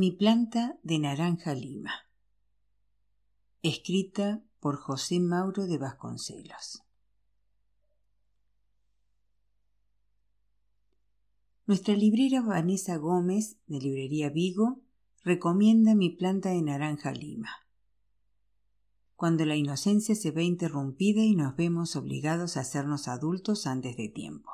Mi 0.00 0.12
planta 0.12 0.78
de 0.84 1.00
naranja 1.00 1.54
lima. 1.54 1.90
Escrita 3.62 4.44
por 4.60 4.76
José 4.76 5.18
Mauro 5.18 5.66
de 5.66 5.76
Vasconcelos. 5.76 6.84
Nuestra 11.66 11.96
librera 11.96 12.42
Vanessa 12.42 12.96
Gómez, 12.96 13.56
de 13.66 13.80
Librería 13.80 14.30
Vigo, 14.30 14.78
recomienda 15.24 15.96
mi 15.96 16.10
planta 16.10 16.50
de 16.50 16.62
naranja 16.62 17.10
lima. 17.10 17.50
Cuando 19.16 19.44
la 19.46 19.56
inocencia 19.56 20.14
se 20.14 20.30
ve 20.30 20.44
interrumpida 20.44 21.22
y 21.22 21.34
nos 21.34 21.56
vemos 21.56 21.96
obligados 21.96 22.56
a 22.56 22.60
hacernos 22.60 23.08
adultos 23.08 23.66
antes 23.66 23.96
de 23.96 24.08
tiempo. 24.08 24.52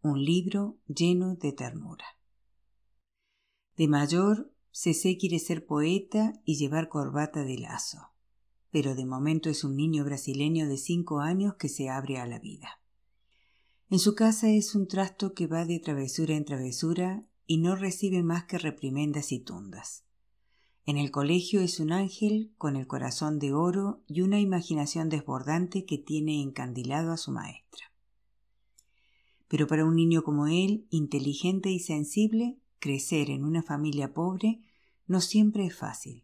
Un 0.00 0.24
libro 0.24 0.78
lleno 0.86 1.34
de 1.34 1.52
ternura. 1.52 2.06
De 3.76 3.88
mayor 3.88 4.53
Cc 4.76 5.16
quiere 5.16 5.38
ser 5.38 5.66
poeta 5.66 6.32
y 6.44 6.56
llevar 6.56 6.88
corbata 6.88 7.44
de 7.44 7.58
lazo, 7.58 8.10
pero 8.72 8.96
de 8.96 9.06
momento 9.06 9.48
es 9.48 9.62
un 9.62 9.76
niño 9.76 10.04
brasileño 10.04 10.66
de 10.66 10.78
cinco 10.78 11.20
años 11.20 11.54
que 11.54 11.68
se 11.68 11.88
abre 11.88 12.18
a 12.18 12.26
la 12.26 12.40
vida. 12.40 12.80
En 13.88 14.00
su 14.00 14.16
casa 14.16 14.50
es 14.50 14.74
un 14.74 14.88
trasto 14.88 15.32
que 15.32 15.46
va 15.46 15.64
de 15.64 15.78
travesura 15.78 16.34
en 16.34 16.44
travesura 16.44 17.24
y 17.46 17.58
no 17.58 17.76
recibe 17.76 18.24
más 18.24 18.46
que 18.46 18.58
reprimendas 18.58 19.30
y 19.30 19.38
tundas. 19.38 20.02
En 20.86 20.96
el 20.96 21.12
colegio 21.12 21.60
es 21.60 21.78
un 21.78 21.92
ángel 21.92 22.52
con 22.58 22.74
el 22.74 22.88
corazón 22.88 23.38
de 23.38 23.52
oro 23.52 24.02
y 24.08 24.22
una 24.22 24.40
imaginación 24.40 25.08
desbordante 25.08 25.84
que 25.84 25.98
tiene 25.98 26.42
encandilado 26.42 27.12
a 27.12 27.16
su 27.16 27.30
maestra. 27.30 27.92
Pero 29.46 29.68
para 29.68 29.84
un 29.84 29.94
niño 29.94 30.24
como 30.24 30.48
él, 30.48 30.88
inteligente 30.90 31.70
y 31.70 31.78
sensible, 31.78 32.58
crecer 32.84 33.30
en 33.30 33.44
una 33.44 33.62
familia 33.62 34.12
pobre 34.12 34.60
no 35.06 35.22
siempre 35.22 35.64
es 35.64 35.74
fácil. 35.74 36.22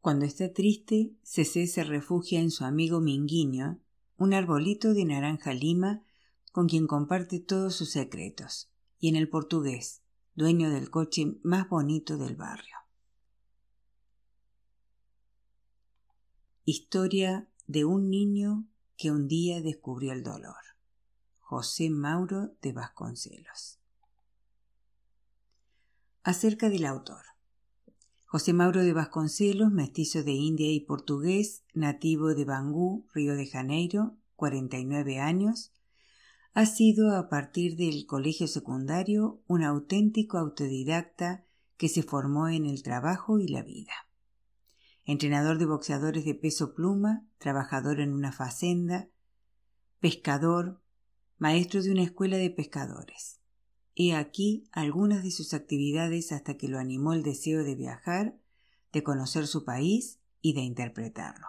Cuando 0.00 0.24
está 0.24 0.50
triste, 0.54 1.12
Cecé 1.22 1.66
se 1.66 1.84
refugia 1.84 2.40
en 2.40 2.50
su 2.50 2.64
amigo 2.64 3.02
Minguiño, 3.02 3.82
un 4.16 4.32
arbolito 4.32 4.94
de 4.94 5.04
naranja 5.04 5.52
lima 5.52 6.02
con 6.52 6.68
quien 6.68 6.86
comparte 6.86 7.38
todos 7.38 7.74
sus 7.74 7.90
secretos, 7.90 8.70
y 8.98 9.10
en 9.10 9.16
el 9.16 9.28
portugués, 9.28 10.00
dueño 10.34 10.70
del 10.70 10.88
coche 10.88 11.38
más 11.42 11.68
bonito 11.68 12.16
del 12.16 12.34
barrio. 12.34 12.76
Historia 16.64 17.46
de 17.66 17.84
un 17.84 18.08
niño 18.08 18.66
que 18.96 19.10
un 19.10 19.28
día 19.28 19.60
descubrió 19.60 20.14
el 20.14 20.22
dolor. 20.22 20.56
José 21.40 21.90
Mauro 21.90 22.54
de 22.62 22.72
Vasconcelos 22.72 23.78
acerca 26.28 26.68
del 26.68 26.84
autor. 26.84 27.22
José 28.26 28.52
Mauro 28.52 28.82
de 28.82 28.92
Vasconcelos, 28.92 29.72
mestizo 29.72 30.22
de 30.22 30.32
India 30.32 30.70
y 30.70 30.80
portugués, 30.80 31.62
nativo 31.72 32.34
de 32.34 32.44
Bangú, 32.44 33.06
Río 33.14 33.34
de 33.34 33.46
Janeiro, 33.46 34.18
49 34.36 35.20
años, 35.20 35.72
ha 36.52 36.66
sido 36.66 37.16
a 37.16 37.30
partir 37.30 37.76
del 37.76 38.04
colegio 38.04 38.46
secundario 38.46 39.40
un 39.46 39.62
auténtico 39.62 40.36
autodidacta 40.36 41.46
que 41.78 41.88
se 41.88 42.02
formó 42.02 42.48
en 42.48 42.66
el 42.66 42.82
trabajo 42.82 43.38
y 43.38 43.48
la 43.48 43.62
vida. 43.62 43.94
Entrenador 45.06 45.56
de 45.56 45.64
boxeadores 45.64 46.26
de 46.26 46.34
peso 46.34 46.74
pluma, 46.74 47.26
trabajador 47.38 48.00
en 48.00 48.12
una 48.12 48.32
facenda, 48.32 49.08
pescador, 49.98 50.82
maestro 51.38 51.82
de 51.82 51.90
una 51.90 52.02
escuela 52.02 52.36
de 52.36 52.50
pescadores. 52.50 53.37
He 54.00 54.14
aquí 54.14 54.68
algunas 54.70 55.24
de 55.24 55.32
sus 55.32 55.54
actividades 55.54 56.30
hasta 56.30 56.56
que 56.56 56.68
lo 56.68 56.78
animó 56.78 57.14
el 57.14 57.24
deseo 57.24 57.64
de 57.64 57.74
viajar, 57.74 58.38
de 58.92 59.02
conocer 59.02 59.48
su 59.48 59.64
país 59.64 60.20
y 60.40 60.52
de 60.52 60.60
interpretarlo. 60.60 61.48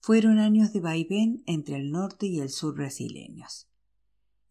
Fueron 0.00 0.38
años 0.38 0.72
de 0.72 0.80
vaivén 0.80 1.42
entre 1.44 1.76
el 1.76 1.90
norte 1.90 2.26
y 2.26 2.40
el 2.40 2.48
sur 2.48 2.74
brasileños, 2.74 3.68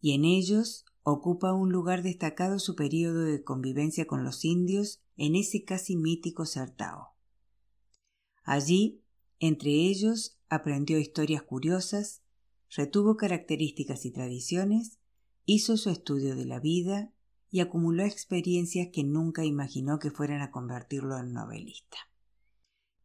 y 0.00 0.12
en 0.12 0.24
ellos 0.24 0.84
ocupa 1.02 1.52
un 1.54 1.72
lugar 1.72 2.04
destacado 2.04 2.60
su 2.60 2.76
periodo 2.76 3.24
de 3.24 3.42
convivencia 3.42 4.06
con 4.06 4.22
los 4.22 4.44
indios 4.44 5.00
en 5.16 5.34
ese 5.34 5.64
casi 5.64 5.96
mítico 5.96 6.46
Sertao. 6.46 7.16
Allí, 8.44 9.02
entre 9.40 9.72
ellos, 9.72 10.38
aprendió 10.48 11.00
historias 11.00 11.42
curiosas, 11.42 12.22
retuvo 12.70 13.16
características 13.16 14.04
y 14.04 14.12
tradiciones 14.12 14.97
Hizo 15.50 15.78
su 15.78 15.88
estudio 15.88 16.36
de 16.36 16.44
la 16.44 16.60
vida 16.60 17.10
y 17.50 17.60
acumuló 17.60 18.04
experiencias 18.04 18.88
que 18.92 19.02
nunca 19.02 19.46
imaginó 19.46 19.98
que 19.98 20.10
fueran 20.10 20.42
a 20.42 20.50
convertirlo 20.50 21.16
en 21.16 21.32
novelista. 21.32 21.96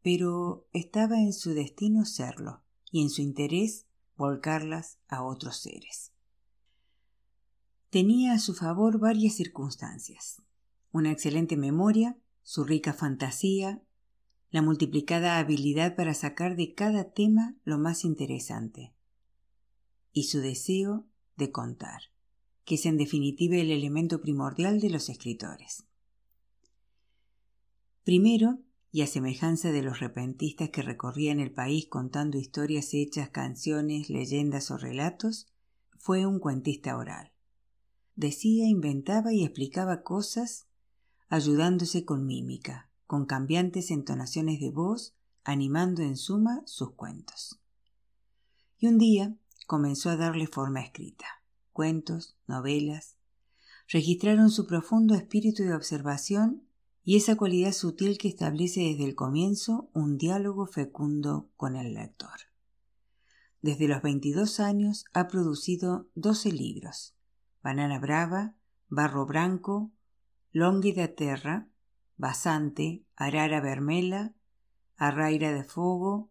Pero 0.01 0.67
estaba 0.73 1.21
en 1.21 1.31
su 1.31 1.53
destino 1.53 2.03
serlo 2.03 2.61
y 2.91 3.01
en 3.01 3.09
su 3.09 3.21
interés 3.21 3.85
volcarlas 4.17 4.97
a 5.07 5.23
otros 5.23 5.55
seres. 5.55 6.11
Tenía 7.89 8.33
a 8.33 8.39
su 8.39 8.53
favor 8.53 8.99
varias 8.99 9.35
circunstancias. 9.35 10.41
Una 10.91 11.13
excelente 11.13 11.55
memoria, 11.55 12.17
su 12.41 12.65
rica 12.65 12.91
fantasía, 12.91 13.81
la 14.49 14.61
multiplicada 14.61 15.37
habilidad 15.37 15.95
para 15.95 16.13
sacar 16.13 16.57
de 16.57 16.73
cada 16.73 17.13
tema 17.13 17.55
lo 17.63 17.77
más 17.77 18.03
interesante 18.03 18.93
y 20.11 20.23
su 20.23 20.41
deseo 20.41 21.07
de 21.37 21.49
contar 21.49 22.12
que 22.65 22.75
es 22.75 22.85
en 22.85 22.97
definitiva 22.97 23.55
el 23.57 23.71
elemento 23.71 24.21
primordial 24.21 24.79
de 24.79 24.89
los 24.89 25.09
escritores. 25.09 25.83
Primero, 28.03 28.59
y 28.91 29.01
a 29.01 29.07
semejanza 29.07 29.71
de 29.71 29.81
los 29.81 29.99
repentistas 29.99 30.69
que 30.69 30.83
recorrían 30.83 31.39
el 31.39 31.51
país 31.51 31.87
contando 31.87 32.37
historias 32.37 32.93
hechas, 32.93 33.29
canciones, 33.29 34.09
leyendas 34.09 34.69
o 34.71 34.77
relatos, 34.77 35.47
fue 35.97 36.25
un 36.25 36.39
cuentista 36.39 36.95
oral. 36.95 37.31
Decía, 38.15 38.67
inventaba 38.67 39.33
y 39.33 39.43
explicaba 39.43 40.03
cosas 40.03 40.67
ayudándose 41.27 42.05
con 42.05 42.27
mímica, 42.27 42.91
con 43.07 43.25
cambiantes 43.25 43.89
entonaciones 43.89 44.59
de 44.59 44.69
voz, 44.69 45.15
animando 45.43 46.03
en 46.03 46.15
suma 46.15 46.61
sus 46.65 46.91
cuentos. 46.91 47.59
Y 48.77 48.87
un 48.87 48.99
día 48.99 49.35
comenzó 49.65 50.11
a 50.11 50.17
darle 50.17 50.45
forma 50.45 50.81
escrita 50.81 51.42
cuentos, 51.73 52.37
novelas, 52.47 53.17
registraron 53.89 54.49
su 54.49 54.65
profundo 54.65 55.15
espíritu 55.15 55.63
de 55.63 55.73
observación 55.73 56.63
y 57.03 57.17
esa 57.17 57.35
cualidad 57.35 57.73
sutil 57.73 58.17
que 58.17 58.29
establece 58.29 58.81
desde 58.81 59.03
el 59.03 59.15
comienzo 59.15 59.89
un 59.93 60.17
diálogo 60.17 60.65
fecundo 60.67 61.49
con 61.57 61.75
el 61.75 61.93
lector. 61.93 62.39
Desde 63.61 63.87
los 63.87 64.01
22 64.01 64.59
años 64.59 65.05
ha 65.13 65.27
producido 65.27 66.07
12 66.15 66.51
libros: 66.51 67.15
Banana 67.61 67.99
Brava, 67.99 68.55
Barro 68.89 69.25
Branco, 69.25 69.91
Longhi 70.51 70.93
da 70.93 71.09
Terra, 71.09 71.67
Basante, 72.17 73.03
Arara 73.15 73.59
Vermela, 73.59 74.33
Arraira 74.97 75.51
de 75.51 75.63
Fogo, 75.63 76.29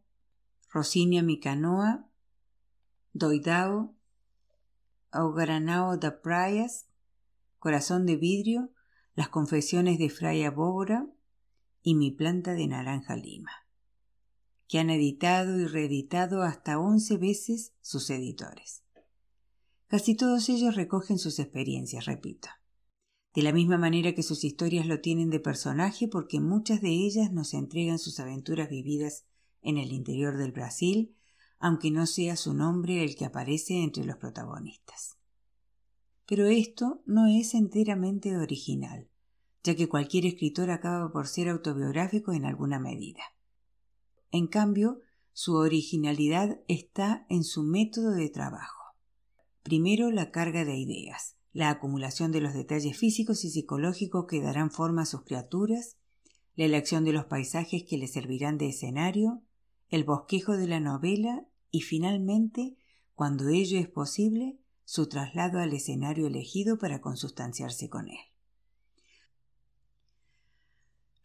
Rosinia 0.70 1.22
Micanoa, 1.22 2.06
Doidao, 3.12 3.94
Augranao 5.12 5.98
da 5.98 6.22
Praias, 6.22 6.86
Corazón 7.58 8.06
de 8.06 8.16
Vidrio, 8.16 8.72
Las 9.14 9.28
Confesiones 9.28 9.98
de 9.98 10.08
Fray 10.08 10.48
Bóbora 10.48 11.06
y 11.82 11.94
Mi 11.94 12.10
Planta 12.10 12.54
de 12.54 12.66
Naranja 12.66 13.14
Lima, 13.14 13.52
que 14.68 14.78
han 14.78 14.88
editado 14.88 15.60
y 15.60 15.66
reeditado 15.66 16.42
hasta 16.42 16.78
once 16.78 17.18
veces 17.18 17.74
sus 17.82 18.08
editores. 18.08 18.84
Casi 19.86 20.14
todos 20.14 20.48
ellos 20.48 20.76
recogen 20.76 21.18
sus 21.18 21.38
experiencias, 21.38 22.06
repito. 22.06 22.48
De 23.34 23.42
la 23.42 23.52
misma 23.52 23.76
manera 23.76 24.14
que 24.14 24.22
sus 24.22 24.44
historias 24.44 24.86
lo 24.86 25.00
tienen 25.00 25.28
de 25.28 25.40
personaje 25.40 26.08
porque 26.08 26.40
muchas 26.40 26.80
de 26.80 26.88
ellas 26.88 27.30
nos 27.32 27.52
entregan 27.52 27.98
sus 27.98 28.18
aventuras 28.18 28.70
vividas 28.70 29.26
en 29.60 29.76
el 29.76 29.92
interior 29.92 30.38
del 30.38 30.52
Brasil 30.52 31.14
aunque 31.62 31.92
no 31.92 32.06
sea 32.06 32.36
su 32.36 32.54
nombre 32.54 33.04
el 33.04 33.14
que 33.14 33.24
aparece 33.24 33.84
entre 33.84 34.04
los 34.04 34.16
protagonistas. 34.16 35.16
Pero 36.26 36.46
esto 36.46 37.02
no 37.06 37.28
es 37.28 37.54
enteramente 37.54 38.36
original, 38.36 39.08
ya 39.62 39.76
que 39.76 39.88
cualquier 39.88 40.26
escritor 40.26 40.70
acaba 40.70 41.12
por 41.12 41.28
ser 41.28 41.48
autobiográfico 41.48 42.32
en 42.32 42.46
alguna 42.46 42.80
medida. 42.80 43.22
En 44.32 44.48
cambio, 44.48 45.02
su 45.32 45.54
originalidad 45.54 46.60
está 46.66 47.26
en 47.28 47.44
su 47.44 47.62
método 47.62 48.10
de 48.10 48.28
trabajo. 48.28 48.96
Primero, 49.62 50.10
la 50.10 50.32
carga 50.32 50.64
de 50.64 50.76
ideas, 50.76 51.36
la 51.52 51.70
acumulación 51.70 52.32
de 52.32 52.40
los 52.40 52.54
detalles 52.54 52.98
físicos 52.98 53.44
y 53.44 53.50
psicológicos 53.50 54.26
que 54.26 54.42
darán 54.42 54.72
forma 54.72 55.02
a 55.02 55.06
sus 55.06 55.22
criaturas, 55.22 55.96
la 56.56 56.64
elección 56.64 57.04
de 57.04 57.12
los 57.12 57.26
paisajes 57.26 57.84
que 57.88 57.98
le 57.98 58.08
servirán 58.08 58.58
de 58.58 58.70
escenario, 58.70 59.44
el 59.90 60.02
bosquejo 60.02 60.56
de 60.56 60.66
la 60.66 60.80
novela 60.80 61.46
y 61.72 61.80
finalmente, 61.80 62.76
cuando 63.14 63.48
ello 63.48 63.80
es 63.80 63.88
posible, 63.88 64.60
su 64.84 65.08
traslado 65.08 65.58
al 65.58 65.72
escenario 65.72 66.28
elegido 66.28 66.78
para 66.78 67.00
consustanciarse 67.00 67.88
con 67.88 68.08
él. 68.08 68.18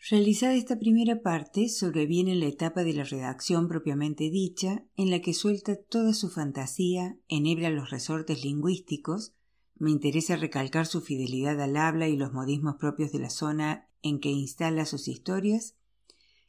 Realizada 0.09 0.53
esta 0.53 0.79
primera 0.79 1.21
parte, 1.21 1.67
sobreviene 1.67 2.35
la 2.35 2.45
etapa 2.45 2.85
de 2.85 2.93
la 2.93 3.03
redacción 3.03 3.67
propiamente 3.67 4.29
dicha, 4.29 4.85
en 4.95 5.11
la 5.11 5.19
que 5.19 5.33
suelta 5.33 5.75
toda 5.75 6.13
su 6.13 6.29
fantasía, 6.29 7.19
enhebra 7.27 7.69
los 7.69 7.89
resortes 7.89 8.43
lingüísticos, 8.45 9.33
me 9.75 9.91
interesa 9.91 10.37
recalcar 10.37 10.85
su 10.85 11.01
fidelidad 11.01 11.59
al 11.61 11.75
habla 11.75 12.07
y 12.07 12.15
los 12.15 12.31
modismos 12.31 12.75
propios 12.77 13.11
de 13.11 13.19
la 13.19 13.29
zona 13.29 13.89
en 14.01 14.19
que 14.19 14.29
instala 14.29 14.85
sus 14.85 15.09
historias, 15.09 15.75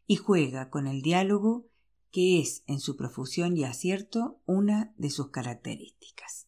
y 0.07 0.17
juega 0.17 0.71
con 0.71 0.87
el 0.87 1.03
diálogo, 1.03 1.67
que 2.11 2.41
es, 2.41 2.63
en 2.67 2.81
su 2.81 2.97
profusión 2.97 3.57
y 3.57 3.65
acierto, 3.65 4.41
una 4.47 4.95
de 4.97 5.11
sus 5.11 5.31
características. 5.31 6.47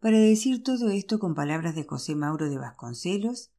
Para 0.00 0.18
decir 0.18 0.62
todo 0.62 0.90
esto 0.90 1.18
con 1.18 1.34
palabras 1.34 1.74
de 1.74 1.84
José 1.84 2.14
Mauro 2.14 2.48
de 2.48 2.58
Vasconcelos, 2.58 3.50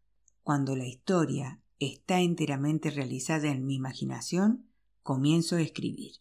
cuando 0.44 0.76
la 0.76 0.88
historia 0.88 1.62
está 1.80 2.22
enteramente 2.22 2.92
realizada 2.92 3.50
en 3.50 3.66
mi 3.66 3.76
imaginación, 3.76 4.70
comienzo 5.04 5.56
a 5.56 5.62
escribir. 5.62 6.16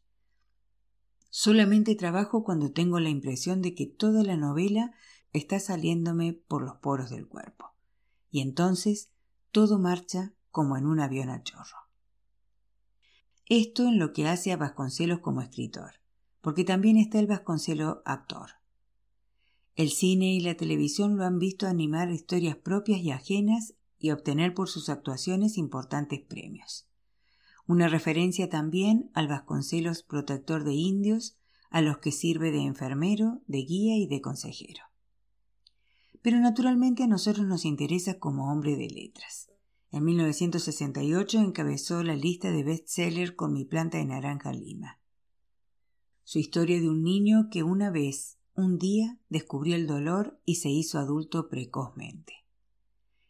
Solamente 1.31 1.95
trabajo 1.95 2.43
cuando 2.43 2.73
tengo 2.73 3.01
la 3.01 3.11
impresión 3.11 3.63
de 3.63 3.75
que 3.75 3.87
toda 3.87 4.23
la 4.23 4.37
novela 4.37 4.93
está 5.33 5.61
saliéndome 5.61 6.33
por 6.33 6.63
los 6.63 6.77
poros 6.77 7.11
del 7.11 7.29
cuerpo. 7.29 7.75
Y 8.31 8.41
entonces 8.41 9.11
todo 9.53 9.79
marcha 9.79 10.33
como 10.51 10.77
en 10.77 10.87
un 10.87 11.01
avión 11.01 11.31
a 11.31 11.43
chorro. 11.43 11.88
Esto 13.51 13.89
en 13.89 13.99
lo 13.99 14.13
que 14.13 14.27
hace 14.27 14.53
a 14.53 14.59
Vasconcelos 14.59 15.21
como 15.21 15.41
escritor, 15.41 15.93
porque 16.43 16.65
también 16.65 16.99
está 16.99 17.19
el 17.19 17.27
Vasconcelos 17.27 17.99
actor. 18.05 18.51
El 19.75 19.89
cine 19.91 20.35
y 20.35 20.41
la 20.41 20.55
televisión 20.55 21.17
lo 21.17 21.25
han 21.25 21.39
visto 21.39 21.67
animar 21.67 22.11
historias 22.11 22.57
propias 22.57 23.01
y 23.01 23.11
ajenas 23.11 23.73
y 23.99 24.11
obtener 24.11 24.53
por 24.53 24.69
sus 24.69 24.91
actuaciones 24.91 25.57
importantes 25.57 26.21
premios. 26.21 26.89
Una 27.67 27.89
referencia 27.89 28.51
también 28.51 29.11
al 29.15 29.29
Vasconcelos 29.29 30.03
protector 30.03 30.65
de 30.65 30.75
indios, 30.75 31.39
a 31.71 31.81
los 31.81 31.99
que 31.99 32.13
sirve 32.13 32.51
de 32.51 32.65
enfermero, 32.65 33.41
de 33.47 33.63
guía 33.63 33.97
y 33.97 34.07
de 34.07 34.21
consejero. 34.21 34.83
Pero 36.21 36.39
naturalmente 36.39 37.05
a 37.05 37.07
nosotros 37.07 37.47
nos 37.47 37.65
interesa 37.65 38.19
como 38.19 38.53
hombre 38.53 38.77
de 38.77 38.91
letras. 38.91 39.49
En 39.91 40.05
1968 40.05 41.39
encabezó 41.39 42.03
la 42.03 42.15
lista 42.15 42.51
de 42.51 42.63
bestseller 42.63 43.35
con 43.37 43.55
Mi 43.55 43.65
planta 43.65 43.97
de 43.97 44.05
naranja 44.05 44.53
lima. 44.53 45.01
Su 46.25 46.39
historia 46.39 46.79
de 46.79 46.91
un 46.91 47.03
niño 47.03 47.49
que 47.51 47.63
una 47.63 47.91
vez, 47.91 48.39
un 48.55 48.79
día, 48.79 49.19
descubrió 49.31 49.77
el 49.77 49.87
dolor 49.87 50.41
y 50.45 50.57
se 50.57 50.69
hizo 50.69 50.99
adulto 50.99 51.49
precozmente. 51.49 52.35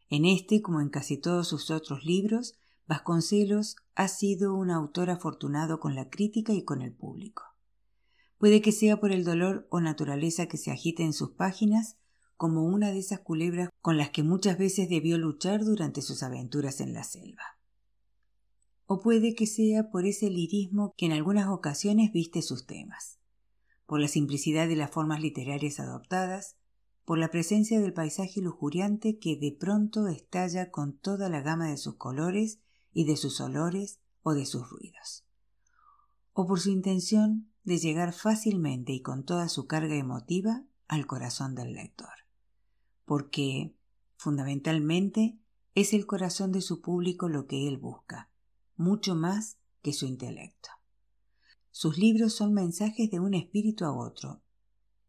En 0.08 0.25
este, 0.25 0.60
como 0.60 0.81
en 0.81 0.88
casi 0.88 1.16
todos 1.16 1.46
sus 1.46 1.70
otros 1.70 2.05
libros, 2.05 2.58
Vasconcelos 2.88 3.76
ha 3.94 4.08
sido 4.08 4.54
un 4.54 4.70
autor 4.70 5.11
afortunado 5.11 5.78
con 5.78 5.94
la 5.94 6.08
crítica 6.08 6.54
y 6.54 6.64
con 6.64 6.81
el 6.81 6.93
público. 6.93 7.44
Puede 8.38 8.62
que 8.62 8.72
sea 8.72 8.99
por 8.99 9.12
el 9.12 9.25
dolor 9.25 9.69
o 9.70 9.81
naturaleza 9.81 10.46
que 10.46 10.56
se 10.56 10.70
agite 10.70 11.02
en 11.02 11.12
sus 11.12 11.32
páginas 11.32 11.99
como 12.37 12.64
una 12.64 12.90
de 12.90 12.99
esas 12.99 13.20
culebras 13.20 13.69
con 13.88 13.96
las 13.96 14.11
que 14.11 14.23
muchas 14.23 14.58
veces 14.58 14.90
debió 14.90 15.17
luchar 15.17 15.64
durante 15.64 16.02
sus 16.02 16.23
aventuras 16.23 16.82
en 16.82 16.93
la 16.93 17.05
selva. 17.05 17.58
O 18.85 19.00
puede 19.00 19.35
que 19.35 19.46
sea 19.46 19.88
por 19.88 20.05
ese 20.05 20.29
lirismo 20.29 20.93
que 20.99 21.06
en 21.06 21.12
algunas 21.12 21.49
ocasiones 21.49 22.12
viste 22.12 22.43
sus 22.43 22.67
temas, 22.67 23.19
por 23.87 23.99
la 23.99 24.08
simplicidad 24.08 24.69
de 24.69 24.76
las 24.76 24.90
formas 24.90 25.23
literarias 25.23 25.81
adoptadas, 25.81 26.58
por 27.06 27.17
la 27.17 27.31
presencia 27.31 27.81
del 27.81 27.94
paisaje 27.94 28.43
lujuriante 28.43 29.19
que 29.19 29.38
de 29.38 29.56
pronto 29.58 30.06
estalla 30.08 30.70
con 30.70 30.99
toda 30.99 31.31
la 31.31 31.40
gama 31.40 31.70
de 31.70 31.79
sus 31.79 31.94
colores 31.94 32.61
y 32.93 33.05
de 33.05 33.17
sus 33.17 33.40
olores 33.40 34.00
o 34.23 34.35
de 34.35 34.44
sus 34.44 34.69
ruidos, 34.69 35.25
o 36.35 36.46
por 36.46 36.61
su 36.61 36.69
intención 36.69 37.50
de 37.64 37.79
llegar 37.79 38.12
fácilmente 38.12 38.93
y 38.93 39.00
con 39.00 39.25
toda 39.25 39.49
su 39.49 39.67
carga 39.67 39.94
emotiva 39.94 40.62
al 40.88 41.06
corazón 41.06 41.55
del 41.55 41.73
lector, 41.73 42.12
porque, 43.06 43.77
fundamentalmente, 44.19 45.38
es 45.75 45.94
el 45.94 46.05
corazón 46.05 46.53
de 46.53 46.61
su 46.61 46.82
público 46.82 47.29
lo 47.29 47.47
que 47.47 47.69
él 47.69 47.79
busca, 47.79 48.31
mucho 48.76 49.15
más 49.15 49.59
que 49.81 49.93
su 49.93 50.06
intelecto. 50.06 50.69
Sus 51.70 51.97
libros 51.97 52.35
son 52.35 52.53
mensajes 52.53 53.11
de 53.11 53.20
un 53.20 53.32
espíritu 53.32 53.85
a 53.85 53.97
otro, 53.97 54.43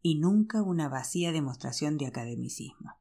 y 0.00 0.14
nunca 0.14 0.62
una 0.62 0.88
vacía 0.88 1.32
demostración 1.32 1.98
de 1.98 2.06
academicismo. 2.06 3.00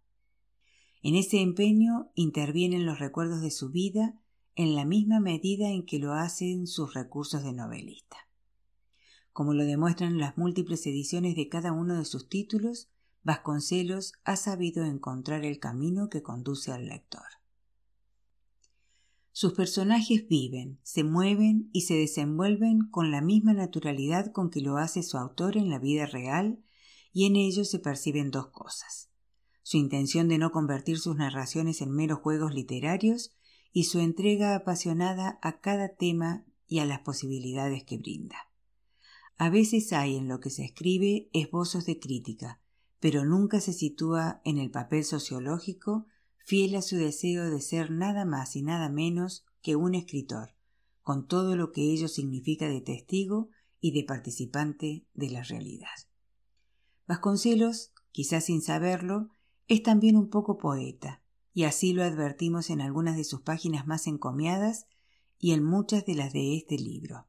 En 1.02 1.16
ese 1.16 1.42
empeño 1.42 2.12
intervienen 2.16 2.86
los 2.86 3.00
recuerdos 3.00 3.42
de 3.42 3.52
su 3.52 3.70
vida 3.70 4.20
en 4.56 4.76
la 4.76 4.84
misma 4.84 5.20
medida 5.20 5.70
en 5.70 5.86
que 5.86 6.00
lo 6.00 6.14
hacen 6.14 6.68
sus 6.68 6.94
recursos 6.94 7.44
de 7.44 7.54
novelista. 7.54 8.18
Como 9.32 9.54
lo 9.54 9.64
demuestran 9.64 10.18
las 10.18 10.38
múltiples 10.38 10.86
ediciones 10.88 11.36
de 11.36 11.48
cada 11.48 11.72
uno 11.72 11.98
de 11.98 12.04
sus 12.04 12.28
títulos, 12.28 12.90
Vasconcelos 13.24 14.14
ha 14.24 14.36
sabido 14.36 14.86
encontrar 14.86 15.46
el 15.46 15.60
camino 15.60 16.10
que 16.10 16.22
conduce 16.22 16.72
al 16.72 16.88
lector. 16.88 17.26
Sus 19.32 19.54
personajes 19.54 20.28
viven, 20.28 20.80
se 20.84 21.04
mueven 21.04 21.70
y 21.72 21.82
se 21.82 21.96
desenvuelven 21.96 22.90
con 22.90 23.12
la 23.12 23.22
misma 23.22 23.54
naturalidad 23.54 24.32
con 24.32 24.50
que 24.50 24.62
lo 24.62 24.78
hace 24.78 25.04
su 25.04 25.18
autor 25.18 25.58
en 25.58 25.70
la 25.70 25.80
vida 25.80 26.06
real 26.06 26.64
y 27.14 27.26
en 27.26 27.36
ellos 27.36 27.70
se 27.70 27.80
perciben 27.80 28.32
dos 28.32 28.48
cosas 28.48 29.10
su 29.70 29.78
intención 29.78 30.28
de 30.30 30.40
no 30.40 30.52
convertir 30.52 30.98
sus 30.98 31.16
narraciones 31.16 31.82
en 31.82 31.92
meros 31.92 32.22
juegos 32.22 32.56
literarios 32.56 33.36
y 33.72 33.84
su 33.84 34.00
entrega 34.00 34.56
apasionada 34.56 35.38
a 35.44 35.60
cada 35.60 35.90
tema 35.90 36.44
y 36.68 36.80
a 36.80 36.86
las 36.86 37.02
posibilidades 37.02 37.84
que 37.84 38.00
brinda. 38.00 38.50
A 39.38 39.52
veces 39.52 39.94
hay 39.94 40.16
en 40.16 40.28
lo 40.28 40.40
que 40.40 40.50
se 40.50 40.66
escribe 40.66 41.30
esbozos 41.34 41.86
de 41.86 42.00
crítica, 42.00 42.60
pero 43.00 43.26
nunca 43.26 43.62
se 43.62 43.74
sitúa 43.74 44.42
en 44.44 44.58
el 44.58 44.72
papel 44.72 45.04
sociológico, 45.04 46.08
fiel 46.38 46.76
a 46.76 46.82
su 46.82 46.98
deseo 46.98 47.50
de 47.50 47.62
ser 47.62 47.92
nada 47.92 48.26
más 48.26 48.56
y 48.56 48.62
nada 48.62 48.90
menos 48.90 49.46
que 49.62 49.76
un 49.76 49.96
escritor, 49.96 50.56
con 51.02 51.28
todo 51.28 51.56
lo 51.56 51.72
que 51.72 51.92
ello 51.92 52.08
significa 52.08 52.68
de 52.68 52.82
testigo 52.82 53.50
y 53.80 53.92
de 53.92 54.04
participante 54.04 55.06
de 55.14 55.30
la 55.30 55.44
realidad. 55.44 55.88
Vasconcelos, 57.08 57.94
quizás 58.12 58.46
sin 58.46 58.62
saberlo, 58.62 59.30
es 59.68 59.84
también 59.84 60.18
un 60.18 60.30
poco 60.30 60.58
poeta, 60.58 61.22
y 61.54 61.64
así 61.64 61.94
lo 61.94 62.04
advertimos 62.04 62.70
en 62.70 62.82
algunas 62.82 63.16
de 63.16 63.24
sus 63.24 63.42
páginas 63.42 63.88
más 63.88 64.08
encomiadas 64.08 64.88
y 65.38 65.54
en 65.54 65.64
muchas 65.64 66.06
de 66.06 66.16
las 66.16 66.34
de 66.34 66.58
este 66.58 66.78
libro. 66.78 67.28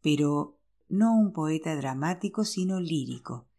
Pero 0.00 0.58
no 0.88 1.14
un 1.14 1.32
poeta 1.32 1.76
dramático, 1.76 2.44
sino 2.44 2.80
lírico, 2.80 3.49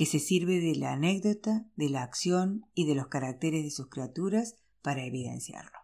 que 0.00 0.06
se 0.06 0.18
sirve 0.18 0.60
de 0.60 0.76
la 0.76 0.94
anécdota, 0.94 1.66
de 1.76 1.90
la 1.90 2.02
acción 2.02 2.64
y 2.72 2.86
de 2.86 2.94
los 2.94 3.08
caracteres 3.08 3.64
de 3.64 3.70
sus 3.70 3.90
criaturas 3.90 4.56
para 4.80 5.04
evidenciarlo. 5.04 5.76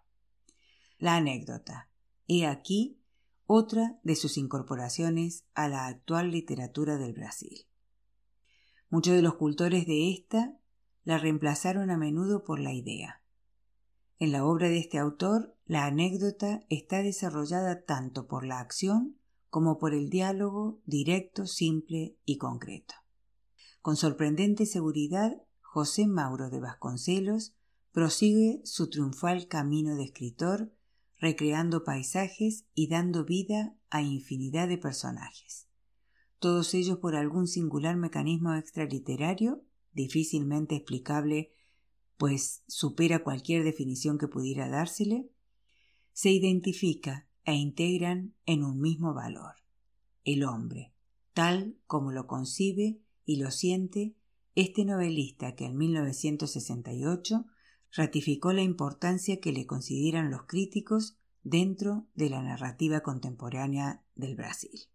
La 0.97 1.17
anécdota. 1.17 1.91
He 2.27 2.47
aquí 2.47 2.99
otra 3.45 4.01
de 4.05 4.17
sus 4.17 4.39
incorporaciones 4.39 5.45
a 5.53 5.69
la 5.69 5.85
actual 5.87 6.31
literatura 6.31 6.97
del 6.97 7.13
Brasil. 7.13 7.67
Muchos 8.89 9.15
de 9.15 9.21
los 9.21 9.35
cultores 9.35 9.87
de 9.87 10.11
esta 10.11 10.57
la 11.05 11.19
reemplazaron 11.19 11.91
a 11.91 11.99
menudo 11.99 12.43
por 12.43 12.59
la 12.59 12.73
idea. 12.73 13.23
En 14.19 14.33
la 14.33 14.47
obra 14.47 14.71
de 14.71 14.79
este 14.79 14.97
autor, 14.97 15.59
la 15.67 15.85
anécdota 15.85 16.65
está 16.71 17.03
desarrollada 17.03 17.85
tanto 17.85 18.27
por 18.27 18.47
la 18.47 18.61
acción 18.61 19.19
como 19.51 19.77
por 19.77 19.93
el 19.93 20.09
diálogo 20.09 20.81
directo, 20.87 21.45
simple 21.45 22.17
y 22.25 22.39
concreto. 22.39 22.95
Con 23.87 23.97
sorprendente 23.97 24.67
seguridad, 24.67 25.41
José 25.61 26.09
Mauro 26.09 26.51
de 26.51 26.59
Vasconcelos 26.59 27.55
prosigue 27.93 28.61
su 28.65 28.91
triunfal 28.91 29.47
camino 29.47 29.95
de 29.95 30.03
escritor, 30.03 30.73
recreando 31.21 31.85
paisajes 31.85 32.65
y 32.75 32.89
dando 32.89 33.25
vida 33.25 33.77
a 33.89 34.03
infinidad 34.03 34.67
de 34.67 34.77
personajes. 34.77 35.69
Todos 36.41 36.75
ellos 36.75 36.99
por 36.99 37.15
algún 37.15 37.47
singular 37.47 37.97
mecanismo 37.97 38.57
extraliterario, 38.57 39.63
difícilmente 39.93 40.75
explicable, 40.75 41.53
pues 42.17 42.65
supera 42.67 43.23
cualquier 43.23 43.63
definición 43.63 44.19
que 44.19 44.27
pudiera 44.27 44.69
dársele, 44.69 45.31
se 46.13 46.33
identifica 46.33 47.29
e 47.45 47.55
integran 47.55 48.35
en 48.47 48.65
un 48.65 48.81
mismo 48.81 49.15
valor, 49.15 49.55
el 50.25 50.43
hombre, 50.43 50.93
tal 51.35 51.77
como 51.87 52.11
lo 52.11 52.27
concibe 52.27 53.06
y 53.27 53.37
lo 53.37 53.51
siente 53.51 54.15
este 54.55 54.87
novelista 54.87 55.55
que 55.55 55.67
en 55.67 55.77
1968 55.77 57.45
ratificó 57.93 58.53
la 58.53 58.63
importancia 58.63 59.41
que 59.41 59.53
le 59.53 59.67
consideran 59.67 60.31
los 60.31 60.45
críticos 60.45 61.19
dentro 61.43 62.07
de 62.15 62.31
la 62.31 62.43
narrativa 62.43 63.01
contemporánea 63.01 64.03
del 64.15 64.37
Brasil. 64.37 64.89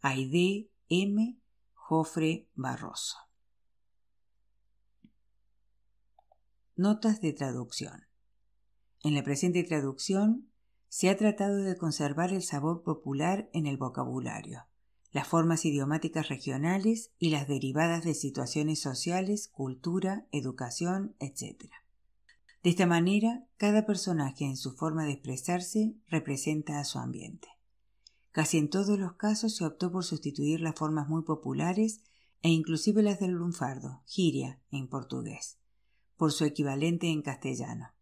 Aide 0.00 0.70
M. 0.88 1.38
Jofre 1.74 2.48
Barroso. 2.54 3.18
Notas 6.76 7.20
de 7.20 7.32
traducción. 7.32 8.06
En 9.02 9.14
la 9.14 9.22
presente 9.22 9.62
traducción 9.64 10.50
se 10.88 11.10
ha 11.10 11.16
tratado 11.16 11.58
de 11.58 11.76
conservar 11.76 12.32
el 12.32 12.42
sabor 12.42 12.82
popular 12.82 13.50
en 13.52 13.66
el 13.66 13.76
vocabulario, 13.76 14.66
las 15.12 15.26
formas 15.26 15.64
idiomáticas 15.64 16.28
regionales 16.28 17.10
y 17.18 17.30
las 17.30 17.48
derivadas 17.48 18.04
de 18.04 18.14
situaciones 18.14 18.80
sociales, 18.80 19.48
cultura, 19.48 20.26
educación, 20.30 21.16
etc. 21.18 21.70
De 22.62 22.70
esta 22.70 22.86
manera, 22.86 23.46
cada 23.56 23.86
personaje 23.86 24.44
en 24.44 24.56
su 24.56 24.72
forma 24.72 25.04
de 25.04 25.12
expresarse 25.12 25.96
representa 26.08 26.78
a 26.78 26.84
su 26.84 26.98
ambiente. 26.98 27.48
Casi 28.32 28.58
en 28.58 28.70
todos 28.70 28.98
los 28.98 29.14
casos 29.14 29.56
se 29.56 29.64
optó 29.64 29.90
por 29.90 30.04
sustituir 30.04 30.60
las 30.60 30.76
formas 30.76 31.08
muy 31.08 31.22
populares 31.22 32.02
e 32.42 32.50
inclusive 32.50 33.02
las 33.02 33.18
del 33.18 33.32
lunfardo, 33.32 34.02
giria 34.06 34.60
en 34.70 34.88
portugués, 34.88 35.58
por 36.16 36.32
su 36.32 36.44
equivalente 36.44 37.08
en 37.08 37.22
castellano. 37.22 37.92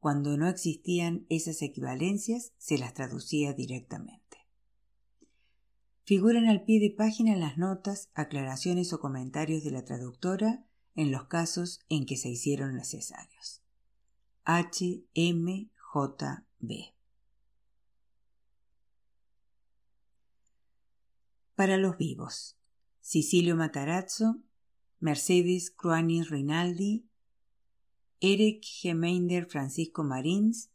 Cuando 0.00 0.36
no 0.36 0.48
existían 0.48 1.26
esas 1.28 1.60
equivalencias, 1.60 2.52
se 2.56 2.78
las 2.78 2.94
traducía 2.94 3.52
directamente. 3.52 4.37
Figuran 6.08 6.48
al 6.48 6.62
pie 6.62 6.80
de 6.80 6.88
página 6.88 7.36
las 7.36 7.58
notas, 7.58 8.08
aclaraciones 8.14 8.94
o 8.94 8.98
comentarios 8.98 9.62
de 9.62 9.72
la 9.72 9.84
traductora 9.84 10.64
en 10.94 11.12
los 11.12 11.24
casos 11.24 11.80
en 11.90 12.06
que 12.06 12.16
se 12.16 12.30
hicieron 12.30 12.76
necesarios. 12.76 13.60
H. 14.42 15.04
M. 15.12 15.68
J. 15.76 16.46
B. 16.60 16.94
Para 21.54 21.76
los 21.76 21.98
vivos. 21.98 22.56
Sicilio 23.02 23.54
Matarazzo, 23.54 24.38
Mercedes 25.00 25.70
Cruani 25.70 26.22
Rinaldi, 26.22 27.04
Eric 28.20 28.64
Gemeinder 28.64 29.44
Francisco 29.44 30.04
Marins 30.04 30.70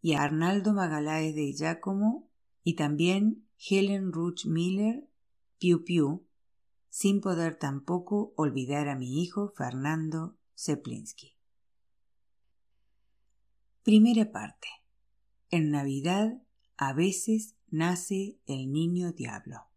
y 0.00 0.14
Arnaldo 0.14 0.72
Magaláes 0.72 1.36
de 1.36 1.52
Giacomo 1.52 2.28
y 2.64 2.74
también 2.74 3.46
Helen 3.64 4.12
Ruch 4.12 4.44
Miller, 4.44 5.08
Piu 5.58 5.84
Piu, 5.84 6.26
sin 6.88 7.20
poder 7.20 7.54
tampoco 7.54 8.34
olvidar 8.36 8.88
a 8.88 8.96
mi 8.96 9.22
hijo 9.22 9.52
Fernando 9.56 10.36
Zeplinsky. 10.56 11.36
Primera 13.84 14.32
parte. 14.32 14.66
En 15.50 15.70
Navidad 15.70 16.42
a 16.76 16.92
veces 16.92 17.54
nace 17.68 18.36
el 18.46 18.72
niño 18.72 19.12
diablo. 19.12 19.68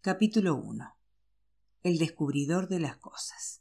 Capítulo 0.00 0.56
1. 0.56 0.96
El 1.82 1.98
descubridor 1.98 2.66
de 2.66 2.80
las 2.80 2.96
cosas. 2.96 3.60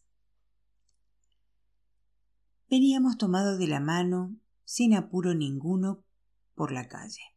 Veníamos 2.70 3.18
tomados 3.18 3.60
de 3.60 3.68
la 3.68 3.82
mano, 3.82 4.38
sin 4.64 4.94
apuro 4.94 5.34
ninguno, 5.34 6.06
por 6.54 6.72
la 6.72 6.88
calle. 6.88 7.35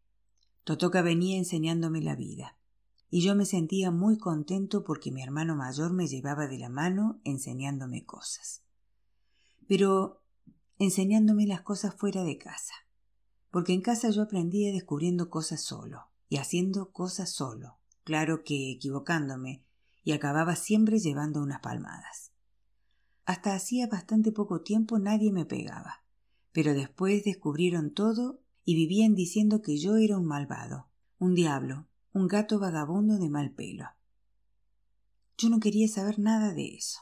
Totoca 0.69 1.01
venía 1.01 1.39
enseñándome 1.39 2.03
la 2.03 2.15
vida, 2.15 2.55
y 3.09 3.23
yo 3.23 3.35
me 3.35 3.47
sentía 3.47 3.91
muy 3.91 4.19
contento 4.19 4.85
porque 4.85 5.11
mi 5.11 5.23
hermano 5.23 5.57
mayor 5.57 5.95
me 5.95 6.07
llevaba 6.07 6.47
de 6.47 6.59
la 6.59 6.69
mano 6.69 7.23
enseñándome 7.25 8.05
cosas. 8.05 8.61
Pero 9.67 10.21
enseñándome 10.79 11.47
las 11.47 11.63
cosas 11.63 11.95
fuera 11.95 12.23
de 12.23 12.37
casa, 12.37 12.75
porque 13.51 13.73
en 13.73 13.81
casa 13.81 14.11
yo 14.11 14.21
aprendía 14.21 14.71
descubriendo 14.71 15.31
cosas 15.31 15.63
solo 15.63 16.11
y 16.29 16.37
haciendo 16.37 16.93
cosas 16.93 17.33
solo, 17.33 17.79
claro 18.05 18.45
que 18.45 18.71
equivocándome, 18.71 19.65
y 20.05 20.13
acababa 20.13 20.55
siempre 20.55 20.99
llevando 20.99 21.41
unas 21.41 21.61
palmadas. 21.61 22.33
Hasta 23.25 23.55
hacía 23.55 23.87
bastante 23.87 24.33
poco 24.33 24.61
tiempo 24.61 24.99
nadie 24.99 25.33
me 25.33 25.47
pegaba, 25.47 26.05
pero 26.53 26.75
después 26.75 27.25
descubrieron 27.25 27.95
todo 27.95 28.43
y 28.69 28.75
vivían 28.75 29.15
diciendo 29.15 29.63
que 29.63 29.79
yo 29.79 29.97
era 29.97 30.19
un 30.19 30.27
malvado, 30.27 30.91
un 31.19 31.35
diablo, 31.35 31.87
un 32.13 32.29
gato 32.29 32.59
vagabundo 32.59 33.17
de 33.17 33.31
mal 33.31 33.51
pelo. 33.51 33.87
Yo 35.39 35.49
no 35.49 35.59
quería 35.59 35.89
saber 35.89 36.19
nada 36.19 36.53
de 36.53 36.75
eso. 36.75 37.01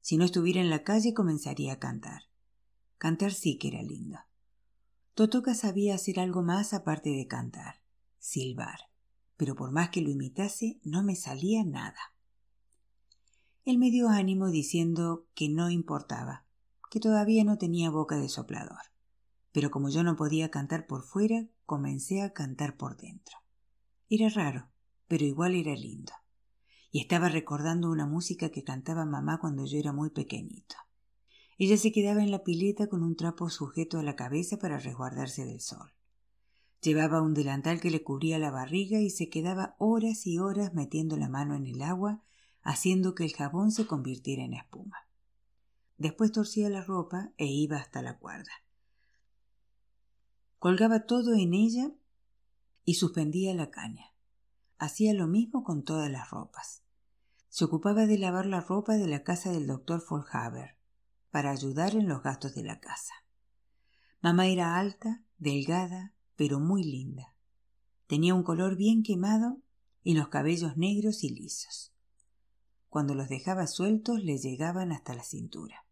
Si 0.00 0.16
no 0.16 0.24
estuviera 0.24 0.60
en 0.60 0.68
la 0.68 0.82
calle 0.82 1.14
comenzaría 1.14 1.74
a 1.74 1.78
cantar. 1.78 2.22
Cantar 2.98 3.32
sí 3.32 3.56
que 3.56 3.68
era 3.68 3.82
lindo. 3.82 4.18
Totoca 5.14 5.54
sabía 5.54 5.94
hacer 5.94 6.18
algo 6.18 6.42
más 6.42 6.74
aparte 6.74 7.10
de 7.10 7.28
cantar, 7.28 7.76
silbar, 8.18 8.90
pero 9.36 9.54
por 9.54 9.70
más 9.70 9.90
que 9.90 10.00
lo 10.00 10.10
imitase 10.10 10.80
no 10.82 11.04
me 11.04 11.14
salía 11.14 11.62
nada. 11.62 12.16
Él 13.64 13.78
me 13.78 13.92
dio 13.92 14.08
ánimo 14.08 14.50
diciendo 14.50 15.28
que 15.36 15.48
no 15.48 15.70
importaba, 15.70 16.46
que 16.90 16.98
todavía 16.98 17.44
no 17.44 17.58
tenía 17.58 17.90
boca 17.90 18.16
de 18.16 18.28
soplador. 18.28 18.95
Pero 19.56 19.70
como 19.70 19.88
yo 19.88 20.02
no 20.02 20.16
podía 20.16 20.50
cantar 20.50 20.86
por 20.86 21.02
fuera, 21.02 21.46
comencé 21.64 22.20
a 22.20 22.34
cantar 22.34 22.76
por 22.76 22.98
dentro. 22.98 23.38
Era 24.10 24.28
raro, 24.28 24.68
pero 25.08 25.24
igual 25.24 25.54
era 25.54 25.74
lindo. 25.74 26.12
Y 26.90 27.00
estaba 27.00 27.30
recordando 27.30 27.90
una 27.90 28.04
música 28.04 28.50
que 28.50 28.64
cantaba 28.64 29.06
mamá 29.06 29.40
cuando 29.40 29.64
yo 29.64 29.78
era 29.78 29.94
muy 29.94 30.10
pequeñito. 30.10 30.76
Ella 31.56 31.78
se 31.78 31.90
quedaba 31.90 32.22
en 32.22 32.32
la 32.32 32.44
pileta 32.44 32.88
con 32.88 33.02
un 33.02 33.16
trapo 33.16 33.48
sujeto 33.48 33.98
a 33.98 34.02
la 34.02 34.14
cabeza 34.14 34.58
para 34.58 34.78
resguardarse 34.78 35.46
del 35.46 35.62
sol. 35.62 35.94
Llevaba 36.82 37.22
un 37.22 37.32
delantal 37.32 37.80
que 37.80 37.90
le 37.90 38.02
cubría 38.02 38.38
la 38.38 38.50
barriga 38.50 39.00
y 39.00 39.08
se 39.08 39.30
quedaba 39.30 39.74
horas 39.78 40.26
y 40.26 40.38
horas 40.38 40.74
metiendo 40.74 41.16
la 41.16 41.30
mano 41.30 41.54
en 41.54 41.64
el 41.64 41.80
agua 41.80 42.22
haciendo 42.60 43.14
que 43.14 43.24
el 43.24 43.32
jabón 43.32 43.70
se 43.70 43.86
convirtiera 43.86 44.44
en 44.44 44.52
espuma. 44.52 45.08
Después 45.96 46.30
torcía 46.30 46.68
la 46.68 46.82
ropa 46.82 47.32
e 47.38 47.46
iba 47.46 47.78
hasta 47.78 48.02
la 48.02 48.18
cuerda. 48.18 48.52
Colgaba 50.58 51.06
todo 51.06 51.34
en 51.34 51.54
ella 51.54 51.92
y 52.84 52.94
suspendía 52.94 53.54
la 53.54 53.70
caña. 53.70 54.12
Hacía 54.78 55.12
lo 55.14 55.26
mismo 55.26 55.64
con 55.64 55.84
todas 55.84 56.10
las 56.10 56.30
ropas. 56.30 56.82
Se 57.48 57.64
ocupaba 57.64 58.06
de 58.06 58.18
lavar 58.18 58.46
la 58.46 58.60
ropa 58.60 58.94
de 58.94 59.06
la 59.06 59.22
casa 59.22 59.50
del 59.50 59.66
doctor 59.66 60.00
Folhaber 60.00 60.76
para 61.30 61.50
ayudar 61.50 61.94
en 61.94 62.08
los 62.08 62.22
gastos 62.22 62.54
de 62.54 62.62
la 62.62 62.80
casa. 62.80 63.14
Mamá 64.22 64.46
era 64.46 64.78
alta, 64.78 65.22
delgada, 65.38 66.14
pero 66.36 66.60
muy 66.60 66.82
linda. 66.82 67.34
Tenía 68.06 68.34
un 68.34 68.42
color 68.42 68.76
bien 68.76 69.02
quemado 69.02 69.58
y 70.02 70.14
los 70.14 70.28
cabellos 70.28 70.76
negros 70.76 71.24
y 71.24 71.30
lisos. 71.30 71.92
Cuando 72.88 73.14
los 73.14 73.28
dejaba 73.28 73.66
sueltos 73.66 74.22
le 74.22 74.38
llegaban 74.38 74.92
hasta 74.92 75.14
la 75.14 75.22
cintura. 75.22 75.84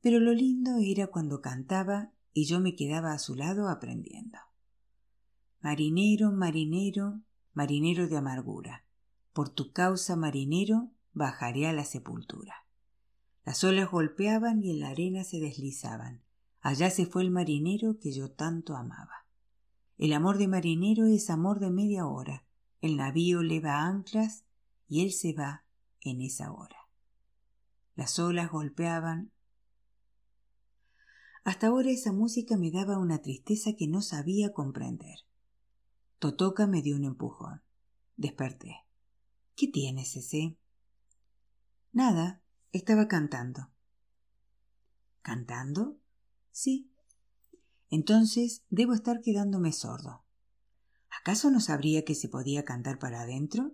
Pero 0.00 0.20
lo 0.20 0.32
lindo 0.32 0.78
era 0.80 1.08
cuando 1.08 1.40
cantaba 1.40 2.12
y 2.36 2.44
yo 2.44 2.60
me 2.60 2.76
quedaba 2.76 3.12
a 3.12 3.18
su 3.18 3.34
lado 3.34 3.70
aprendiendo. 3.70 4.36
Marinero, 5.62 6.32
marinero, 6.32 7.22
marinero 7.54 8.08
de 8.08 8.18
amargura, 8.18 8.84
por 9.32 9.48
tu 9.48 9.72
causa, 9.72 10.16
marinero, 10.16 10.90
bajaré 11.14 11.66
a 11.66 11.72
la 11.72 11.86
sepultura. 11.86 12.66
Las 13.46 13.64
olas 13.64 13.90
golpeaban 13.90 14.62
y 14.62 14.70
en 14.70 14.80
la 14.80 14.90
arena 14.90 15.24
se 15.24 15.40
deslizaban. 15.40 16.20
Allá 16.60 16.90
se 16.90 17.06
fue 17.06 17.22
el 17.22 17.30
marinero 17.30 17.98
que 17.98 18.12
yo 18.12 18.30
tanto 18.30 18.76
amaba. 18.76 19.24
El 19.96 20.12
amor 20.12 20.36
de 20.36 20.48
marinero 20.48 21.06
es 21.06 21.30
amor 21.30 21.58
de 21.58 21.70
media 21.70 22.06
hora. 22.06 22.44
El 22.82 22.98
navío 22.98 23.42
leva 23.42 23.86
anclas 23.86 24.44
y 24.88 25.00
él 25.00 25.12
se 25.12 25.32
va 25.32 25.64
en 26.02 26.20
esa 26.20 26.52
hora. 26.52 26.90
Las 27.94 28.18
olas 28.18 28.50
golpeaban. 28.50 29.32
Hasta 31.46 31.68
ahora 31.68 31.90
esa 31.90 32.10
música 32.10 32.56
me 32.56 32.72
daba 32.72 32.98
una 32.98 33.22
tristeza 33.22 33.74
que 33.74 33.86
no 33.86 34.02
sabía 34.02 34.52
comprender. 34.52 35.20
Totoca 36.18 36.66
me 36.66 36.82
dio 36.82 36.96
un 36.96 37.04
empujón. 37.04 37.62
Desperté. 38.16 38.78
¿Qué 39.54 39.68
tienes, 39.68 40.16
ese? 40.16 40.56
Nada, 41.92 42.42
estaba 42.72 43.06
cantando. 43.06 43.70
¿Cantando? 45.22 46.00
Sí. 46.50 46.90
Entonces 47.90 48.64
debo 48.68 48.92
estar 48.92 49.20
quedándome 49.20 49.70
sordo. 49.70 50.24
¿Acaso 51.20 51.52
no 51.52 51.60
sabría 51.60 52.04
que 52.04 52.16
se 52.16 52.28
podía 52.28 52.64
cantar 52.64 52.98
para 52.98 53.20
adentro? 53.20 53.70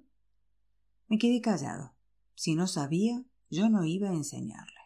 Me 1.08 1.16
quedé 1.16 1.40
callado. 1.40 1.94
Si 2.34 2.54
no 2.54 2.66
sabía, 2.66 3.24
yo 3.48 3.70
no 3.70 3.86
iba 3.86 4.10
a 4.10 4.14
enseñarle. 4.14 4.81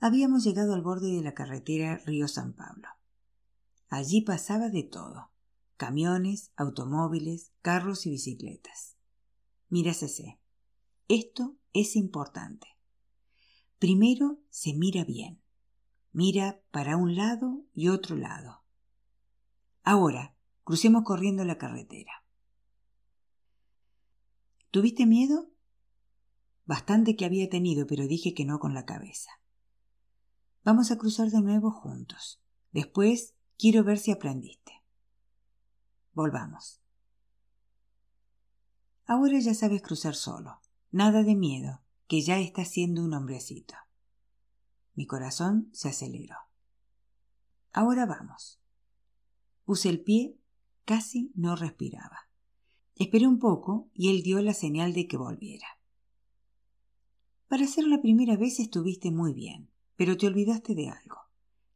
Habíamos 0.00 0.44
llegado 0.44 0.74
al 0.74 0.82
borde 0.82 1.14
de 1.14 1.22
la 1.22 1.34
carretera 1.34 1.98
Río 2.04 2.28
San 2.28 2.54
Pablo. 2.54 2.88
Allí 3.88 4.20
pasaba 4.20 4.68
de 4.68 4.82
todo 4.82 5.30
camiones, 5.76 6.52
automóviles, 6.56 7.52
carros 7.62 8.06
y 8.06 8.10
bicicletas. 8.10 8.96
Mira, 9.68 9.92
Cc. 9.92 10.38
Esto 11.08 11.56
es 11.72 11.96
importante. 11.96 12.66
Primero 13.78 14.38
se 14.48 14.72
mira 14.72 15.04
bien. 15.04 15.42
Mira 16.12 16.62
para 16.70 16.96
un 16.96 17.14
lado 17.14 17.64
y 17.74 17.88
otro 17.88 18.16
lado. 18.16 18.62
Ahora, 19.82 20.34
crucemos 20.64 21.04
corriendo 21.04 21.44
la 21.44 21.58
carretera. 21.58 22.24
¿Tuviste 24.70 25.06
miedo? 25.06 25.50
Bastante 26.64 27.16
que 27.16 27.24
había 27.24 27.48
tenido, 27.48 27.86
pero 27.86 28.06
dije 28.06 28.34
que 28.34 28.44
no 28.44 28.58
con 28.58 28.74
la 28.74 28.84
cabeza. 28.84 29.30
Vamos 30.66 30.90
a 30.90 30.98
cruzar 30.98 31.30
de 31.30 31.40
nuevo 31.42 31.70
juntos. 31.70 32.40
Después 32.72 33.36
quiero 33.56 33.84
ver 33.84 33.98
si 34.00 34.10
aprendiste. 34.10 34.82
Volvamos. 36.12 36.80
Ahora 39.06 39.38
ya 39.38 39.54
sabes 39.54 39.80
cruzar 39.80 40.16
solo. 40.16 40.60
Nada 40.90 41.22
de 41.22 41.36
miedo, 41.36 41.82
que 42.08 42.20
ya 42.20 42.40
estás 42.40 42.66
siendo 42.66 43.04
un 43.04 43.14
hombrecito. 43.14 43.76
Mi 44.96 45.06
corazón 45.06 45.70
se 45.72 45.90
aceleró. 45.90 46.34
Ahora 47.72 48.04
vamos. 48.04 48.58
Puse 49.66 49.88
el 49.88 50.02
pie, 50.02 50.36
casi 50.84 51.30
no 51.36 51.54
respiraba. 51.54 52.28
Esperé 52.96 53.28
un 53.28 53.38
poco 53.38 53.88
y 53.94 54.10
él 54.10 54.24
dio 54.24 54.42
la 54.42 54.52
señal 54.52 54.94
de 54.94 55.06
que 55.06 55.16
volviera. 55.16 55.68
Para 57.46 57.68
ser 57.68 57.84
la 57.84 58.02
primera 58.02 58.36
vez 58.36 58.58
estuviste 58.58 59.12
muy 59.12 59.32
bien, 59.32 59.70
pero 59.96 60.16
te 60.16 60.26
olvidaste 60.26 60.74
de 60.74 60.90
algo. 60.90 61.16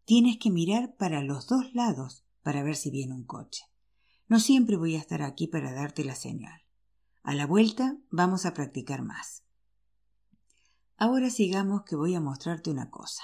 Tienes 0.04 0.38
que 0.38 0.50
mirar 0.50 0.94
para 0.96 1.22
los 1.22 1.46
dos 1.46 1.74
lados 1.74 2.24
para 2.42 2.62
ver 2.62 2.76
si 2.76 2.90
viene 2.90 3.14
un 3.14 3.24
coche. 3.24 3.64
No 4.28 4.38
siempre 4.38 4.76
voy 4.76 4.94
a 4.94 4.98
estar 5.00 5.22
aquí 5.22 5.46
para 5.46 5.72
darte 5.72 6.04
la 6.04 6.14
señal. 6.14 6.62
A 7.22 7.34
la 7.34 7.46
vuelta 7.46 7.96
vamos 8.10 8.46
a 8.46 8.54
practicar 8.54 9.02
más. 9.02 9.42
Ahora 10.96 11.30
sigamos 11.30 11.82
que 11.82 11.96
voy 11.96 12.14
a 12.14 12.20
mostrarte 12.20 12.70
una 12.70 12.90
cosa. 12.90 13.22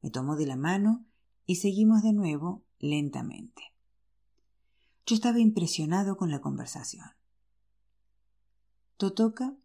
Me 0.00 0.10
tomó 0.10 0.36
de 0.36 0.46
la 0.46 0.56
mano 0.56 1.04
y 1.46 1.56
seguimos 1.56 2.02
de 2.02 2.12
nuevo 2.12 2.64
lentamente. 2.78 3.62
Yo 5.04 5.16
estaba 5.16 5.40
impresionado 5.40 6.16
con 6.16 6.30
la 6.30 6.40
conversación. 6.40 7.10
Totoka, 8.96 9.56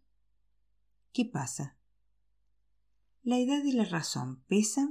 ¿qué 1.12 1.24
pasa? 1.24 1.77
¿La 3.28 3.38
edad 3.38 3.62
de 3.62 3.74
la 3.74 3.84
razón 3.84 4.42
pesa? 4.48 4.90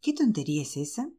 ¿Qué 0.00 0.14
tontería 0.14 0.62
es 0.62 0.78
esa? 0.78 1.10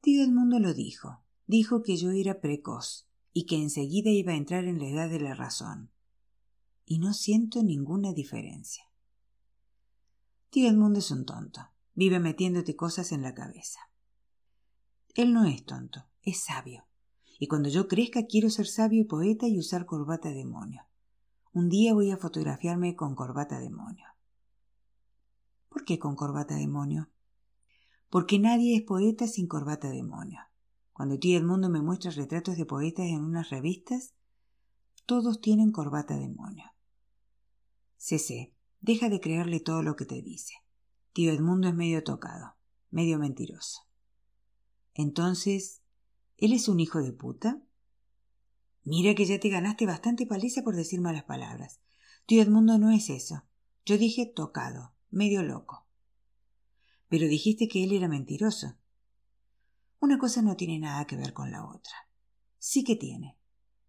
Tío 0.00 0.24
Edmundo 0.24 0.58
lo 0.58 0.74
dijo. 0.74 1.20
Dijo 1.46 1.84
que 1.84 1.96
yo 1.96 2.10
era 2.10 2.40
precoz 2.40 3.06
y 3.32 3.46
que 3.46 3.54
enseguida 3.54 4.10
iba 4.10 4.32
a 4.32 4.36
entrar 4.36 4.64
en 4.64 4.80
la 4.80 4.88
edad 4.88 5.08
de 5.08 5.20
la 5.20 5.36
razón. 5.36 5.92
Y 6.84 6.98
no 6.98 7.14
siento 7.14 7.62
ninguna 7.62 8.12
diferencia. 8.12 8.82
Tío 10.50 10.68
Edmundo 10.68 10.98
es 10.98 11.12
un 11.12 11.24
tonto. 11.24 11.60
Vive 11.94 12.18
metiéndote 12.18 12.74
cosas 12.74 13.12
en 13.12 13.22
la 13.22 13.32
cabeza. 13.32 13.78
Él 15.14 15.32
no 15.32 15.44
es 15.44 15.64
tonto, 15.64 16.04
es 16.22 16.40
sabio. 16.40 16.84
Y 17.38 17.46
cuando 17.46 17.68
yo 17.68 17.86
crezca 17.86 18.26
quiero 18.26 18.50
ser 18.50 18.66
sabio 18.66 19.02
y 19.02 19.04
poeta 19.04 19.46
y 19.46 19.56
usar 19.56 19.86
corbata 19.86 20.30
demonio. 20.30 20.84
Un 21.54 21.70
día 21.70 21.94
voy 21.94 22.10
a 22.10 22.18
fotografiarme 22.18 22.94
con 22.94 23.14
corbata 23.14 23.58
demonio. 23.58 24.06
¿Por 25.70 25.84
qué 25.84 25.98
con 25.98 26.14
corbata 26.14 26.56
demonio? 26.56 27.08
porque 28.14 28.38
nadie 28.38 28.76
es 28.76 28.82
poeta 28.82 29.26
sin 29.26 29.48
corbata 29.48 29.90
demonio. 29.90 30.38
Cuando 30.92 31.18
tío 31.18 31.36
Edmundo 31.36 31.68
me 31.68 31.82
muestra 31.82 32.12
retratos 32.12 32.56
de 32.56 32.64
poetas 32.64 33.06
en 33.06 33.24
unas 33.24 33.50
revistas, 33.50 34.14
todos 35.04 35.40
tienen 35.40 35.72
corbata 35.72 36.16
demonio. 36.16 36.62
Cc, 37.96 38.54
deja 38.80 39.08
de 39.08 39.18
creerle 39.18 39.58
todo 39.58 39.82
lo 39.82 39.96
que 39.96 40.04
te 40.04 40.22
dice. 40.22 40.54
Tío 41.12 41.32
Edmundo 41.32 41.66
es 41.66 41.74
medio 41.74 42.04
tocado, 42.04 42.54
medio 42.92 43.18
mentiroso. 43.18 43.80
Entonces, 44.94 45.82
¿él 46.36 46.52
es 46.52 46.68
un 46.68 46.78
hijo 46.78 47.00
de 47.00 47.12
puta? 47.12 47.64
Mira 48.84 49.14
que 49.14 49.24
ya 49.24 49.40
te 49.40 49.48
ganaste 49.48 49.86
bastante 49.86 50.26
paliza 50.26 50.62
por 50.62 50.76
decir 50.76 51.00
malas 51.00 51.24
palabras. 51.24 51.80
Tío 52.26 52.42
Edmundo 52.42 52.78
no 52.78 52.90
es 52.90 53.10
eso. 53.10 53.44
Yo 53.86 53.98
dije 53.98 54.26
tocado, 54.26 54.94
medio 55.10 55.42
loco. 55.42 55.86
Pero 57.08 57.26
dijiste 57.26 57.66
que 57.68 57.82
él 57.84 57.92
era 57.92 58.08
mentiroso. 58.08 58.76
Una 60.00 60.18
cosa 60.18 60.42
no 60.42 60.56
tiene 60.56 60.78
nada 60.78 61.06
que 61.06 61.16
ver 61.16 61.32
con 61.32 61.50
la 61.50 61.66
otra. 61.66 61.94
Sí 62.58 62.84
que 62.84 62.96
tiene. 62.96 63.38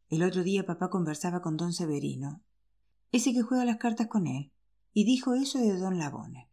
El 0.10 0.23
otro 0.23 0.43
día 0.43 0.65
papá 0.65 0.89
conversaba 0.89 1.41
con 1.41 1.58
don 1.58 1.73
Severino, 1.73 2.43
ese 3.12 3.34
que 3.34 3.41
juega 3.41 3.65
las 3.65 3.77
cartas 3.77 4.08
con 4.08 4.27
él, 4.27 4.51
y 4.93 5.03
dijo 5.03 5.34
eso 5.34 5.60
de 5.60 5.77
don 5.77 5.97
Labone. 5.97 6.49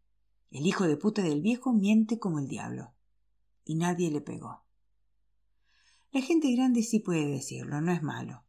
El 0.50 0.66
hijo 0.66 0.86
de 0.86 0.96
puta 0.96 1.22
del 1.22 1.40
viejo 1.42 1.72
miente 1.72 2.18
como 2.18 2.38
el 2.38 2.48
diablo. 2.48 2.92
Y 3.64 3.76
nadie 3.76 4.10
le 4.10 4.20
pegó. 4.20 4.64
La 6.12 6.20
gente 6.20 6.52
grande 6.54 6.82
sí 6.82 7.00
puede 7.00 7.26
decirlo, 7.26 7.80
no 7.80 7.90
es 7.90 8.02
malo. 8.02 8.44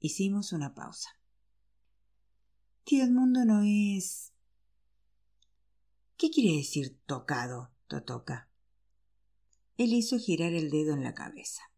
Hicimos 0.00 0.52
una 0.52 0.74
pausa. 0.74 1.10
Tío 2.84 3.04
Edmundo 3.04 3.44
no 3.44 3.62
es 3.62 4.32
¿Qué 6.16 6.30
quiere 6.30 6.56
decir 6.56 6.98
tocado, 7.04 7.70
Totoca? 7.88 8.48
Él 9.76 9.92
hizo 9.92 10.18
girar 10.18 10.54
el 10.54 10.70
dedo 10.70 10.94
en 10.94 11.02
la 11.02 11.12
cabeza. 11.12 11.70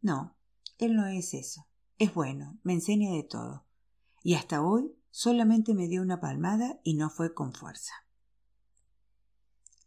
No, 0.00 0.36
él 0.78 0.96
no 0.96 1.06
es 1.06 1.34
eso. 1.34 1.68
Es 1.98 2.12
bueno, 2.12 2.58
me 2.64 2.72
enseña 2.72 3.12
de 3.12 3.22
todo. 3.22 3.64
Y 4.24 4.34
hasta 4.34 4.62
hoy 4.62 4.96
solamente 5.12 5.74
me 5.74 5.86
dio 5.86 6.02
una 6.02 6.20
palmada 6.20 6.80
y 6.82 6.94
no 6.94 7.10
fue 7.10 7.32
con 7.34 7.52
fuerza. 7.52 7.92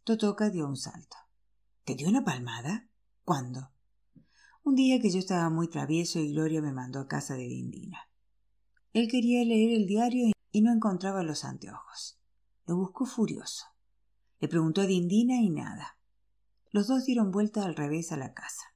Totoca 0.04 0.48
dio 0.48 0.66
un 0.66 0.78
salto. 0.78 1.18
¿Te 1.84 1.94
dio 1.94 2.08
una 2.08 2.24
palmada? 2.24 2.88
¿Cuándo? 3.24 3.70
Un 4.64 4.74
día 4.74 5.00
que 5.00 5.08
yo 5.08 5.18
estaba 5.18 5.48
muy 5.48 5.68
travieso 5.68 6.18
y 6.18 6.32
Gloria 6.32 6.60
me 6.60 6.74
mandó 6.74 7.00
a 7.00 7.08
casa 7.08 7.34
de 7.34 7.44
Dindina. 7.44 8.10
Él 8.92 9.08
quería 9.10 9.42
leer 9.46 9.72
el 9.72 9.86
diario 9.86 10.32
y 10.52 10.60
no 10.60 10.70
encontraba 10.70 11.22
los 11.22 11.42
anteojos. 11.44 12.18
Lo 12.66 12.76
buscó 12.76 13.06
furioso. 13.06 13.64
Le 14.40 14.48
preguntó 14.48 14.82
a 14.82 14.86
Dindina 14.86 15.36
y 15.40 15.48
nada. 15.48 15.96
Los 16.70 16.86
dos 16.86 17.06
dieron 17.06 17.30
vuelta 17.30 17.64
al 17.64 17.76
revés 17.76 18.12
a 18.12 18.18
la 18.18 18.34
casa. 18.34 18.74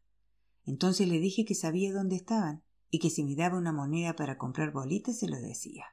Entonces 0.64 1.08
le 1.08 1.18
dije 1.18 1.44
que 1.44 1.54
sabía 1.54 1.92
dónde 1.92 2.16
estaban 2.16 2.62
y 2.90 3.00
que 3.00 3.10
si 3.10 3.24
me 3.24 3.36
daba 3.36 3.58
una 3.58 3.72
moneda 3.72 4.16
para 4.16 4.38
comprar 4.38 4.72
bolitas 4.72 5.18
se 5.18 5.28
lo 5.28 5.36
decía. 5.36 5.84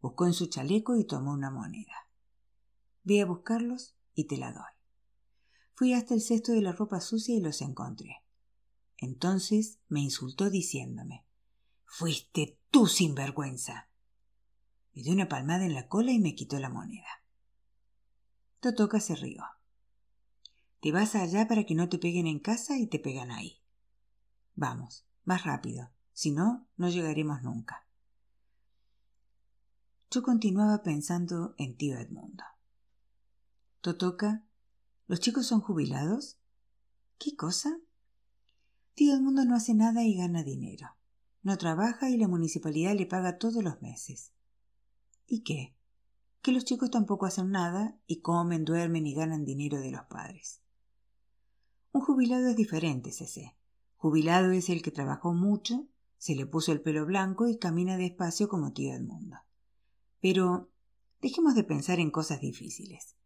Buscó 0.00 0.26
en 0.26 0.32
su 0.32 0.46
chaleco 0.46 0.96
y 0.96 1.04
tomó 1.04 1.32
una 1.32 1.50
moneda. 1.50 2.08
Ve 3.04 3.20
a 3.20 3.26
buscarlos 3.26 3.94
y 4.14 4.24
te 4.24 4.38
la 4.38 4.52
doy. 4.52 4.81
Fui 5.82 5.94
hasta 5.94 6.14
el 6.14 6.20
cesto 6.20 6.52
de 6.52 6.62
la 6.62 6.70
ropa 6.70 7.00
sucia 7.00 7.34
y 7.34 7.40
los 7.40 7.60
encontré. 7.60 8.22
Entonces 8.98 9.80
me 9.88 9.98
insultó 9.98 10.48
diciéndome 10.48 11.24
Fuiste 11.84 12.56
tú 12.70 12.86
sinvergüenza. 12.86 13.88
Me 14.94 15.02
dio 15.02 15.12
una 15.12 15.28
palmada 15.28 15.64
en 15.64 15.74
la 15.74 15.88
cola 15.88 16.12
y 16.12 16.20
me 16.20 16.36
quitó 16.36 16.60
la 16.60 16.68
moneda. 16.68 17.24
Totoca 18.60 19.00
se 19.00 19.16
rió. 19.16 19.42
Te 20.78 20.92
vas 20.92 21.16
allá 21.16 21.48
para 21.48 21.64
que 21.64 21.74
no 21.74 21.88
te 21.88 21.98
peguen 21.98 22.28
en 22.28 22.38
casa 22.38 22.78
y 22.78 22.86
te 22.86 23.00
pegan 23.00 23.32
ahí. 23.32 23.60
Vamos, 24.54 25.04
más 25.24 25.42
rápido, 25.42 25.90
si 26.12 26.30
no, 26.30 26.68
no 26.76 26.90
llegaremos 26.90 27.42
nunca. 27.42 27.88
Yo 30.12 30.22
continuaba 30.22 30.84
pensando 30.84 31.56
en 31.58 31.76
tío 31.76 31.98
Edmundo. 31.98 32.44
Totoca, 33.80 34.44
¿los 35.06 35.20
chicos 35.20 35.46
son 35.46 35.60
jubilados? 35.60 36.38
¿Qué 37.18 37.36
cosa? 37.36 37.78
Tío 38.94 39.14
Edmundo 39.14 39.44
no 39.44 39.54
hace 39.54 39.74
nada 39.74 40.04
y 40.04 40.16
gana 40.16 40.42
dinero. 40.42 40.96
No 41.42 41.58
trabaja 41.58 42.10
y 42.10 42.16
la 42.16 42.28
municipalidad 42.28 42.94
le 42.94 43.06
paga 43.06 43.38
todos 43.38 43.62
los 43.64 43.80
meses. 43.82 44.32
¿Y 45.26 45.42
qué? 45.42 45.74
Que 46.40 46.52
los 46.52 46.64
chicos 46.64 46.90
tampoco 46.90 47.26
hacen 47.26 47.50
nada 47.50 47.98
y 48.06 48.20
comen, 48.20 48.64
duermen 48.64 49.06
y 49.06 49.14
ganan 49.14 49.44
dinero 49.44 49.80
de 49.80 49.90
los 49.90 50.02
padres. 50.02 50.60
Un 51.92 52.02
jubilado 52.02 52.48
es 52.48 52.56
diferente, 52.56 53.12
Cc. 53.12 53.56
Jubilado 53.96 54.50
es 54.52 54.68
el 54.68 54.82
que 54.82 54.90
trabajó 54.90 55.32
mucho, 55.32 55.86
se 56.18 56.34
le 56.34 56.46
puso 56.46 56.72
el 56.72 56.80
pelo 56.80 57.06
blanco 57.06 57.48
y 57.48 57.58
camina 57.58 57.96
despacio 57.96 58.48
como 58.48 58.72
tío 58.72 58.92
del 58.92 59.04
mundo. 59.04 59.38
Pero 60.20 60.70
dejemos 61.20 61.54
de 61.54 61.64
pensar 61.64 61.98
en 61.98 62.10
cosas 62.10 62.40
difíciles. 62.40 63.16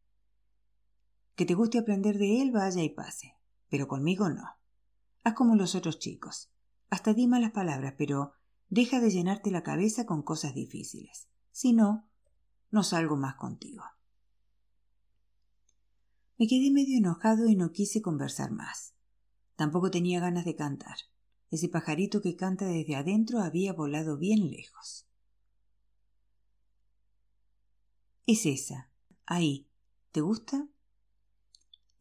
Que 1.37 1.45
te 1.45 1.55
guste 1.55 1.79
aprender 1.79 2.19
de 2.19 2.41
él, 2.43 2.51
vaya 2.51 2.83
y 2.83 2.89
pase, 2.89 3.37
pero 3.69 3.87
conmigo 3.87 4.31
no. 4.31 4.57
Haz 5.23 5.35
como 5.35 5.55
los 5.55 5.75
otros 5.75 5.99
chicos. 5.99 6.51
Hasta 6.89 7.13
di 7.13 7.27
malas 7.27 7.53
palabras, 7.53 7.95
pero 7.99 8.33
deja 8.69 9.01
de 9.01 9.11
llenarte 9.11 9.51
la 9.51 9.63
cabeza 9.63 10.07
con 10.07 10.23
cosas 10.23 10.55
difíciles. 10.55 11.29
Si 11.53 11.73
no, 11.73 12.09
no 12.71 12.83
salgo 12.83 13.17
más 13.17 13.35
contigo. 13.37 13.85
Me 16.39 16.47
quedé 16.47 16.71
medio 16.71 16.99
enojado 16.99 17.49
y 17.49 17.57
no 17.57 17.71
quise 17.73 18.01
conversar 18.03 18.51
más. 18.51 18.95
Tampoco 19.57 19.91
tenía 19.91 20.21
ganas 20.21 20.45
de 20.45 20.57
cantar. 20.57 20.97
Ese 21.51 21.69
pajarito 21.69 22.21
que 22.23 22.37
canta 22.37 22.67
desde 22.67 22.97
adentro 22.97 23.41
había 23.41 23.73
volado 23.73 24.17
bien 24.17 24.51
lejos. 24.51 25.07
Es 28.27 28.47
esa, 28.47 28.91
ahí. 29.25 29.69
¿Te 30.13 30.21
gusta? 30.21 30.69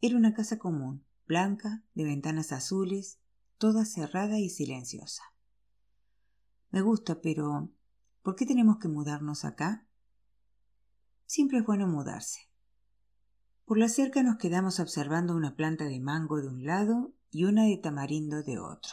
Era 0.00 0.16
una 0.16 0.34
casa 0.34 0.58
común, 0.58 1.04
blanca, 1.26 1.82
de 1.94 2.04
ventanas 2.04 2.52
azules, 2.52 3.18
toda 3.58 3.84
cerrada 3.84 4.38
y 4.38 4.50
silenciosa. 4.50 5.22
Me 6.70 6.82
gusta, 6.82 7.20
pero 7.20 7.70
¿Por 8.26 8.34
qué 8.34 8.44
tenemos 8.44 8.78
que 8.78 8.88
mudarnos 8.88 9.44
acá? 9.44 9.86
siempre 11.26 11.58
es 11.58 11.64
bueno 11.64 11.86
mudarse. 11.86 12.40
Por 13.64 13.78
la 13.78 13.88
cerca 13.88 14.24
nos 14.24 14.36
quedamos 14.36 14.80
observando 14.80 15.36
una 15.36 15.54
planta 15.54 15.84
de 15.84 16.00
mango 16.00 16.40
de 16.40 16.48
un 16.48 16.64
lado 16.64 17.12
y 17.30 17.44
una 17.44 17.66
de 17.66 17.76
tamarindo 17.76 18.42
de 18.42 18.58
otro. 18.58 18.90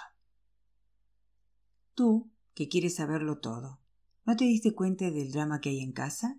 Tú, 1.96 2.30
que 2.54 2.70
quieres 2.70 2.98
saberlo 2.98 3.40
todo, 3.40 3.80
¿no 4.24 4.36
te 4.36 4.46
diste 4.46 4.76
cuenta 4.76 5.10
del 5.10 5.32
drama 5.32 5.62
que 5.62 5.70
hay 5.70 5.80
en 5.80 5.94
casa? 5.94 6.38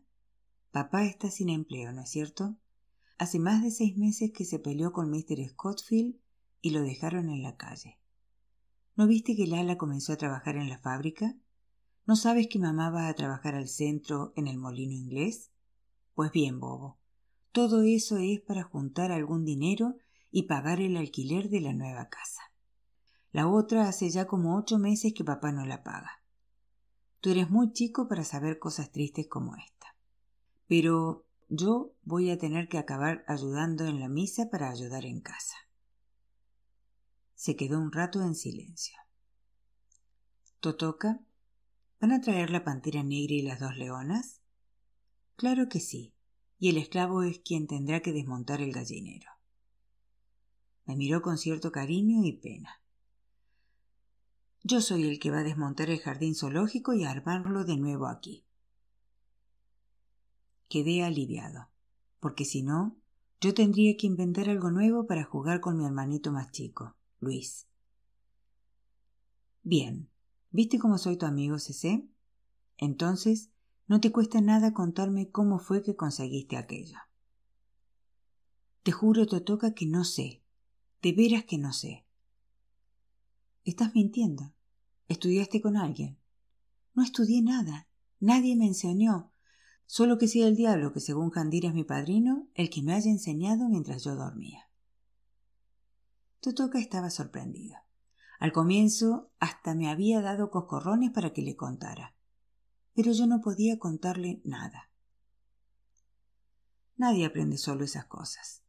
Papá 0.71 1.05
está 1.05 1.33
sin 1.33 1.49
empleo, 1.49 1.93
¿no 1.93 2.03
es 2.03 2.11
cierto? 2.11 2.55
Hace 3.17 3.39
más 3.39 3.63
de 3.63 3.71
seis 3.71 3.97
meses 3.97 4.33
que 4.33 4.45
se 4.45 4.59
peleó 4.59 4.93
con 4.93 5.11
Mr. 5.11 5.49
Scottfield 5.49 6.17
y 6.61 6.71
lo 6.71 6.83
dejaron 6.83 7.31
en 7.31 7.43
la 7.43 7.57
calle. 7.57 7.99
¿No 8.97 9.07
viste 9.07 9.37
que 9.37 9.47
Lala 9.47 9.79
comenzó 9.79 10.13
a 10.13 10.17
trabajar 10.17 10.57
en 10.57 10.69
la 10.69 10.79
fábrica? 10.79 11.37
¿No 12.07 12.17
sabes 12.17 12.49
que 12.49 12.59
mamá 12.59 12.91
va 12.91 13.09
a 13.09 13.15
trabajar 13.15 13.55
al 13.55 13.69
centro 13.69 14.33
en 14.37 14.49
el 14.49 14.59
molino 14.59 14.93
inglés? 14.93 15.51
Pues 16.15 16.33
bien, 16.33 16.61
bobo. 16.61 16.99
Todo 17.53 17.83
eso 17.83 18.19
es 18.19 18.41
para 18.41 18.65
juntar 18.65 19.13
algún 19.13 19.45
dinero 19.45 19.97
y 20.31 20.45
pagar 20.45 20.81
el 20.81 20.97
alquiler 20.97 21.49
de 21.49 21.61
la 21.61 21.73
nueva 21.73 22.09
casa. 22.09 22.43
La 23.31 23.49
otra 23.49 23.89
hace 23.89 24.11
ya 24.11 24.27
como 24.27 24.57
ocho 24.57 24.79
meses 24.79 25.13
que 25.15 25.25
papá 25.25 25.53
no 25.53 25.65
la 25.65 25.83
paga. 25.83 26.23
Tú 27.21 27.31
eres 27.31 27.49
muy 27.49 27.73
chico 27.73 28.09
para 28.09 28.25
saber 28.25 28.59
cosas 28.59 28.91
tristes 28.91 29.29
como 29.29 29.57
esta. 29.57 29.97
Pero 30.67 31.25
yo 31.49 31.93
voy 32.03 32.31
a 32.31 32.39
tener 32.39 32.69
que 32.69 32.79
acabar 32.79 33.25
ayudando 33.29 33.87
en 33.87 34.01
la 34.01 34.09
misa 34.09 34.51
para 34.51 34.71
ayudar 34.71 35.05
en 35.05 35.21
casa. 35.21 35.57
Se 37.35 37.57
quedó 37.57 37.79
un 37.79 37.93
rato 37.93 38.23
en 38.23 38.35
silencio. 38.35 38.97
Totoca, 40.61 41.21
¿van 42.01 42.13
a 42.13 42.21
traer 42.21 42.51
la 42.51 42.65
pantera 42.65 43.03
negra 43.03 43.35
y 43.35 43.43
las 43.43 43.61
dos 43.61 43.77
leonas? 43.77 44.41
Claro 45.37 45.69
que 45.69 45.81
sí, 45.81 46.15
y 46.59 46.71
el 46.71 46.79
esclavo 46.79 47.23
es 47.23 47.41
quien 47.41 47.67
tendrá 47.67 48.01
que 48.01 48.13
desmontar 48.13 48.61
el 48.61 48.73
gallinero. 48.73 49.31
Me 50.87 50.97
miró 50.97 51.23
con 51.23 51.39
cierto 51.39 51.73
cariño 51.73 52.25
y 52.25 52.33
pena. 52.33 52.81
Yo 54.63 54.81
soy 54.81 55.07
el 55.07 55.19
que 55.19 55.31
va 55.31 55.41
a 55.41 55.45
desmontar 55.45 55.91
el 55.91 56.01
jardín 56.01 56.35
zoológico 56.35 56.95
y 56.95 57.05
armarlo 57.05 57.65
de 57.65 57.77
nuevo 57.77 58.07
aquí. 58.07 58.44
Quedé 60.69 61.03
aliviado, 61.05 61.69
porque 62.21 62.45
si 62.45 62.63
no, 62.63 62.97
yo 63.41 63.55
tendría 63.55 63.97
que 63.97 64.07
inventar 64.07 64.49
algo 64.49 64.71
nuevo 64.71 65.07
para 65.07 65.25
jugar 65.25 65.61
con 65.61 65.77
mi 65.77 65.85
hermanito 65.85 66.33
más 66.33 66.51
chico, 66.51 66.97
Luis. 67.21 67.67
Bien, 69.63 70.09
¿viste 70.51 70.79
cómo 70.79 70.99
soy 70.99 71.17
tu 71.17 71.27
amigo, 71.27 71.59
Cc? 71.59 72.07
Entonces, 72.79 73.51
no 73.87 74.01
te 74.01 74.13
cuesta 74.13 74.41
nada 74.41 74.73
contarme 74.73 75.31
cómo 75.31 75.59
fue 75.59 75.83
que 75.83 75.95
conseguiste 75.95 76.57
aquello. 76.57 76.99
Te 78.83 78.93
juro, 78.93 79.27
Totoca, 79.27 79.75
que 79.75 79.87
no 79.87 80.05
sé. 80.05 80.43
De 81.03 81.13
veras 81.13 81.45
que 81.45 81.59
no 81.59 81.73
sé. 81.73 82.05
Estás 83.65 83.95
mintiendo. 83.95 84.53
¿Estudiaste 85.09 85.61
con 85.61 85.77
alguien? 85.77 86.19
No 86.95 87.03
estudié 87.03 87.43
nada. 87.43 87.89
Nadie 88.21 88.57
me 88.57 88.67
enseñó. 88.67 89.34
Solo 89.87 90.19
que 90.19 90.29
sea 90.29 90.49
el 90.49 90.57
diablo 90.57 90.93
que, 90.93 91.01
según 91.01 91.31
Jandir 91.31 91.67
es 91.67 91.75
mi 91.75 91.85
padrino, 91.85 92.49
el 92.55 92.71
que 92.71 92.83
me 92.83 92.95
haya 92.95 93.11
enseñado 93.11 93.69
mientras 93.69 94.05
yo 94.05 94.17
dormía. 94.17 94.69
Totoca 96.41 96.79
estaba 96.79 97.11
sorprendido. 97.11 97.77
Al 98.39 98.53
comienzo 98.53 99.31
hasta 99.39 99.75
me 99.75 99.89
había 99.89 100.21
dado 100.21 100.51
coscorrones 100.51 101.11
para 101.11 101.33
que 101.33 101.43
le 101.43 101.57
contara. 101.57 102.15
Pero 102.95 103.13
yo 103.13 103.27
no 103.27 103.41
podía 103.41 103.79
contarle 103.79 104.41
nada. 104.45 104.91
Nadie 106.97 107.27
aprende 107.27 107.59
solo 107.59 107.85
esas 107.85 108.07
cosas 108.07 108.65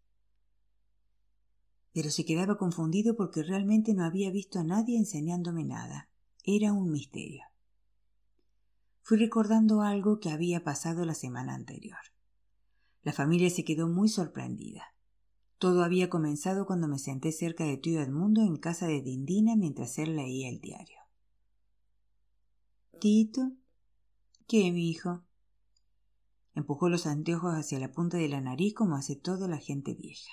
pero 1.95 2.09
se 2.11 2.25
quedaba 2.25 2.57
confundido 2.57 3.15
porque 3.15 3.41
realmente 3.41 3.93
no 3.93 4.03
había 4.03 4.29
visto 4.29 4.59
a 4.59 4.65
nadie 4.65 4.97
enseñándome 4.97 5.63
nada. 5.63 6.09
Era 6.43 6.73
un 6.73 6.91
misterio. 6.91 7.45
Fui 9.05 9.19
recordando 9.19 9.83
algo 9.83 10.19
que 10.19 10.31
había 10.31 10.63
pasado 10.63 11.05
la 11.05 11.13
semana 11.13 11.53
anterior. 11.53 11.99
La 13.03 13.13
familia 13.13 13.51
se 13.51 13.63
quedó 13.63 13.87
muy 13.87 14.09
sorprendida. 14.09 14.95
Todo 15.59 15.83
había 15.83 16.09
comenzado 16.09 16.65
cuando 16.65 16.87
me 16.87 16.97
senté 16.97 17.31
cerca 17.31 17.65
de 17.65 17.77
tío 17.77 18.01
Edmundo 18.01 18.41
en 18.41 18.57
casa 18.57 18.87
de 18.87 19.03
Dindina 19.03 19.55
mientras 19.55 19.99
él 19.99 20.15
leía 20.15 20.49
el 20.49 20.59
diario. 20.59 20.97
Tito. 22.99 23.51
¿Qué, 24.47 24.71
mi 24.71 24.89
hijo? 24.89 25.23
Empujó 26.55 26.89
los 26.89 27.05
anteojos 27.05 27.53
hacia 27.53 27.77
la 27.77 27.91
punta 27.91 28.17
de 28.17 28.27
la 28.27 28.41
nariz 28.41 28.73
como 28.73 28.95
hace 28.95 29.15
toda 29.15 29.47
la 29.47 29.59
gente 29.59 29.93
vieja. 29.93 30.31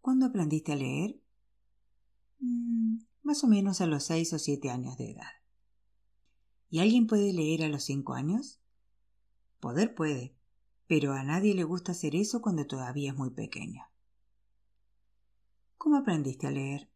¿Cuándo 0.00 0.24
aprendiste 0.24 0.72
a 0.72 0.76
leer? 0.76 1.20
Mm, 2.38 3.00
más 3.22 3.44
o 3.44 3.46
menos 3.46 3.82
a 3.82 3.86
los 3.86 4.04
seis 4.04 4.32
o 4.32 4.38
siete 4.38 4.70
años 4.70 4.96
de 4.96 5.10
edad. 5.10 5.41
¿Y 6.72 6.80
alguien 6.80 7.06
puede 7.06 7.34
leer 7.34 7.64
a 7.64 7.68
los 7.68 7.84
cinco 7.84 8.14
años? 8.14 8.58
Poder 9.60 9.94
puede, 9.94 10.34
pero 10.86 11.12
a 11.12 11.22
nadie 11.22 11.54
le 11.54 11.64
gusta 11.64 11.92
hacer 11.92 12.16
eso 12.16 12.40
cuando 12.40 12.66
todavía 12.66 13.10
es 13.10 13.16
muy 13.18 13.28
pequeño. 13.28 13.84
¿Cómo 15.76 15.98
aprendiste 15.98 16.46
a 16.46 16.50
leer? 16.50 16.88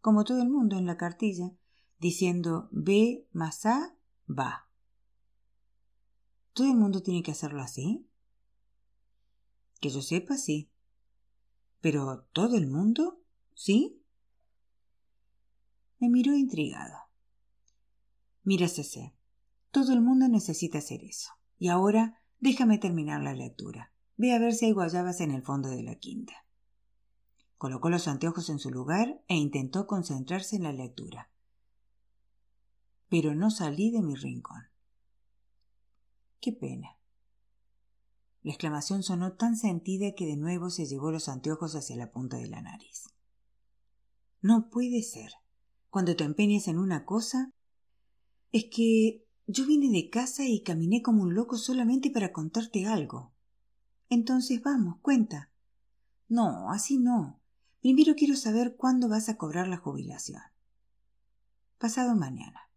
Como 0.00 0.24
todo 0.24 0.42
el 0.42 0.50
mundo 0.50 0.76
en 0.76 0.86
la 0.86 0.96
cartilla, 0.96 1.52
diciendo 2.00 2.68
B 2.72 3.28
más 3.30 3.64
A 3.64 3.94
va. 4.28 4.68
¿Todo 6.52 6.66
el 6.66 6.76
mundo 6.76 7.04
tiene 7.04 7.22
que 7.22 7.30
hacerlo 7.30 7.62
así? 7.62 8.08
Que 9.80 9.88
yo 9.88 10.02
sepa, 10.02 10.36
sí. 10.36 10.68
¿Pero 11.80 12.26
todo 12.32 12.56
el 12.56 12.66
mundo? 12.66 13.20
¿Sí? 13.54 14.02
Me 16.00 16.08
miró 16.08 16.34
intrigado. 16.34 17.05
Mira, 18.46 18.68
Cece, 18.68 19.12
todo 19.72 19.92
el 19.92 20.00
mundo 20.00 20.28
necesita 20.28 20.78
hacer 20.78 21.02
eso. 21.02 21.32
Y 21.58 21.66
ahora 21.66 22.22
déjame 22.38 22.78
terminar 22.78 23.20
la 23.20 23.34
lectura. 23.34 23.92
Ve 24.16 24.32
a 24.32 24.38
ver 24.38 24.54
si 24.54 24.66
hay 24.66 24.72
guayabas 24.72 25.20
en 25.20 25.32
el 25.32 25.42
fondo 25.42 25.68
de 25.68 25.82
la 25.82 25.96
quinta. 25.96 26.46
Colocó 27.58 27.90
los 27.90 28.06
anteojos 28.06 28.48
en 28.48 28.60
su 28.60 28.70
lugar 28.70 29.20
e 29.26 29.34
intentó 29.34 29.88
concentrarse 29.88 30.54
en 30.54 30.62
la 30.62 30.72
lectura. 30.72 31.28
Pero 33.08 33.34
no 33.34 33.50
salí 33.50 33.90
de 33.90 34.00
mi 34.00 34.14
rincón. 34.14 34.68
Qué 36.40 36.52
pena. 36.52 36.96
La 38.44 38.52
exclamación 38.52 39.02
sonó 39.02 39.32
tan 39.32 39.56
sentida 39.56 40.14
que 40.16 40.24
de 40.24 40.36
nuevo 40.36 40.70
se 40.70 40.86
llevó 40.86 41.10
los 41.10 41.28
anteojos 41.28 41.74
hacia 41.74 41.96
la 41.96 42.12
punta 42.12 42.36
de 42.36 42.46
la 42.46 42.62
nariz. 42.62 43.08
No 44.40 44.70
puede 44.70 45.02
ser. 45.02 45.32
Cuando 45.90 46.14
te 46.14 46.22
empeñes 46.22 46.68
en 46.68 46.78
una 46.78 47.04
cosa. 47.04 47.50
Es 48.52 48.64
que 48.64 49.24
yo 49.46 49.66
vine 49.66 49.90
de 49.90 50.10
casa 50.10 50.44
y 50.44 50.62
caminé 50.62 51.02
como 51.02 51.22
un 51.22 51.34
loco 51.34 51.56
solamente 51.56 52.10
para 52.10 52.32
contarte 52.32 52.86
algo. 52.86 53.32
Entonces 54.08 54.62
vamos, 54.62 54.98
cuenta. 55.02 55.50
No, 56.28 56.70
así 56.70 56.98
no. 56.98 57.40
Primero 57.80 58.14
quiero 58.16 58.34
saber 58.34 58.76
cuándo 58.76 59.08
vas 59.08 59.28
a 59.28 59.36
cobrar 59.36 59.68
la 59.68 59.76
jubilación. 59.76 60.42
Pasado 61.78 62.16
mañana. 62.16 62.70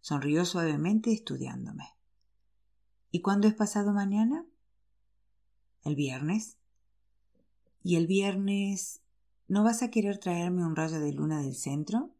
Sonrió 0.00 0.44
suavemente 0.44 1.12
estudiándome. 1.12 1.88
¿Y 3.10 3.20
cuándo 3.20 3.48
es 3.48 3.54
pasado 3.54 3.92
mañana? 3.92 4.46
¿El 5.84 5.96
viernes? 5.96 6.56
¿Y 7.82 7.96
el 7.96 8.06
viernes 8.06 9.00
no 9.48 9.64
vas 9.64 9.82
a 9.82 9.90
querer 9.90 10.18
traerme 10.18 10.64
un 10.64 10.76
rayo 10.76 11.00
de 11.00 11.12
luna 11.12 11.40
del 11.40 11.56
centro? 11.56 12.10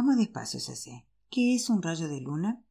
Vamos 0.00 0.16
despacio, 0.16 0.60
Cece. 0.60 1.04
¿Qué 1.28 1.54
es 1.54 1.68
un 1.68 1.82
rayo 1.82 2.08
de 2.08 2.22
luna? 2.22 2.64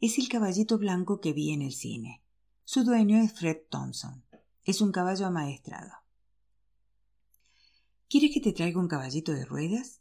Es 0.00 0.18
el 0.18 0.28
caballito 0.28 0.76
blanco 0.76 1.20
que 1.20 1.32
vi 1.32 1.52
en 1.52 1.62
el 1.62 1.72
cine. 1.72 2.20
Su 2.64 2.82
dueño 2.82 3.16
es 3.16 3.32
Fred 3.32 3.58
Thompson. 3.70 4.24
Es 4.64 4.80
un 4.80 4.90
caballo 4.90 5.26
amaestrado. 5.26 5.92
¿Quieres 8.08 8.32
que 8.34 8.40
te 8.40 8.52
traiga 8.52 8.80
un 8.80 8.88
caballito 8.88 9.30
de 9.30 9.44
ruedas? 9.44 10.00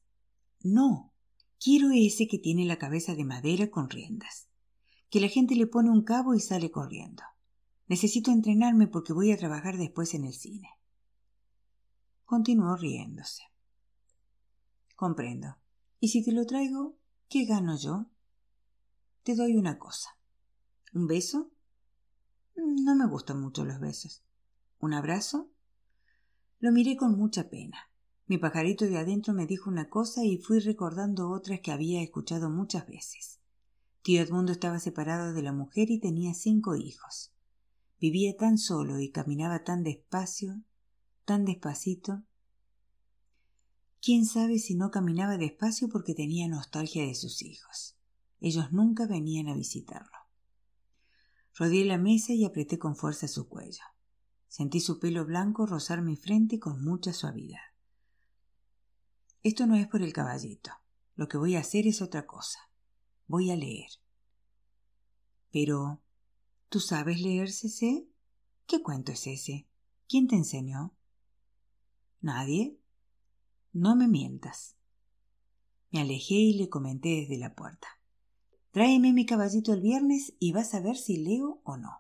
No. 0.61 1.13
Quiero 1.59 1.91
ese 1.93 2.27
que 2.27 2.39
tiene 2.39 2.65
la 2.65 2.79
cabeza 2.79 3.13
de 3.13 3.23
madera 3.23 3.69
con 3.69 3.91
riendas. 3.91 4.47
Que 5.11 5.21
la 5.21 5.27
gente 5.27 5.53
le 5.53 5.67
pone 5.67 5.91
un 5.91 6.01
cabo 6.01 6.33
y 6.33 6.39
sale 6.39 6.71
corriendo. 6.71 7.21
Necesito 7.85 8.31
entrenarme 8.31 8.87
porque 8.87 9.13
voy 9.13 9.31
a 9.31 9.37
trabajar 9.37 9.77
después 9.77 10.15
en 10.15 10.25
el 10.25 10.33
cine. 10.33 10.71
Continuó 12.25 12.75
riéndose. 12.75 13.43
Comprendo. 14.95 15.55
¿Y 15.99 16.09
si 16.09 16.23
te 16.23 16.31
lo 16.31 16.45
traigo, 16.45 16.97
qué 17.29 17.45
gano 17.45 17.77
yo? 17.77 18.05
Te 19.23 19.35
doy 19.35 19.55
una 19.55 19.79
cosa. 19.79 20.17
¿Un 20.93 21.07
beso? 21.07 21.51
No 22.55 22.95
me 22.95 23.07
gustan 23.07 23.41
mucho 23.41 23.65
los 23.65 23.79
besos. 23.79 24.23
¿Un 24.79 24.93
abrazo? 24.93 25.49
Lo 26.59 26.71
miré 26.71 26.95
con 26.95 27.17
mucha 27.17 27.49
pena. 27.49 27.77
Mi 28.27 28.37
pajarito 28.37 28.85
de 28.85 28.97
adentro 28.97 29.33
me 29.33 29.47
dijo 29.47 29.69
una 29.69 29.89
cosa 29.89 30.25
y 30.25 30.37
fui 30.37 30.59
recordando 30.59 31.29
otras 31.29 31.61
que 31.61 31.71
había 31.71 32.01
escuchado 32.01 32.49
muchas 32.49 32.85
veces. 32.87 33.39
Tío 34.01 34.21
Edmundo 34.21 34.51
estaba 34.51 34.79
separado 34.79 35.33
de 35.33 35.41
la 35.41 35.51
mujer 35.51 35.89
y 35.91 35.99
tenía 35.99 36.33
cinco 36.33 36.75
hijos. 36.75 37.33
Vivía 37.99 38.35
tan 38.37 38.57
solo 38.57 38.99
y 38.99 39.11
caminaba 39.11 39.63
tan 39.63 39.83
despacio, 39.83 40.61
tan 41.25 41.45
despacito. 41.45 42.23
¿Quién 44.07 44.25
sabe 44.25 44.57
si 44.57 44.73
no 44.73 44.89
caminaba 44.89 45.37
despacio 45.37 45.89
porque 45.89 46.15
tenía 46.15 46.47
nostalgia 46.47 47.05
de 47.05 47.13
sus 47.13 47.41
hijos? 47.41 47.97
Ellos 48.39 48.71
nunca 48.71 49.05
venían 49.05 49.49
a 49.49 49.53
visitarlo. 49.53 50.17
Rodeé 51.53 51.83
la 51.83 51.97
mesa 51.97 52.31
y 52.31 52.45
apreté 52.45 52.79
con 52.79 52.95
fuerza 52.95 53.27
su 53.27 53.49
cuello. 53.49 53.83
Sentí 54.47 54.79
su 54.79 55.01
pelo 55.01 55.25
blanco 55.25 55.65
rozar 55.65 56.01
mi 56.01 56.15
frente 56.15 56.57
con 56.57 56.81
mucha 56.85 57.11
suavidad. 57.11 57.59
Esto 59.43 59.67
no 59.67 59.75
es 59.75 59.87
por 59.87 60.01
el 60.01 60.13
caballito. 60.13 60.71
Lo 61.17 61.27
que 61.27 61.37
voy 61.37 61.57
a 61.57 61.59
hacer 61.59 61.85
es 61.85 62.01
otra 62.01 62.25
cosa. 62.25 62.59
Voy 63.27 63.51
a 63.51 63.57
leer. 63.57 63.89
Pero, 65.51 66.01
¿tú 66.69 66.79
sabes 66.79 67.19
leer, 67.19 67.51
Cece? 67.51 68.07
¿Qué 68.67 68.81
cuento 68.81 69.11
es 69.11 69.27
ese? 69.27 69.67
¿Quién 70.07 70.29
te 70.29 70.37
enseñó? 70.37 70.95
¿Nadie? 72.21 72.79
No 73.77 73.95
me 73.95 74.07
mientas. 74.07 74.75
Me 75.91 76.01
alejé 76.01 76.33
y 76.33 76.53
le 76.57 76.67
comenté 76.67 77.09
desde 77.09 77.37
la 77.37 77.53
puerta. 77.53 77.87
Tráeme 78.71 79.13
mi 79.13 79.27
caballito 79.27 79.71
el 79.71 79.81
viernes 79.81 80.33
y 80.39 80.51
vas 80.51 80.73
a 80.73 80.79
ver 80.79 80.97
si 80.97 81.17
leo 81.17 81.61
o 81.63 81.77
no. 81.77 81.91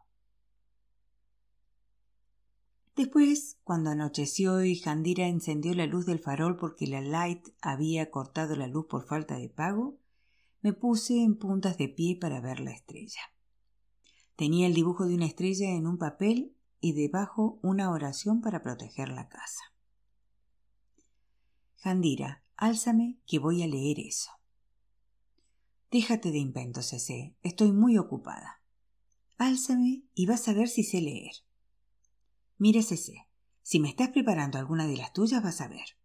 Después, 2.95 3.59
cuando 3.63 3.91
anocheció 3.91 4.63
y 4.63 4.75
Jandira 4.75 5.27
encendió 5.27 5.75
la 5.75 5.85
luz 5.85 6.07
del 6.07 6.17
farol 6.17 6.57
porque 6.57 6.87
la 6.87 7.01
Light 7.01 7.49
había 7.61 8.09
cortado 8.09 8.55
la 8.55 8.65
luz 8.65 8.87
por 8.87 9.05
falta 9.05 9.37
de 9.37 9.49
pago, 9.49 9.99
me 10.63 10.73
puse 10.73 11.21
en 11.21 11.37
puntas 11.37 11.77
de 11.77 11.89
pie 11.89 12.17
para 12.19 12.41
ver 12.41 12.59
la 12.59 12.71
estrella. 12.71 13.21
Tenía 14.35 14.65
el 14.65 14.73
dibujo 14.73 15.05
de 15.05 15.13
una 15.13 15.27
estrella 15.27 15.69
en 15.69 15.85
un 15.85 15.99
papel 15.99 16.55
y 16.81 16.93
debajo 16.93 17.59
una 17.61 17.91
oración 17.91 18.41
para 18.41 18.63
proteger 18.63 19.09
la 19.09 19.29
casa. 19.29 19.76
Jandira, 21.77 22.43
álzame 22.55 23.19
que 23.25 23.39
voy 23.39 23.63
a 23.63 23.67
leer 23.67 23.99
eso. 23.99 24.31
Déjate 25.91 26.31
de 26.31 26.39
inventos, 26.39 26.91
ese. 26.93 27.35
Estoy 27.43 27.71
muy 27.71 27.97
ocupada. 27.97 28.61
Álzame 29.37 30.03
y 30.13 30.25
vas 30.25 30.47
a 30.47 30.53
ver 30.53 30.67
si 30.67 30.83
sé 30.83 31.01
leer. 31.01 31.33
Mira, 32.57 32.81
Cece, 32.81 33.27
si 33.61 33.79
me 33.79 33.89
estás 33.89 34.09
preparando 34.09 34.57
alguna 34.57 34.87
de 34.87 34.97
las 34.97 35.13
tuyas 35.13 35.43
vas 35.43 35.61
a 35.61 35.67
ver. 35.67 35.97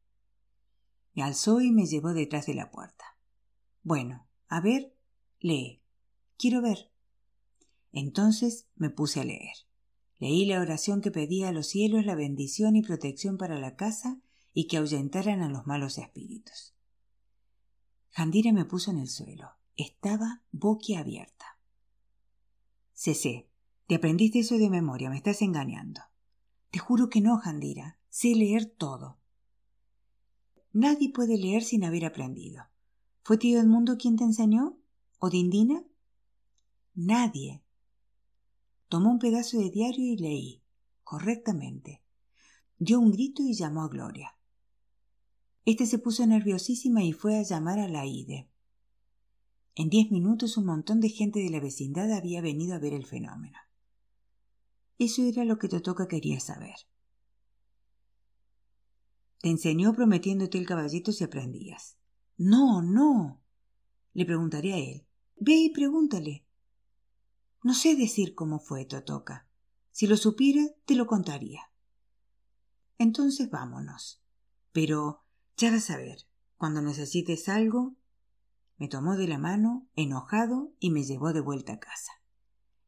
Me 1.15 1.23
alzó 1.23 1.61
y 1.61 1.71
me 1.71 1.87
llevó 1.87 2.13
detrás 2.13 2.47
de 2.47 2.55
la 2.55 2.71
puerta. 2.71 3.17
Bueno, 3.83 4.29
a 4.49 4.61
ver, 4.61 4.95
lee. 5.41 5.83
Quiero 6.39 6.63
ver. 6.63 6.91
Entonces 7.93 8.69
me 8.77 8.91
puse 8.91 9.21
a 9.21 9.25
leer. 9.25 9.57
Leí 10.19 10.45
la 10.45 10.61
oración 10.61 11.01
que 11.01 11.11
pedía 11.11 11.49
a 11.49 11.53
los 11.53 11.67
cielos 11.67 12.05
la 12.05 12.15
bendición 12.15 12.77
y 12.77 12.83
protección 12.83 13.39
para 13.39 13.59
la 13.59 13.75
casa 13.75 14.21
y 14.53 14.67
que 14.67 14.77
ahuyentaran 14.77 15.43
a 15.43 15.49
los 15.49 15.67
malos 15.67 15.99
espíritus. 15.99 16.75
Jandira 18.11 18.53
me 18.53 18.65
puso 18.65 18.91
en 18.91 18.99
el 18.99 19.09
suelo. 19.09 19.53
Estaba 19.77 20.43
boquiabierta. 20.53 21.59
Cece, 22.93 23.49
te 23.87 23.95
aprendiste 23.95 24.41
eso 24.41 24.59
de 24.59 24.69
memoria, 24.69 25.11
me 25.11 25.17
estás 25.17 25.43
engañando. 25.43 26.03
Te 26.71 26.79
juro 26.79 27.09
que 27.09 27.21
no, 27.21 27.39
Jandira. 27.39 27.99
Sé 28.09 28.35
leer 28.35 28.67
todo. 28.67 29.19
Nadie 30.73 31.11
puede 31.11 31.39
leer 31.39 31.63
sin 31.63 31.85
haber 31.85 32.05
aprendido. 32.05 32.65
¿Fue 33.23 33.39
tío 33.39 33.61
Edmundo 33.61 33.97
quien 33.97 34.17
te 34.17 34.25
enseñó? 34.25 34.79
¿O 35.19 35.31
Dindina? 35.31 35.85
Nadie. 36.95 37.63
Tomó 38.89 39.11
un 39.11 39.19
pedazo 39.19 39.59
de 39.59 39.71
diario 39.71 40.13
y 40.13 40.17
leí, 40.17 40.63
correctamente. 41.05 42.03
Dio 42.79 43.01
un 43.01 43.13
grito 43.13 43.43
y 43.43 43.55
llamó 43.55 43.83
a 43.83 43.89
Gloria. 43.89 44.37
Este 45.65 45.87
se 45.87 45.99
puso 45.99 46.27
nerviosísima 46.27 47.05
y 47.05 47.13
fue 47.13 47.39
a 47.39 47.43
llamar 47.43 47.79
a 47.79 47.89
la 47.89 48.05
IDE. 48.05 48.49
En 49.75 49.89
diez 49.89 50.11
minutos 50.11 50.57
un 50.57 50.67
montón 50.67 51.01
de 51.01 51.09
gente 51.09 51.41
de 51.41 51.51
la 51.51 51.61
vecindad 51.61 52.13
había 52.13 52.41
venido 52.41 52.75
a 52.75 52.79
ver 52.79 52.93
el 52.95 53.07
fenómeno. 53.07 53.59
Eso 54.99 55.23
era 55.23 55.45
lo 55.45 55.59
que 55.59 55.69
Totoca 55.69 56.09
quería 56.09 56.41
saber. 56.41 56.75
Te 59.41 59.49
enseñó 59.49 59.95
prometiéndote 59.95 60.59
el 60.59 60.67
caballito 60.67 61.11
si 61.11 61.25
aprendías. 61.25 61.97
No, 62.37 62.83
no. 62.83 63.41
Le 64.15 64.27
preguntaré 64.27 64.73
a 64.73 64.79
él. 64.79 65.07
Ve 65.37 65.55
y 65.55 65.71
pregúntale. 65.71 66.45
No 67.63 67.75
sé 67.75 67.97
decir 67.97 68.35
cómo 68.35 68.59
fue, 68.59 68.85
Totoca. 68.85 69.47
Si 69.91 70.07
lo 70.07 70.17
supiera, 70.17 70.63
te 70.85 70.95
lo 70.95 71.07
contaría. 71.07 71.71
Entonces 72.99 73.51
vámonos. 73.51 74.23
Pero 74.73 75.22
ya 75.57 75.71
vas 75.71 75.91
a 75.91 75.97
ver, 75.97 76.27
cuando 76.57 76.83
necesites 76.83 77.49
algo. 77.49 77.95
Me 78.79 78.89
tomó 78.89 79.17
de 79.17 79.29
la 79.29 79.39
mano, 79.39 79.87
enojado, 79.95 80.73
y 80.81 80.91
me 80.91 81.05
llevó 81.05 81.33
de 81.33 81.41
vuelta 81.41 81.75
a 81.75 81.79
casa 81.79 82.13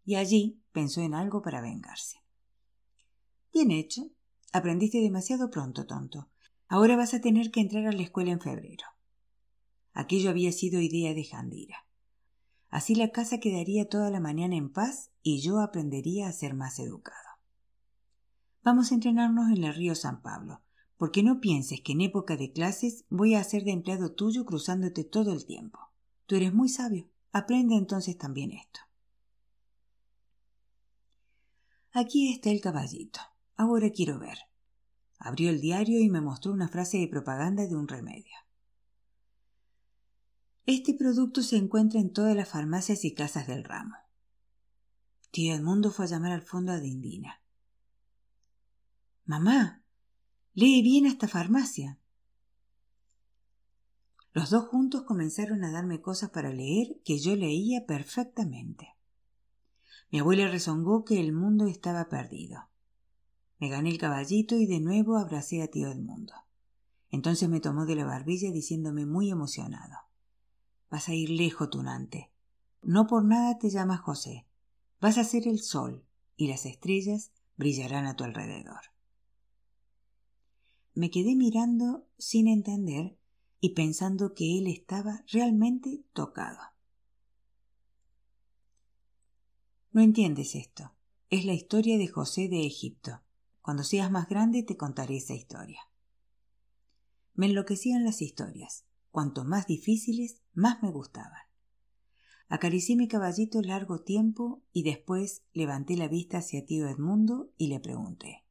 y 0.05 0.17
allí 0.17 0.63
pensó 0.73 1.01
en 1.01 1.15
algo 1.15 1.43
para 1.43 1.61
vengarse. 1.61 2.19
Bien 3.53 3.71
hecho. 3.71 4.03
Aprendiste 4.53 4.99
demasiado 4.99 5.51
pronto, 5.51 5.85
tonto. 5.85 6.29
Ahora 6.69 6.97
vas 6.97 7.13
a 7.13 7.21
tener 7.21 7.51
que 7.51 7.61
entrar 7.61 7.87
a 7.87 7.93
la 7.93 8.03
escuela 8.03 8.31
en 8.31 8.41
febrero. 8.41 8.87
Aquello 9.93 10.31
había 10.31 10.53
sido 10.53 10.81
idea 10.81 11.13
de 11.13 11.25
Jandira. 11.25 11.87
Así 12.69 12.95
la 12.95 13.11
casa 13.11 13.39
quedaría 13.39 13.89
toda 13.89 14.11
la 14.11 14.21
mañana 14.21 14.55
en 14.55 14.73
paz 14.73 15.11
y 15.23 15.41
yo 15.41 15.61
aprendería 15.61 16.29
a 16.29 16.33
ser 16.33 16.55
más 16.55 16.79
educado. 16.79 17.19
Vamos 18.63 18.91
a 18.91 18.95
entrenarnos 18.95 19.51
en 19.51 19.65
el 19.65 19.75
río 19.75 19.95
San 19.95 20.23
Pablo, 20.23 20.63
porque 20.97 21.23
no 21.23 21.41
pienses 21.41 21.81
que 21.81 21.93
en 21.93 22.03
época 22.03 22.37
de 22.37 22.53
clases 22.53 23.05
voy 23.09 23.35
a 23.35 23.41
hacer 23.41 23.65
de 23.65 23.73
empleado 23.73 24.13
tuyo 24.13 24.45
cruzándote 24.45 25.05
todo 25.05 25.33
el 25.33 25.45
tiempo. 25.45 25.79
Tú 26.27 26.37
eres 26.37 26.55
muy 26.55 26.69
sabio. 26.69 27.09
Aprende 27.33 27.75
entonces 27.75 28.17
también 28.17 28.53
esto. 28.53 28.81
Aquí 31.93 32.33
está 32.33 32.51
el 32.51 32.61
caballito. 32.61 33.21
Ahora 33.57 33.91
quiero 33.91 34.19
ver. 34.19 34.39
Abrió 35.19 35.51
el 35.51 35.61
diario 35.61 36.01
y 36.01 36.09
me 36.11 36.21
mostró 36.21 36.53
una 36.53 36.69
frase 36.69 36.99
de 36.99 37.09
propaganda 37.09 37.67
de 37.67 37.77
un 37.77 37.89
remedio. 37.89 38.35
Este 40.67 40.95
producto 40.95 41.43
se 41.43 41.57
encuentra 41.57 42.01
en 42.01 42.13
todas 42.13 42.35
las 42.35 42.49
farmacias 42.49 43.05
y 43.05 43.15
casas 43.15 43.47
del 43.47 43.65
ramo. 43.65 43.97
Tío 45.31 45.55
Edmundo 45.55 45.91
fue 45.91 46.07
a 46.07 46.09
llamar 46.09 46.33
al 46.33 46.43
fondo 46.43 46.73
a 46.73 46.81
Dindina. 46.81 47.43
Mamá, 49.25 49.84
lee 50.55 50.83
bien 50.83 51.05
esta 51.07 51.27
farmacia. 51.27 51.99
Los 54.33 54.51
dos 54.51 54.67
juntos 54.69 55.03
comenzaron 55.03 55.65
a 55.65 55.73
darme 55.73 56.01
cosas 56.01 56.31
para 56.31 56.53
leer 56.53 57.01
que 57.05 57.19
yo 57.19 57.35
leía 57.35 57.87
perfectamente. 57.87 58.95
Mi 60.11 60.21
abuela 60.21 60.47
rezongó 60.49 61.05
que 61.05 61.19
el 61.19 61.33
mundo 61.33 61.67
estaba 61.67 62.09
perdido. 62.09 62.69
Me 63.59 63.69
gané 63.69 63.91
el 63.91 63.99
caballito 63.99 64.57
y 64.57 64.67
de 64.67 64.81
nuevo 64.81 65.17
abracé 65.17 65.61
a 65.61 65.69
tío 65.69 65.91
Edmundo. 65.91 66.35
Entonces 67.11 67.49
me 67.49 67.61
tomó 67.61 67.85
de 67.85 67.97
la 67.97 68.05
barbilla 68.05 68.53
diciéndome 68.53 69.07
muy 69.07 69.31
emocionado. 69.31 69.97
Vas 70.89 71.09
a 71.09 71.15
ir 71.15 71.31
lejos, 71.31 71.71
tunante. 71.71 72.31
No 72.81 73.09
por 73.09 73.25
nada 73.25 73.59
te 73.59 73.71
llamas 73.71 74.01
José. 74.01 74.47
Vas 75.01 75.19
a 75.19 75.25
ser 75.25 75.49
el 75.49 75.61
sol 75.61 76.05
y 76.37 76.47
las 76.47 76.65
estrellas 76.65 77.33
brillarán 77.57 78.07
a 78.07 78.15
tu 78.15 78.23
alrededor. 78.23 78.94
Me 80.95 81.11
quedé 81.11 81.35
mirando 81.35 82.07
sin 82.19 82.47
entender 82.47 83.19
y 83.61 83.71
pensando 83.71 84.33
que 84.33 84.59
él 84.59 84.69
estaba 84.69 85.25
realmente 85.27 86.05
tocado. 86.13 86.61
No 89.91 90.03
entiendes 90.03 90.55
esto. 90.55 90.93
Es 91.31 91.45
la 91.45 91.53
historia 91.53 91.99
de 91.99 92.07
José 92.07 92.49
de 92.49 92.65
Egipto. 92.65 93.23
Cuando 93.61 93.83
seas 93.83 94.11
más 94.11 94.29
grande 94.29 94.63
te 94.63 94.77
contaré 94.77 95.17
esa 95.17 95.35
historia. 95.35 95.81
Me 97.35 97.47
enloquecían 97.47 98.05
las 98.05 98.23
historias. 98.23 98.85
Cuanto 99.11 99.45
más 99.45 99.67
difíciles, 99.67 100.43
más 100.53 100.81
me 100.81 100.93
gustaban. 100.93 101.43
Acaricié 102.49 102.95
mi 102.95 103.09
caballito 103.09 103.63
largo 103.63 104.03
tiempo 104.03 104.63
y 104.73 104.85
después 104.85 105.43
levanté 105.53 105.97
la 105.97 106.07
vista 106.07 106.39
hacia 106.39 106.65
tío 106.65 106.87
Edmundo 106.87 107.51
y 107.57 107.67
le 107.67 107.81
pregunté 107.81 108.44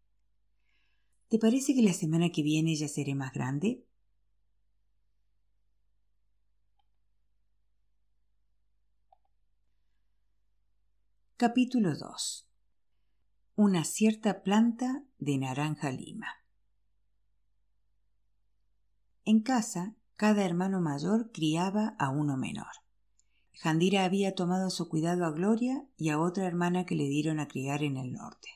¿Te 1.34 1.39
parece 1.39 1.74
que 1.74 1.82
la 1.82 1.93
semana 1.93 2.30
que 2.30 2.43
viene 2.43 2.76
ya 2.76 2.88
seré 2.88 3.15
más 3.15 3.34
grande? 3.34 3.84
Capítulo 11.36 11.98
2 11.98 12.48
Una 13.56 13.84
cierta 13.84 14.43
planta 14.43 15.06
de 15.17 15.39
naranja 15.39 15.89
lima. 15.89 16.28
En 19.26 19.41
casa, 19.41 19.96
cada 20.15 20.46
hermano 20.46 20.82
mayor 20.82 21.32
criaba 21.32 21.96
a 21.98 22.12
uno 22.12 22.38
menor. 22.38 22.74
Jandira 23.54 24.06
había 24.06 24.36
tomado 24.36 24.69
su 24.69 24.88
cuidado 24.88 25.26
a 25.26 25.32
Gloria 25.32 25.84
y 25.98 26.10
a 26.10 26.19
otra 26.19 26.46
hermana 26.46 26.86
que 26.86 26.93
le 26.93 27.06
dieron 27.06 27.39
a 27.39 27.48
criar 27.48 27.82
en 27.82 27.98
el 27.98 28.13
norte. 28.13 28.50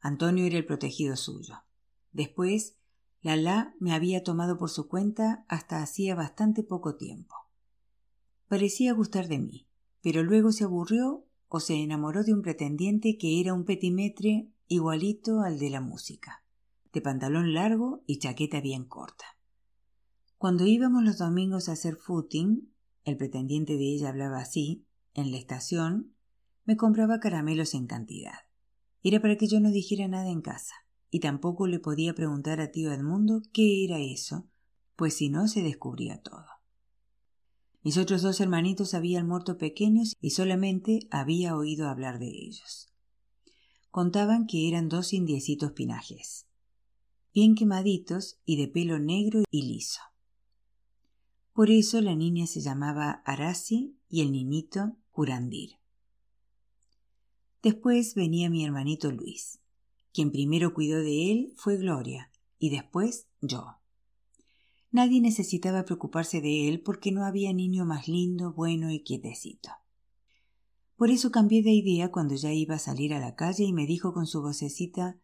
Antonio 0.00 0.44
era 0.44 0.56
el 0.56 0.64
protegido 0.64 1.16
suyo. 1.16 1.64
Después, 2.12 2.76
Lala 3.22 3.74
me 3.78 3.92
había 3.92 4.22
tomado 4.22 4.56
por 4.56 4.70
su 4.70 4.88
cuenta 4.88 5.44
hasta 5.48 5.82
hacía 5.82 6.14
bastante 6.14 6.62
poco 6.62 6.96
tiempo. 6.96 7.34
Parecía 8.48 8.92
gustar 8.94 9.28
de 9.28 9.38
mí, 9.38 9.68
pero 10.02 10.22
luego 10.22 10.52
se 10.52 10.64
aburrió 10.64 11.26
o 11.48 11.60
se 11.60 11.74
enamoró 11.74 12.24
de 12.24 12.32
un 12.32 12.42
pretendiente 12.42 13.18
que 13.18 13.40
era 13.40 13.52
un 13.52 13.64
petimetre 13.64 14.50
igualito 14.68 15.40
al 15.40 15.58
de 15.58 15.68
la 15.68 15.80
música, 15.80 16.44
de 16.92 17.00
pantalón 17.00 17.52
largo 17.52 18.02
y 18.06 18.18
chaqueta 18.18 18.60
bien 18.60 18.84
corta. 18.84 19.24
Cuando 20.38 20.66
íbamos 20.66 21.02
los 21.02 21.18
domingos 21.18 21.68
a 21.68 21.72
hacer 21.72 21.96
footing, 21.96 22.72
el 23.04 23.16
pretendiente 23.16 23.74
de 23.76 23.94
ella 23.94 24.08
hablaba 24.08 24.38
así, 24.38 24.86
en 25.12 25.32
la 25.32 25.36
estación, 25.36 26.14
me 26.64 26.76
compraba 26.76 27.20
caramelos 27.20 27.74
en 27.74 27.86
cantidad. 27.86 28.38
Era 29.02 29.20
para 29.20 29.36
que 29.36 29.48
yo 29.48 29.60
no 29.60 29.70
dijera 29.70 30.08
nada 30.08 30.30
en 30.30 30.40
casa, 30.40 30.74
y 31.10 31.20
tampoco 31.20 31.66
le 31.66 31.80
podía 31.80 32.14
preguntar 32.14 32.60
a 32.60 32.70
tío 32.70 32.92
Edmundo 32.92 33.42
qué 33.52 33.84
era 33.84 33.98
eso, 33.98 34.48
pues 34.96 35.14
si 35.14 35.28
no 35.28 35.48
se 35.48 35.62
descubría 35.62 36.22
todo. 36.22 36.46
Mis 37.82 37.96
otros 37.96 38.22
dos 38.22 38.40
hermanitos 38.40 38.94
habían 38.94 39.26
muerto 39.26 39.56
pequeños 39.56 40.14
y 40.20 40.30
solamente 40.30 41.08
había 41.10 41.56
oído 41.56 41.88
hablar 41.88 42.18
de 42.18 42.28
ellos. 42.28 42.92
Contaban 43.90 44.46
que 44.46 44.68
eran 44.68 44.88
dos 44.88 45.12
indiecitos 45.12 45.72
pinajes, 45.72 46.46
bien 47.34 47.54
quemaditos 47.54 48.38
y 48.44 48.56
de 48.56 48.68
pelo 48.68 48.98
negro 48.98 49.42
y 49.50 49.62
liso. 49.62 50.00
Por 51.54 51.70
eso 51.70 52.00
la 52.00 52.14
niña 52.14 52.46
se 52.46 52.60
llamaba 52.60 53.22
Arasi 53.24 53.96
y 54.08 54.20
el 54.20 54.32
niñito 54.32 54.96
Curandir. 55.10 55.70
Después 57.62 58.14
venía 58.14 58.48
mi 58.48 58.64
hermanito 58.64 59.10
Luis. 59.10 59.60
Quien 60.12 60.32
primero 60.32 60.74
cuidó 60.74 60.98
de 60.98 61.32
él 61.32 61.54
fue 61.56 61.76
Gloria 61.76 62.30
y 62.58 62.70
después 62.70 63.28
yo. 63.40 63.76
Nadie 64.90 65.20
necesitaba 65.20 65.84
preocuparse 65.84 66.40
de 66.40 66.68
él 66.68 66.82
porque 66.82 67.12
no 67.12 67.24
había 67.24 67.52
niño 67.52 67.84
más 67.84 68.08
lindo, 68.08 68.52
bueno 68.52 68.90
y 68.90 69.02
quietecito. 69.02 69.70
Por 70.96 71.10
eso 71.10 71.30
cambié 71.30 71.62
de 71.62 71.70
idea 71.70 72.10
cuando 72.10 72.34
ya 72.34 72.52
iba 72.52 72.74
a 72.74 72.80
salir 72.80 73.14
a 73.14 73.20
la 73.20 73.34
calle 73.34 73.64
y 73.64 73.72
me 73.72 73.86
dijo 73.86 74.12
con 74.12 74.26
su 74.26 74.42
vocecita 74.42 75.18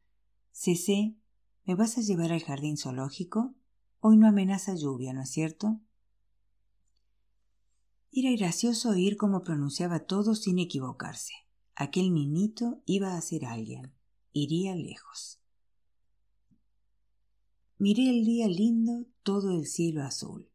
Cecé, 0.52 1.16
¿me 1.64 1.74
vas 1.74 1.98
a 1.98 2.00
llevar 2.00 2.32
al 2.32 2.42
jardín 2.42 2.76
zoológico? 2.78 3.54
Hoy 4.00 4.16
no 4.16 4.28
amenaza 4.28 4.74
lluvia, 4.74 5.12
¿no 5.12 5.22
es 5.22 5.30
cierto? 5.30 5.80
Era 8.12 8.30
gracioso 8.30 8.90
oír 8.90 9.18
cómo 9.18 9.42
pronunciaba 9.42 10.06
todo 10.06 10.34
sin 10.34 10.58
equivocarse. 10.58 11.34
Aquel 11.74 12.14
niñito 12.14 12.80
iba 12.86 13.14
a 13.14 13.20
ser 13.20 13.44
alguien. 13.44 13.92
Iría 14.38 14.76
lejos. 14.76 15.40
Miré 17.78 18.10
el 18.10 18.26
día 18.26 18.46
lindo, 18.48 19.06
todo 19.22 19.50
el 19.52 19.64
cielo 19.64 20.02
azul. 20.02 20.50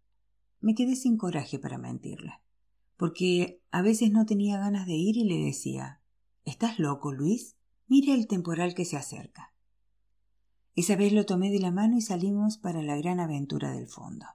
Me 0.59 0.75
quedé 0.75 0.95
sin 0.95 1.17
coraje 1.17 1.57
para 1.57 1.79
mentirle, 1.79 2.33
porque 2.95 3.59
a 3.71 3.81
veces 3.81 4.11
no 4.11 4.27
tenía 4.27 4.59
ganas 4.59 4.85
de 4.85 4.93
ir 4.93 5.17
y 5.17 5.23
le 5.23 5.43
decía 5.43 5.99
¿Estás 6.45 6.77
loco, 6.77 7.11
Luis? 7.11 7.55
Mira 7.87 8.13
el 8.13 8.27
temporal 8.27 8.75
que 8.75 8.85
se 8.85 8.97
acerca. 8.97 9.55
Esa 10.75 10.95
vez 10.95 11.11
lo 11.11 11.25
tomé 11.25 11.49
de 11.49 11.59
la 11.59 11.71
mano 11.71 11.97
y 11.97 12.01
salimos 12.01 12.59
para 12.59 12.83
la 12.83 12.97
gran 12.97 13.19
aventura 13.19 13.71
del 13.71 13.87
fondo. 13.87 14.27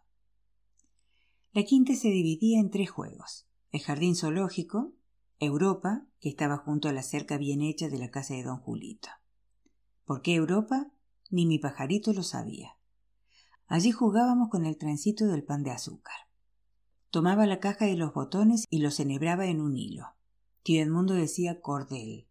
La 1.53 1.63
quinta 1.63 1.95
se 1.95 2.09
dividía 2.09 2.59
en 2.59 2.73
tres 2.73 2.91
juegos. 2.91 3.47
El 3.71 3.79
jardín 3.79 4.17
zoológico, 4.17 4.93
Europa, 5.39 6.05
que 6.19 6.31
estaba 6.31 6.57
junto 6.57 6.89
a 6.89 6.93
la 6.93 7.05
cerca 7.05 7.39
bien 7.39 7.63
hecha 7.63 7.89
de 7.89 7.99
la 7.99 8.11
casa 8.11 8.35
de 8.35 8.43
don 8.43 8.59
Julito. 8.59 9.09
¿Por 10.07 10.23
qué 10.23 10.37
Europa? 10.37 10.87
Ni 11.31 11.47
mi 11.47 11.59
pajarito 11.59 12.13
lo 12.13 12.23
sabía. 12.23 12.77
Allí 13.67 13.91
jugábamos 13.91 14.49
con 14.51 14.65
el 14.65 14.79
trencito 14.79 15.27
del 15.27 15.43
pan 15.43 15.65
de 15.65 15.73
azúcar. 15.73 16.15
Tomaba 17.11 17.45
la 17.47 17.59
caja 17.59 17.87
de 17.87 17.97
los 17.97 18.15
botones 18.15 18.65
y 18.71 18.79
los 18.79 19.01
enhebraba 19.01 19.47
en 19.47 19.61
un 19.61 19.77
hilo. 19.77 20.15
Tío 20.63 20.81
Edmundo 20.81 21.15
decía 21.15 21.61
cordel. 21.61 22.29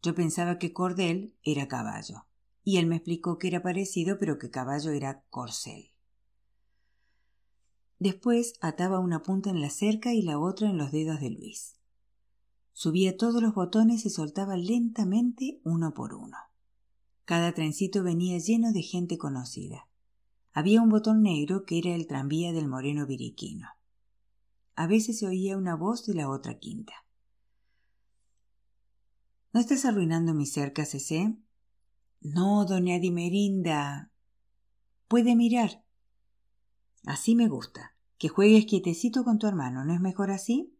Yo 0.00 0.14
pensaba 0.14 0.58
que 0.58 0.72
cordel 0.72 1.34
era 1.42 1.66
caballo, 1.66 2.26
y 2.62 2.76
él 2.76 2.86
me 2.86 2.96
explicó 2.96 3.36
que 3.36 3.48
era 3.48 3.62
parecido, 3.62 4.18
pero 4.20 4.38
que 4.38 4.50
caballo 4.50 4.92
era 4.92 5.24
corcel. 5.28 5.90
Después 7.98 8.54
ataba 8.60 9.00
una 9.00 9.24
punta 9.24 9.50
en 9.50 9.60
la 9.60 9.70
cerca 9.70 10.12
y 10.12 10.22
la 10.22 10.38
otra 10.38 10.70
en 10.70 10.78
los 10.78 10.92
dedos 10.92 11.20
de 11.20 11.30
Luis. 11.30 11.74
Subía 12.72 13.16
todos 13.16 13.42
los 13.42 13.54
botones 13.54 14.06
y 14.06 14.10
soltaba 14.10 14.56
lentamente 14.56 15.60
uno 15.64 15.94
por 15.94 16.14
uno. 16.14 16.36
Cada 17.24 17.52
trencito 17.52 18.02
venía 18.02 18.38
lleno 18.38 18.72
de 18.72 18.82
gente 18.82 19.18
conocida. 19.18 19.88
Había 20.52 20.82
un 20.82 20.88
botón 20.88 21.22
negro 21.22 21.64
que 21.64 21.78
era 21.78 21.94
el 21.94 22.06
tranvía 22.06 22.52
del 22.52 22.68
moreno 22.68 23.06
viriquino. 23.06 23.68
A 24.74 24.86
veces 24.86 25.18
se 25.18 25.26
oía 25.26 25.56
una 25.56 25.76
voz 25.76 26.04
de 26.06 26.14
la 26.14 26.28
otra 26.28 26.58
quinta. 26.58 26.92
¿No 29.52 29.60
estás 29.60 29.84
arruinando 29.84 30.34
mi 30.34 30.46
cerca, 30.46 30.84
Cecé? 30.84 31.36
No, 32.20 32.64
doña 32.64 32.98
Dimerinda. 32.98 34.10
Puede 35.08 35.36
mirar. 35.36 35.84
Así 37.04 37.34
me 37.34 37.48
gusta. 37.48 37.94
Que 38.18 38.28
juegues 38.28 38.66
quietecito 38.66 39.24
con 39.24 39.38
tu 39.38 39.46
hermano, 39.46 39.84
¿no 39.84 39.92
es 39.92 40.00
mejor 40.00 40.30
así? 40.30 40.72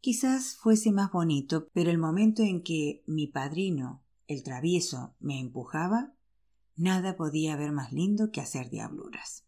Quizás 0.00 0.56
fuese 0.56 0.92
más 0.92 1.10
bonito, 1.10 1.68
pero 1.72 1.90
el 1.90 1.98
momento 1.98 2.42
en 2.42 2.62
que 2.62 3.02
mi 3.06 3.26
padrino, 3.26 4.02
el 4.30 4.44
travieso, 4.44 5.16
me 5.18 5.40
empujaba, 5.40 6.14
nada 6.76 7.16
podía 7.16 7.54
haber 7.54 7.72
más 7.72 7.92
lindo 7.92 8.30
que 8.30 8.40
hacer 8.40 8.70
diabluras. 8.70 9.44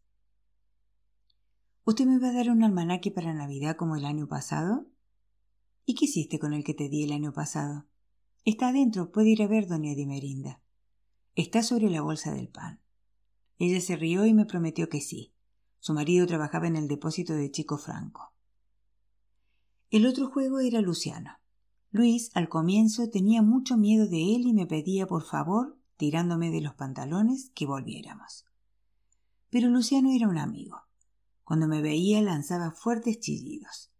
¿Usted 1.84 2.04
me 2.04 2.18
va 2.18 2.30
a 2.30 2.32
dar 2.32 2.50
un 2.50 2.64
almanaque 2.64 3.12
para 3.12 3.32
Navidad 3.32 3.76
como 3.76 3.94
el 3.94 4.04
año 4.04 4.26
pasado? 4.26 4.88
¿Y 5.84 5.94
qué 5.94 6.06
hiciste 6.06 6.40
con 6.40 6.52
el 6.52 6.64
que 6.64 6.74
te 6.74 6.88
di 6.88 7.04
el 7.04 7.12
año 7.12 7.32
pasado? 7.32 7.86
Está 8.44 8.70
adentro, 8.70 9.12
puede 9.12 9.30
ir 9.30 9.42
a 9.42 9.46
ver, 9.46 9.68
doña 9.68 9.94
Dimerinda. 9.94 10.60
Está 11.36 11.62
sobre 11.62 11.88
la 11.88 12.02
bolsa 12.02 12.34
del 12.34 12.48
pan. 12.48 12.80
Ella 13.58 13.80
se 13.80 13.94
rió 13.94 14.26
y 14.26 14.34
me 14.34 14.46
prometió 14.46 14.88
que 14.88 15.00
sí. 15.00 15.32
Su 15.78 15.94
marido 15.94 16.26
trabajaba 16.26 16.66
en 16.66 16.74
el 16.74 16.88
depósito 16.88 17.34
de 17.34 17.52
Chico 17.52 17.78
Franco. 17.78 18.34
El 19.90 20.06
otro 20.06 20.26
juego 20.28 20.58
era 20.58 20.80
Luciano. 20.80 21.38
Luis, 21.92 22.30
al 22.34 22.48
comienzo, 22.48 23.10
tenía 23.10 23.42
mucho 23.42 23.76
miedo 23.76 24.08
de 24.08 24.34
él 24.34 24.46
y 24.46 24.54
me 24.54 24.66
pedía 24.66 25.06
por 25.06 25.22
favor, 25.22 25.78
tirándome 25.98 26.50
de 26.50 26.62
los 26.62 26.74
pantalones, 26.74 27.50
que 27.54 27.66
volviéramos. 27.66 28.46
Pero 29.50 29.68
Luciano 29.68 30.10
era 30.10 30.26
un 30.26 30.38
amigo. 30.38 30.78
Cuando 31.44 31.68
me 31.68 31.82
veía 31.82 32.22
lanzaba 32.22 32.70
fuertes 32.70 33.20
chillidos. 33.20 33.92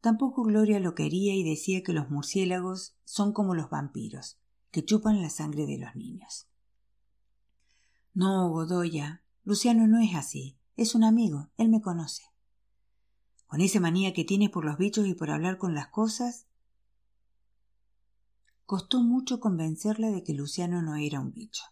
Tampoco 0.00 0.42
Gloria 0.42 0.80
lo 0.80 0.94
quería 0.94 1.34
y 1.34 1.44
decía 1.44 1.82
que 1.82 1.92
los 1.92 2.10
murciélagos 2.10 2.96
son 3.04 3.32
como 3.32 3.54
los 3.54 3.68
vampiros, 3.68 4.38
que 4.70 4.82
chupan 4.82 5.20
la 5.20 5.28
sangre 5.28 5.66
de 5.66 5.78
los 5.78 5.94
niños. 5.94 6.48
No, 8.14 8.48
Godoya, 8.48 9.22
Luciano 9.44 9.86
no 9.86 10.00
es 10.00 10.14
así. 10.14 10.56
Es 10.76 10.94
un 10.94 11.04
amigo, 11.04 11.50
él 11.58 11.68
me 11.68 11.82
conoce. 11.82 12.22
Con 13.46 13.60
esa 13.60 13.80
manía 13.80 14.14
que 14.14 14.24
tienes 14.24 14.48
por 14.48 14.64
los 14.64 14.78
bichos 14.78 15.06
y 15.06 15.14
por 15.14 15.30
hablar 15.30 15.58
con 15.58 15.74
las 15.74 15.88
cosas. 15.88 16.46
Costó 18.72 19.02
mucho 19.02 19.38
convencerla 19.38 20.10
de 20.10 20.24
que 20.24 20.32
Luciano 20.32 20.80
no 20.80 20.96
era 20.96 21.20
un 21.20 21.30
bicho. 21.30 21.62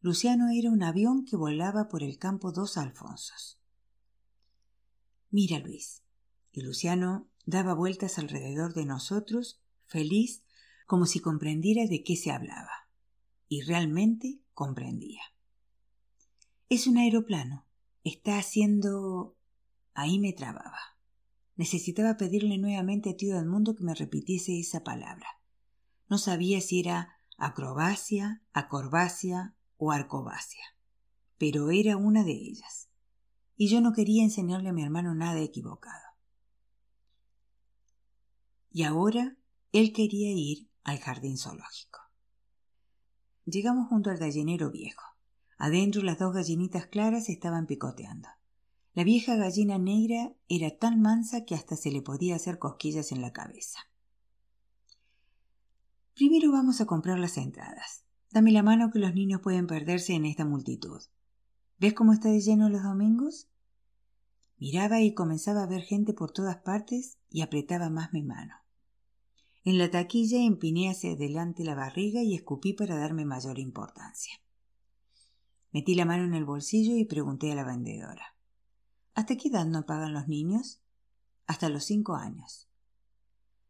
Luciano 0.00 0.48
era 0.48 0.70
un 0.70 0.84
avión 0.84 1.24
que 1.24 1.34
volaba 1.34 1.88
por 1.88 2.04
el 2.04 2.18
campo 2.18 2.52
dos 2.52 2.78
Alfonsos. 2.78 3.58
Mira, 5.28 5.58
Luis. 5.58 6.04
Y 6.52 6.60
Luciano 6.60 7.26
daba 7.46 7.74
vueltas 7.74 8.20
alrededor 8.20 8.74
de 8.74 8.86
nosotros, 8.86 9.60
feliz, 9.86 10.44
como 10.86 11.06
si 11.06 11.18
comprendiera 11.18 11.84
de 11.88 12.04
qué 12.04 12.14
se 12.14 12.30
hablaba. 12.30 12.88
Y 13.48 13.62
realmente 13.62 14.38
comprendía. 14.54 15.22
Es 16.68 16.86
un 16.86 16.98
aeroplano. 16.98 17.66
Está 18.04 18.38
haciendo. 18.38 19.36
Ahí 19.94 20.20
me 20.20 20.32
trababa. 20.32 20.96
Necesitaba 21.56 22.16
pedirle 22.16 22.56
nuevamente 22.56 23.10
a 23.10 23.16
tío 23.16 23.34
del 23.34 23.46
mundo 23.46 23.74
que 23.74 23.82
me 23.82 23.96
repitiese 23.96 24.60
esa 24.60 24.84
palabra. 24.84 25.26
No 26.08 26.18
sabía 26.18 26.60
si 26.60 26.80
era 26.80 27.18
acrobacia, 27.36 28.42
acorbacia 28.52 29.54
o 29.76 29.92
arcobacia, 29.92 30.64
pero 31.38 31.70
era 31.70 31.96
una 31.96 32.24
de 32.24 32.32
ellas. 32.32 32.88
Y 33.56 33.68
yo 33.68 33.80
no 33.80 33.92
quería 33.92 34.22
enseñarle 34.22 34.68
a 34.68 34.72
mi 34.72 34.82
hermano 34.82 35.14
nada 35.14 35.40
equivocado. 35.40 36.04
Y 38.70 38.82
ahora 38.82 39.36
él 39.72 39.92
quería 39.92 40.30
ir 40.32 40.68
al 40.84 40.98
jardín 40.98 41.38
zoológico. 41.38 41.98
Llegamos 43.44 43.88
junto 43.88 44.10
al 44.10 44.18
gallinero 44.18 44.70
viejo. 44.70 45.02
Adentro 45.58 46.02
las 46.02 46.18
dos 46.18 46.34
gallinitas 46.34 46.86
claras 46.86 47.28
estaban 47.28 47.66
picoteando. 47.66 48.28
La 48.92 49.04
vieja 49.04 49.36
gallina 49.36 49.78
negra 49.78 50.34
era 50.48 50.76
tan 50.76 51.00
mansa 51.00 51.44
que 51.44 51.54
hasta 51.54 51.76
se 51.76 51.90
le 51.90 52.02
podía 52.02 52.36
hacer 52.36 52.58
cosquillas 52.58 53.12
en 53.12 53.22
la 53.22 53.32
cabeza. 53.32 53.78
Primero 56.16 56.50
vamos 56.50 56.80
a 56.80 56.86
comprar 56.86 57.18
las 57.18 57.36
entradas. 57.36 58.06
Dame 58.30 58.50
la 58.50 58.62
mano 58.62 58.90
que 58.90 58.98
los 58.98 59.12
niños 59.12 59.42
pueden 59.42 59.66
perderse 59.66 60.14
en 60.14 60.24
esta 60.24 60.46
multitud. 60.46 61.02
¿Ves 61.78 61.92
cómo 61.92 62.14
está 62.14 62.30
de 62.30 62.40
lleno 62.40 62.70
los 62.70 62.82
domingos? 62.82 63.50
Miraba 64.56 65.02
y 65.02 65.12
comenzaba 65.12 65.64
a 65.64 65.66
ver 65.66 65.82
gente 65.82 66.14
por 66.14 66.30
todas 66.30 66.56
partes 66.56 67.18
y 67.28 67.42
apretaba 67.42 67.90
más 67.90 68.14
mi 68.14 68.22
mano. 68.22 68.54
En 69.62 69.76
la 69.76 69.90
taquilla 69.90 70.38
empiné 70.42 70.88
hacia 70.88 71.12
adelante 71.12 71.64
la 71.64 71.74
barriga 71.74 72.22
y 72.22 72.34
escupí 72.34 72.72
para 72.72 72.96
darme 72.96 73.26
mayor 73.26 73.58
importancia. 73.58 74.40
Metí 75.70 75.94
la 75.94 76.06
mano 76.06 76.24
en 76.24 76.32
el 76.32 76.46
bolsillo 76.46 76.96
y 76.96 77.04
pregunté 77.04 77.52
a 77.52 77.56
la 77.56 77.64
vendedora. 77.64 78.34
¿Hasta 79.12 79.36
qué 79.36 79.48
edad 79.48 79.66
no 79.66 79.84
pagan 79.84 80.14
los 80.14 80.28
niños? 80.28 80.80
Hasta 81.46 81.68
los 81.68 81.84
cinco 81.84 82.14
años. 82.14 82.70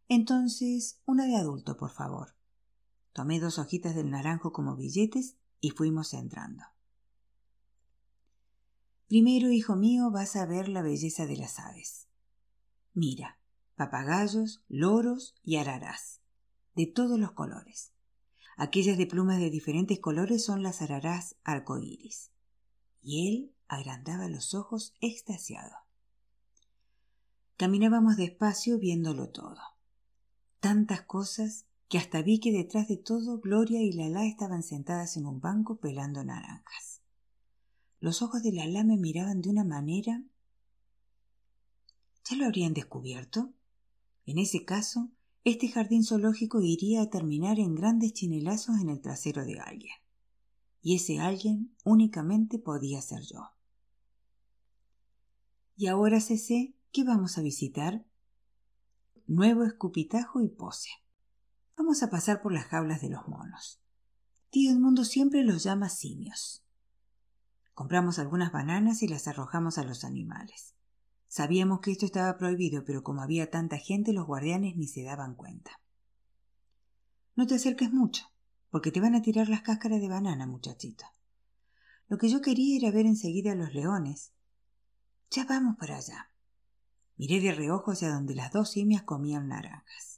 Entonces, 0.07 1.01
una 1.07 1.27
de 1.27 1.35
adulto, 1.35 1.77
por 1.77 1.91
favor. 1.91 2.36
Tomé 3.17 3.41
dos 3.41 3.59
hojitas 3.59 3.95
del 3.95 4.11
naranjo 4.11 4.53
como 4.53 4.77
billetes 4.77 5.37
y 5.63 5.71
fuimos 5.71 6.13
entrando. 6.13 6.65
Primero, 9.09 9.51
hijo 9.51 9.75
mío, 9.75 10.11
vas 10.11 10.37
a 10.37 10.45
ver 10.45 10.69
la 10.69 10.83
belleza 10.83 11.25
de 11.25 11.39
las 11.39 11.59
aves. 11.59 12.09
Mira, 12.93 13.41
papagayos, 13.75 14.63
loros 14.69 15.35
y 15.43 15.57
ararás, 15.57 16.21
de 16.75 16.87
todos 16.89 17.19
los 17.19 17.33
colores. 17.33 17.95
Aquellas 18.59 18.99
de 18.99 19.07
plumas 19.07 19.39
de 19.39 19.49
diferentes 19.49 19.99
colores 19.99 20.45
son 20.45 20.63
las 20.63 20.83
ararás 20.83 21.37
arcoíris. 21.43 22.33
Y 23.01 23.29
él 23.29 23.55
agrandaba 23.67 24.29
los 24.29 24.53
ojos 24.53 24.93
extasiado. 25.01 25.75
Caminábamos 27.57 28.19
despacio 28.19 28.79
viéndolo 28.79 29.31
todo. 29.31 29.57
Tantas 30.61 31.01
cosas 31.01 31.65
que 31.89 31.99
hasta 31.99 32.23
vi 32.23 32.41
que 32.41 32.53
detrás 32.53 32.89
de 32.89 32.97
todo 32.97 33.39
Gloria 33.39 33.81
y 33.81 33.93
Lala 33.93 34.27
estaban 34.27 34.63
sentadas 34.63 35.17
en 35.17 35.27
un 35.27 35.41
banco 35.41 35.79
pelando 35.79 36.25
naranjas. 36.25 37.01
Los 38.01 38.23
ojos 38.23 38.43
de 38.43 38.53
Lala 38.53 38.85
me 38.85 38.97
miraban 38.97 39.41
de 39.41 39.51
una 39.51 39.65
manera. 39.65 40.23
¿Ya 42.29 42.37
lo 42.37 42.47
habrían 42.47 42.75
descubierto? 42.75 43.53
En 44.27 44.39
ese 44.39 44.65
caso, 44.65 45.11
este 45.45 45.69
jardín 45.69 46.03
zoológico 46.03 46.61
iría 46.61 47.03
a 47.03 47.11
terminar 47.11 47.61
en 47.61 47.77
grandes 47.77 48.13
chinelazos 48.13 48.81
en 48.81 48.91
el 48.91 49.01
trasero 49.01 49.45
de 49.45 49.61
alguien. 49.61 49.95
Y 50.83 50.97
ese 50.97 51.21
alguien 51.21 51.75
únicamente 51.85 52.59
podía 52.59 53.01
ser 53.01 53.23
yo. 53.23 53.53
Y 55.77 55.87
ahora 55.87 56.21
sé 56.21 56.75
que 56.91 57.05
vamos 57.05 57.39
a 57.39 57.43
visitar. 57.43 58.05
Nuevo 59.27 59.65
escupitajo 59.65 60.41
y 60.41 60.49
pose. 60.49 60.91
Vamos 61.77 62.03
a 62.03 62.11
pasar 62.11 62.41
por 62.41 62.53
las 62.53 62.67
jaulas 62.67 63.03
de 63.03 63.11
los 63.11 63.29
monos. 63.29 63.81
Tío 64.51 64.73
Edmundo 64.73 65.05
siempre 65.05 65.43
los 65.45 65.63
llama 65.63 65.89
simios. 65.91 66.65
Compramos 67.75 68.19
algunas 68.19 68.51
bananas 68.51 69.03
y 69.03 69.09
las 69.09 69.29
arrojamos 69.29 69.77
a 69.77 69.85
los 69.85 70.03
animales. 70.03 70.75
Sabíamos 71.29 71.81
que 71.81 71.93
esto 71.93 72.07
estaba 72.07 72.39
prohibido, 72.39 72.85
pero 72.87 73.03
como 73.03 73.21
había 73.21 73.51
tanta 73.51 73.77
gente, 73.77 74.15
los 74.15 74.27
guardianes 74.27 74.77
ni 74.77 74.87
se 74.87 75.03
daban 75.03 75.35
cuenta. 75.35 75.83
No 77.35 77.47
te 77.47 77.57
acerques 77.57 77.93
mucho, 77.93 78.25
porque 78.71 78.91
te 78.91 79.01
van 79.01 79.15
a 79.15 79.21
tirar 79.21 79.51
las 79.51 79.61
cáscaras 79.61 80.01
de 80.01 80.09
banana, 80.09 80.47
muchachito. 80.47 81.05
Lo 82.09 82.17
que 82.17 82.31
yo 82.31 82.41
quería 82.41 82.79
era 82.79 82.91
ver 82.91 83.05
enseguida 83.05 83.53
a 83.53 83.57
los 83.57 83.75
leones. 83.75 84.33
Ya 85.31 85.45
vamos 85.45 85.77
para 85.77 85.97
allá. 85.97 86.31
Miré 87.17 87.41
de 87.41 87.53
reojo 87.53 87.91
hacia 87.91 88.09
donde 88.09 88.35
las 88.35 88.53
dos 88.53 88.71
simias 88.71 89.03
comían 89.03 89.49
naranjas. 89.49 90.16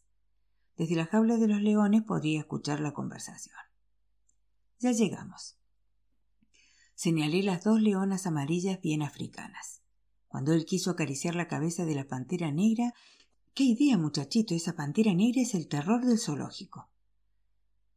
Desde 0.79 0.95
la 0.95 1.07
jaula 1.07 1.39
de 1.39 1.49
los 1.49 1.61
leones 1.61 2.05
podría 2.05 2.39
escuchar 2.39 2.79
la 2.79 2.95
conversación. 2.95 3.57
Ya 4.79 4.93
llegamos. 4.93 5.59
Señalé 6.95 7.43
las 7.43 7.65
dos 7.65 7.81
leonas 7.81 8.29
amarillas 8.29 8.81
bien 8.81 9.03
africanas. 9.03 9.83
Cuando 10.29 10.53
él 10.53 10.65
quiso 10.65 10.93
acariciar 10.93 11.35
la 11.35 11.49
cabeza 11.49 11.85
de 11.85 11.97
la 11.97 12.07
pantera 12.07 12.53
negra, 12.53 12.95
qué 13.55 13.65
idea, 13.65 13.99
muchachito, 13.99 14.55
esa 14.55 14.77
pantera 14.77 15.13
negra 15.15 15.43
es 15.43 15.57
el 15.57 15.67
terror 15.67 16.05
del 16.05 16.19
zoológico. 16.19 16.89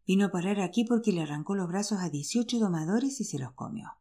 Vino 0.07 0.25
a 0.25 0.31
parar 0.31 0.59
aquí 0.59 0.83
porque 0.83 1.11
le 1.11 1.21
arrancó 1.21 1.53
los 1.53 1.67
brazos 1.67 1.99
a 1.99 2.09
dieciocho 2.09 2.57
domadores 2.57 3.21
y 3.21 3.25
se 3.25 3.37
los 3.37 3.53
comió. 3.53 3.91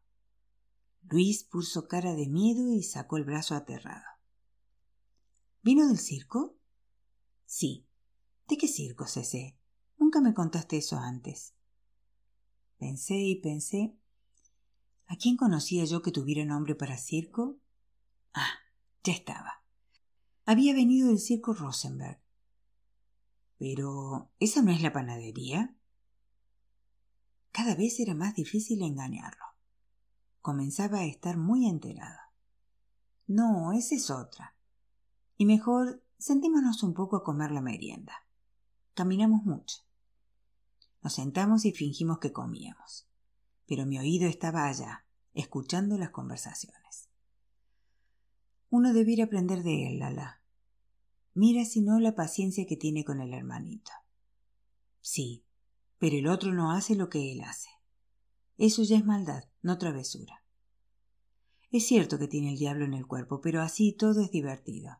Luis 1.03 1.43
puso 1.43 1.87
cara 1.87 2.15
de 2.15 2.27
miedo 2.27 2.73
y 2.73 2.81
sacó 2.81 3.17
el 3.17 3.25
brazo 3.25 3.53
aterrado. 3.53 4.05
¿Vino 5.61 5.87
del 5.87 5.99
circo? 5.99 6.55
Sí. 7.45 7.85
¿De 8.51 8.57
qué 8.57 8.67
circo, 8.67 9.07
Cece? 9.07 9.57
Nunca 9.97 10.19
me 10.19 10.33
contaste 10.33 10.75
eso 10.75 10.97
antes. 10.97 11.53
Pensé 12.77 13.15
y 13.15 13.39
pensé 13.39 13.95
¿A 15.07 15.15
quién 15.15 15.37
conocía 15.37 15.85
yo 15.85 16.01
que 16.01 16.11
tuviera 16.11 16.43
nombre 16.43 16.75
para 16.75 16.97
circo? 16.97 17.61
Ah, 18.33 18.55
ya 19.05 19.13
estaba. 19.13 19.63
Había 20.45 20.73
venido 20.73 21.07
del 21.07 21.19
circo 21.19 21.53
Rosenberg. 21.53 22.19
Pero, 23.57 24.29
¿esa 24.37 24.61
no 24.61 24.71
es 24.71 24.81
la 24.81 24.91
panadería? 24.91 25.73
Cada 27.53 27.75
vez 27.75 28.01
era 28.01 28.15
más 28.15 28.35
difícil 28.35 28.81
engañarlo. 28.81 29.45
Comenzaba 30.41 30.99
a 30.99 31.05
estar 31.05 31.37
muy 31.37 31.69
enterado. 31.69 32.19
No, 33.27 33.71
esa 33.71 33.95
es 33.95 34.09
otra. 34.09 34.57
Y 35.37 35.45
mejor 35.45 36.03
sentémonos 36.17 36.83
un 36.83 36.93
poco 36.93 37.15
a 37.15 37.23
comer 37.23 37.51
la 37.51 37.61
merienda. 37.61 38.13
Caminamos 38.93 39.43
mucho. 39.43 39.77
Nos 41.01 41.13
sentamos 41.13 41.65
y 41.65 41.71
fingimos 41.71 42.19
que 42.19 42.31
comíamos 42.31 43.07
pero 43.71 43.85
mi 43.85 43.97
oído 43.97 44.27
estaba 44.27 44.67
allá, 44.67 45.05
escuchando 45.33 45.97
las 45.97 46.09
conversaciones. 46.09 47.07
Uno 48.69 48.91
debiera 48.91 49.23
aprender 49.23 49.63
de 49.63 49.87
él, 49.87 49.99
Lala. 49.99 50.41
Mira 51.33 51.63
si 51.63 51.79
no 51.79 51.97
la 52.01 52.13
paciencia 52.13 52.65
que 52.65 52.75
tiene 52.75 53.05
con 53.05 53.21
el 53.21 53.33
hermanito. 53.33 53.93
Sí, 54.99 55.45
pero 55.99 56.17
el 56.17 56.27
otro 56.27 56.51
no 56.53 56.73
hace 56.73 56.95
lo 56.95 57.07
que 57.07 57.31
él 57.31 57.43
hace. 57.45 57.69
Eso 58.57 58.83
ya 58.83 58.97
es 58.97 59.05
maldad, 59.05 59.45
no 59.61 59.77
travesura. 59.77 60.43
Es 61.71 61.87
cierto 61.87 62.19
que 62.19 62.27
tiene 62.27 62.51
el 62.51 62.59
diablo 62.59 62.83
en 62.83 62.93
el 62.93 63.07
cuerpo, 63.07 63.39
pero 63.39 63.61
así 63.61 63.93
todo 63.93 64.19
es 64.19 64.31
divertido. 64.31 64.99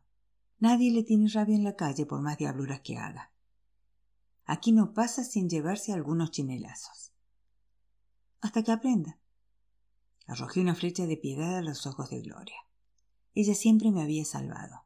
Nadie 0.60 0.90
le 0.92 1.02
tiene 1.02 1.28
rabia 1.28 1.56
en 1.56 1.64
la 1.64 1.76
calle 1.76 2.06
por 2.06 2.22
más 2.22 2.38
diabluras 2.38 2.80
que 2.80 2.96
haga. 2.96 3.31
Aquí 4.44 4.72
no 4.72 4.92
pasa 4.92 5.24
sin 5.24 5.48
llevarse 5.48 5.92
algunos 5.92 6.30
chinelazos 6.30 7.12
hasta 8.42 8.62
que 8.62 8.72
aprenda. 8.72 9.18
Arrojé 10.26 10.60
una 10.60 10.74
flecha 10.74 11.06
de 11.06 11.16
piedad 11.16 11.56
a 11.56 11.62
los 11.62 11.86
ojos 11.86 12.10
de 12.10 12.20
Gloria. 12.20 12.56
Ella 13.34 13.54
siempre 13.54 13.90
me 13.90 14.02
había 14.02 14.24
salvado, 14.24 14.84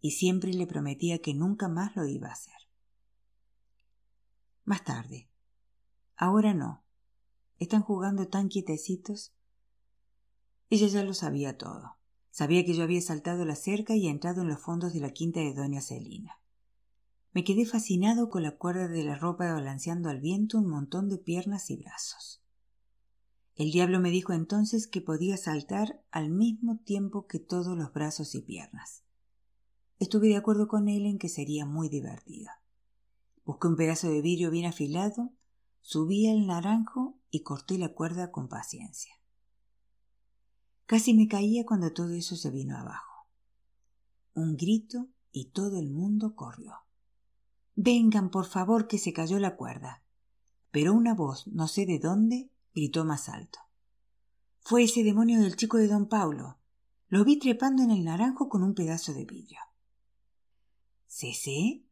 y 0.00 0.12
siempre 0.12 0.52
le 0.52 0.66
prometía 0.66 1.20
que 1.20 1.34
nunca 1.34 1.68
más 1.68 1.96
lo 1.96 2.06
iba 2.06 2.28
a 2.28 2.32
hacer. 2.32 2.54
Más 4.64 4.84
tarde. 4.84 5.28
Ahora 6.16 6.54
no. 6.54 6.84
Están 7.58 7.82
jugando 7.82 8.28
tan 8.28 8.48
quietecitos. 8.48 9.32
Ella 10.70 10.86
ya 10.86 11.02
lo 11.02 11.14
sabía 11.14 11.56
todo. 11.56 11.96
Sabía 12.30 12.64
que 12.64 12.74
yo 12.74 12.84
había 12.84 13.00
saltado 13.00 13.44
la 13.46 13.56
cerca 13.56 13.96
y 13.96 14.06
entrado 14.06 14.42
en 14.42 14.48
los 14.48 14.60
fondos 14.60 14.92
de 14.92 15.00
la 15.00 15.10
quinta 15.10 15.40
de 15.40 15.54
doña 15.54 15.80
Celina. 15.80 16.38
Me 17.38 17.44
quedé 17.44 17.64
fascinado 17.66 18.30
con 18.30 18.42
la 18.42 18.56
cuerda 18.56 18.88
de 18.88 19.04
la 19.04 19.14
ropa 19.14 19.52
balanceando 19.52 20.08
al 20.08 20.20
viento 20.20 20.58
un 20.58 20.66
montón 20.68 21.08
de 21.08 21.18
piernas 21.18 21.70
y 21.70 21.76
brazos. 21.76 22.42
El 23.54 23.70
diablo 23.70 24.00
me 24.00 24.10
dijo 24.10 24.32
entonces 24.32 24.88
que 24.88 25.00
podía 25.00 25.36
saltar 25.36 26.02
al 26.10 26.30
mismo 26.30 26.78
tiempo 26.78 27.28
que 27.28 27.38
todos 27.38 27.78
los 27.78 27.92
brazos 27.92 28.34
y 28.34 28.40
piernas. 28.40 29.04
Estuve 30.00 30.26
de 30.26 30.36
acuerdo 30.36 30.66
con 30.66 30.88
él 30.88 31.06
en 31.06 31.16
que 31.16 31.28
sería 31.28 31.64
muy 31.64 31.88
divertido. 31.88 32.50
Busqué 33.44 33.68
un 33.68 33.76
pedazo 33.76 34.10
de 34.10 34.20
vidrio 34.20 34.50
bien 34.50 34.66
afilado, 34.66 35.32
subí 35.80 36.26
al 36.26 36.44
naranjo 36.44 37.20
y 37.30 37.44
corté 37.44 37.78
la 37.78 37.94
cuerda 37.94 38.32
con 38.32 38.48
paciencia. 38.48 39.14
Casi 40.86 41.14
me 41.14 41.28
caía 41.28 41.64
cuando 41.64 41.92
todo 41.92 42.14
eso 42.14 42.34
se 42.34 42.50
vino 42.50 42.76
abajo. 42.76 43.28
Un 44.34 44.56
grito 44.56 45.06
y 45.30 45.50
todo 45.50 45.78
el 45.78 45.88
mundo 45.88 46.34
corrió. 46.34 46.87
Vengan, 47.80 48.28
por 48.30 48.46
favor, 48.46 48.88
que 48.88 48.98
se 48.98 49.12
cayó 49.12 49.38
la 49.38 49.54
cuerda. 49.54 50.02
Pero 50.72 50.92
una 50.94 51.14
voz, 51.14 51.46
no 51.46 51.68
sé 51.68 51.86
de 51.86 52.00
dónde, 52.00 52.50
gritó 52.74 53.04
más 53.04 53.28
alto. 53.28 53.60
Fue 54.62 54.82
ese 54.82 55.04
demonio 55.04 55.40
del 55.40 55.54
chico 55.54 55.76
de 55.76 55.86
don 55.86 56.08
Paulo. 56.08 56.58
Lo 57.06 57.24
vi 57.24 57.38
trepando 57.38 57.84
en 57.84 57.92
el 57.92 58.02
naranjo 58.02 58.48
con 58.48 58.64
un 58.64 58.74
pedazo 58.74 59.14
de 59.14 59.24
vidrio. 59.24 59.60
¿Cese? 61.06 61.84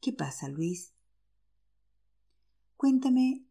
¿Qué 0.00 0.12
pasa, 0.12 0.48
Luis? 0.48 0.92
Cuéntame, 2.76 3.46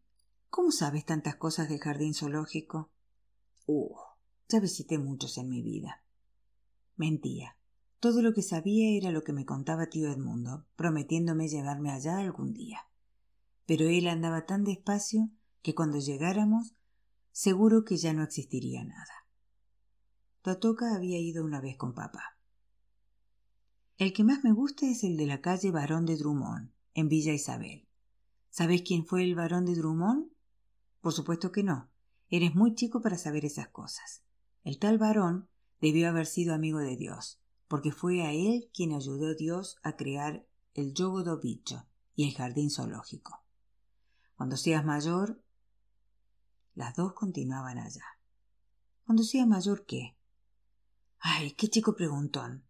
¿cómo 0.50 0.70
sabes 0.70 1.06
tantas 1.06 1.36
cosas 1.36 1.70
del 1.70 1.78
jardín 1.78 2.12
zoológico? 2.12 2.90
Uh, 3.64 3.96
ya 4.50 4.60
visité 4.60 4.98
muchos 4.98 5.38
en 5.38 5.48
mi 5.48 5.62
vida. 5.62 6.04
Mentía. 6.96 7.56
Todo 8.06 8.22
lo 8.22 8.32
que 8.32 8.42
sabía 8.42 8.96
era 8.96 9.10
lo 9.10 9.24
que 9.24 9.32
me 9.32 9.44
contaba 9.44 9.88
tío 9.88 10.08
Edmundo, 10.08 10.64
prometiéndome 10.76 11.48
llevarme 11.48 11.90
allá 11.90 12.18
algún 12.18 12.54
día. 12.54 12.86
Pero 13.66 13.88
él 13.88 14.06
andaba 14.06 14.46
tan 14.46 14.62
despacio 14.62 15.28
que 15.60 15.74
cuando 15.74 15.98
llegáramos 15.98 16.76
seguro 17.32 17.84
que 17.84 17.96
ya 17.96 18.12
no 18.12 18.22
existiría 18.22 18.84
nada. 18.84 19.26
Totoca 20.42 20.94
había 20.94 21.18
ido 21.18 21.44
una 21.44 21.60
vez 21.60 21.76
con 21.76 21.94
papá. 21.94 22.38
El 23.98 24.12
que 24.12 24.22
más 24.22 24.44
me 24.44 24.52
gusta 24.52 24.86
es 24.86 25.02
el 25.02 25.16
de 25.16 25.26
la 25.26 25.40
calle 25.40 25.72
Barón 25.72 26.06
de 26.06 26.16
Drummond, 26.16 26.70
en 26.94 27.08
Villa 27.08 27.32
Isabel. 27.32 27.88
¿Sabes 28.50 28.82
quién 28.82 29.04
fue 29.04 29.24
el 29.24 29.34
Barón 29.34 29.66
de 29.66 29.74
Drummond? 29.74 30.30
Por 31.00 31.12
supuesto 31.12 31.50
que 31.50 31.64
no. 31.64 31.90
Eres 32.30 32.54
muy 32.54 32.76
chico 32.76 33.00
para 33.02 33.18
saber 33.18 33.44
esas 33.44 33.66
cosas. 33.66 34.22
El 34.62 34.78
tal 34.78 34.96
varón 34.96 35.48
debió 35.80 36.08
haber 36.08 36.26
sido 36.26 36.54
amigo 36.54 36.78
de 36.78 36.96
Dios, 36.96 37.40
porque 37.68 37.92
fue 37.92 38.22
a 38.22 38.32
él 38.32 38.70
quien 38.72 38.92
ayudó 38.92 39.34
Dios 39.34 39.76
a 39.82 39.96
crear 39.96 40.46
el 40.74 40.94
yogo 40.94 41.22
do 41.22 41.40
bicho 41.40 41.86
y 42.14 42.28
el 42.28 42.34
jardín 42.34 42.70
zoológico. 42.70 43.42
Cuando 44.36 44.56
seas 44.56 44.84
mayor. 44.84 45.42
Las 46.74 46.94
dos 46.94 47.14
continuaban 47.14 47.78
allá. 47.78 48.04
Cuando 49.06 49.22
sea 49.22 49.46
mayor, 49.46 49.86
¿qué? 49.86 50.14
Ay, 51.20 51.52
qué 51.52 51.68
chico 51.68 51.96
preguntón. 51.96 52.64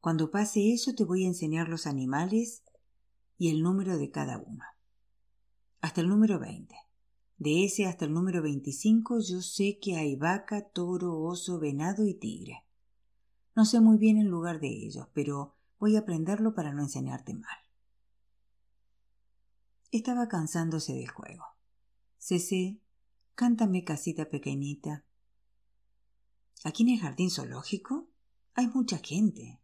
Cuando 0.00 0.30
pase 0.30 0.72
eso 0.72 0.94
te 0.94 1.04
voy 1.04 1.24
a 1.24 1.28
enseñar 1.28 1.68
los 1.68 1.86
animales 1.86 2.62
y 3.36 3.50
el 3.50 3.62
número 3.62 3.98
de 3.98 4.10
cada 4.10 4.38
uno. 4.38 4.64
Hasta 5.82 6.00
el 6.00 6.08
número 6.08 6.38
veinte. 6.38 6.74
De 7.36 7.64
ese 7.64 7.86
hasta 7.86 8.06
el 8.06 8.14
número 8.14 8.42
veinticinco 8.42 9.18
yo 9.20 9.42
sé 9.42 9.78
que 9.78 9.96
hay 9.96 10.16
vaca, 10.16 10.70
toro, 10.70 11.20
oso, 11.20 11.58
venado 11.58 12.06
y 12.06 12.14
tigre. 12.14 12.64
No 13.54 13.64
sé 13.64 13.80
muy 13.80 13.98
bien 13.98 14.18
el 14.18 14.28
lugar 14.28 14.60
de 14.60 14.68
ellos, 14.68 15.08
pero 15.12 15.56
voy 15.78 15.96
a 15.96 16.00
aprenderlo 16.00 16.54
para 16.54 16.72
no 16.72 16.82
enseñarte 16.82 17.34
mal. 17.34 17.58
Estaba 19.90 20.28
cansándose 20.28 20.92
del 20.92 21.08
juego. 21.08 21.44
Cecé, 22.18 22.80
cántame 23.34 23.82
casita 23.84 24.28
pequeñita. 24.28 25.04
¿Aquí 26.62 26.84
en 26.84 26.90
el 26.90 27.00
jardín 27.00 27.30
zoológico? 27.30 28.08
Hay 28.54 28.68
mucha 28.68 28.98
gente. 28.98 29.60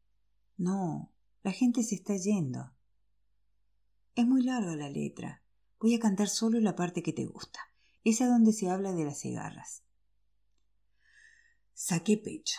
No, 0.57 1.13
la 1.43 1.53
gente 1.53 1.83
se 1.83 1.95
está 1.95 2.17
yendo. 2.17 2.73
Es 4.15 4.27
muy 4.27 4.43
larga 4.43 4.75
la 4.75 4.89
letra. 4.89 5.43
Voy 5.79 5.95
a 5.95 6.01
cantar 6.01 6.29
solo 6.29 6.59
la 6.59 6.75
parte 6.75 7.03
que 7.03 7.13
te 7.13 7.27
gusta, 7.27 7.61
esa 8.03 8.27
donde 8.27 8.53
se 8.53 8.71
habla 8.71 8.93
de 8.93 9.05
las 9.05 9.21
cigarras. 9.21 9.85
Saqué 11.75 12.17
pecho. 12.17 12.59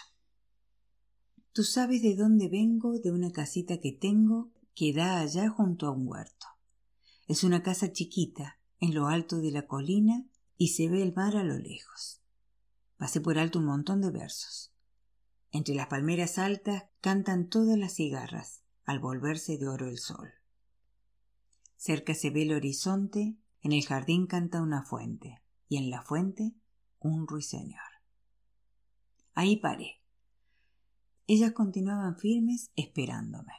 Tú 1.57 1.63
sabes 1.63 2.03
de 2.03 2.15
dónde 2.15 2.49
vengo, 2.49 2.99
de 2.99 3.11
una 3.11 3.31
casita 3.31 3.79
que 3.79 3.91
tengo 3.91 4.51
que 4.75 4.93
da 4.93 5.19
allá 5.19 5.49
junto 5.49 5.87
a 5.87 5.91
un 5.91 6.07
huerto. 6.07 6.45
Es 7.25 7.43
una 7.43 7.63
casa 7.63 7.91
chiquita, 7.91 8.59
en 8.79 8.93
lo 8.93 9.07
alto 9.07 9.37
de 9.39 9.49
la 9.49 9.65
colina, 9.65 10.27
y 10.55 10.67
se 10.67 10.87
ve 10.87 11.01
el 11.01 11.15
mar 11.15 11.35
a 11.35 11.43
lo 11.43 11.57
lejos. 11.57 12.21
Pasé 12.97 13.21
por 13.21 13.39
alto 13.39 13.57
un 13.57 13.65
montón 13.65 14.01
de 14.01 14.11
versos. 14.11 14.71
Entre 15.49 15.73
las 15.73 15.87
palmeras 15.87 16.37
altas 16.37 16.83
cantan 17.01 17.49
todas 17.49 17.75
las 17.75 17.95
cigarras 17.95 18.61
al 18.85 18.99
volverse 18.99 19.57
de 19.57 19.67
oro 19.67 19.89
el 19.89 19.97
sol. 19.97 20.29
Cerca 21.75 22.13
se 22.13 22.29
ve 22.29 22.43
el 22.43 22.53
horizonte, 22.53 23.35
en 23.63 23.71
el 23.71 23.83
jardín 23.83 24.27
canta 24.27 24.61
una 24.61 24.83
fuente, 24.83 25.41
y 25.67 25.77
en 25.77 25.89
la 25.89 26.03
fuente 26.03 26.53
un 26.99 27.25
ruiseñor. 27.25 27.81
Ahí 29.33 29.55
paré. 29.55 30.03
Ellas 31.27 31.51
continuaban 31.51 32.17
firmes 32.17 32.71
esperándome. 32.75 33.53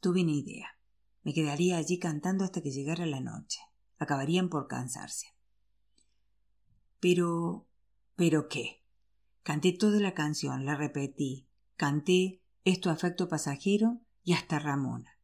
Tuve 0.00 0.22
una 0.22 0.32
idea. 0.32 0.78
Me 1.22 1.34
quedaría 1.34 1.76
allí 1.76 1.98
cantando 1.98 2.44
hasta 2.44 2.62
que 2.62 2.70
llegara 2.70 3.06
la 3.06 3.20
noche. 3.20 3.60
Acabarían 3.98 4.48
por 4.48 4.68
cansarse. 4.68 5.28
Pero. 7.00 7.66
¿Pero 8.16 8.48
qué? 8.48 8.82
Canté 9.42 9.72
toda 9.72 10.00
la 10.00 10.14
canción, 10.14 10.64
la 10.64 10.74
repetí. 10.74 11.46
Canté 11.76 12.42
Esto 12.64 12.90
afecto 12.90 13.28
pasajero 13.28 14.00
y 14.24 14.32
hasta 14.32 14.58
Ramona 14.58 15.16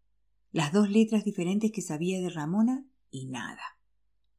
las 0.52 0.70
dos 0.70 0.90
letras 0.90 1.24
diferentes 1.24 1.72
que 1.72 1.80
sabía 1.80 2.20
de 2.20 2.28
Ramona 2.28 2.84
y 3.10 3.26
nada. 3.26 3.78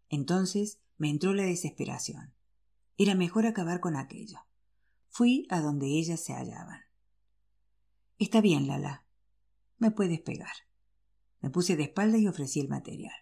Entonces 0.09 0.79
me 0.97 1.09
entró 1.09 1.33
la 1.33 1.43
desesperación. 1.43 2.33
Era 2.97 3.15
mejor 3.15 3.47
acabar 3.47 3.79
con 3.79 3.95
aquello. 3.95 4.37
Fui 5.15 5.45
a 5.51 5.61
donde 5.61 5.85
ellas 5.85 6.19
se 6.21 6.33
hallaban. 6.33 6.81
Está 8.17 8.41
bien, 8.41 8.65
Lala. 8.65 9.05
Me 9.77 9.91
puedes 9.91 10.19
pegar. 10.19 10.55
Me 11.39 11.51
puse 11.51 11.75
de 11.75 11.83
espalda 11.83 12.17
y 12.17 12.27
ofrecí 12.27 12.59
el 12.59 12.67
material. 12.67 13.13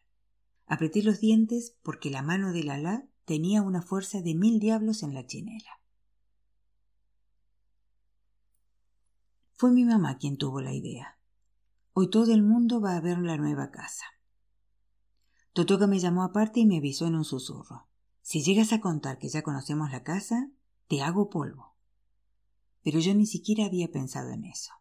Apreté 0.68 1.04
los 1.04 1.20
dientes 1.20 1.76
porque 1.84 2.10
la 2.10 2.22
mano 2.22 2.54
de 2.54 2.64
Lala 2.64 3.10
tenía 3.26 3.62
una 3.62 3.82
fuerza 3.82 4.22
de 4.22 4.36
mil 4.36 4.62
diablos 4.62 5.04
en 5.04 5.14
la 5.14 5.26
chinela. 5.26 5.82
Fue 9.58 9.70
mi 9.72 9.84
mamá 9.84 10.18
quien 10.18 10.38
tuvo 10.38 10.62
la 10.62 10.74
idea. 10.74 11.20
Hoy 11.92 12.10
todo 12.10 12.34
el 12.34 12.42
mundo 12.42 12.80
va 12.80 12.96
a 12.96 13.02
ver 13.02 13.18
la 13.18 13.36
nueva 13.36 13.70
casa. 13.70 14.06
Totoka 15.52 15.88
me 15.88 16.00
llamó 16.00 16.24
aparte 16.24 16.62
y 16.62 16.66
me 16.66 16.78
avisó 16.78 17.06
en 17.08 17.16
un 17.16 17.26
susurro. 17.26 17.90
Si 18.22 18.42
llegas 18.44 18.72
a 18.72 18.80
contar 18.80 19.20
que 19.20 19.28
ya 19.28 19.42
conocemos 19.42 19.92
la 19.92 20.04
casa, 20.04 20.50
te 20.88 21.02
hago 21.02 21.30
polvo. 21.30 21.71
Pero 22.84 23.00
yo 23.00 23.14
ni 23.14 23.26
siquiera 23.26 23.66
había 23.66 23.92
pensado 23.92 24.30
en 24.30 24.46
eso. 24.46 24.72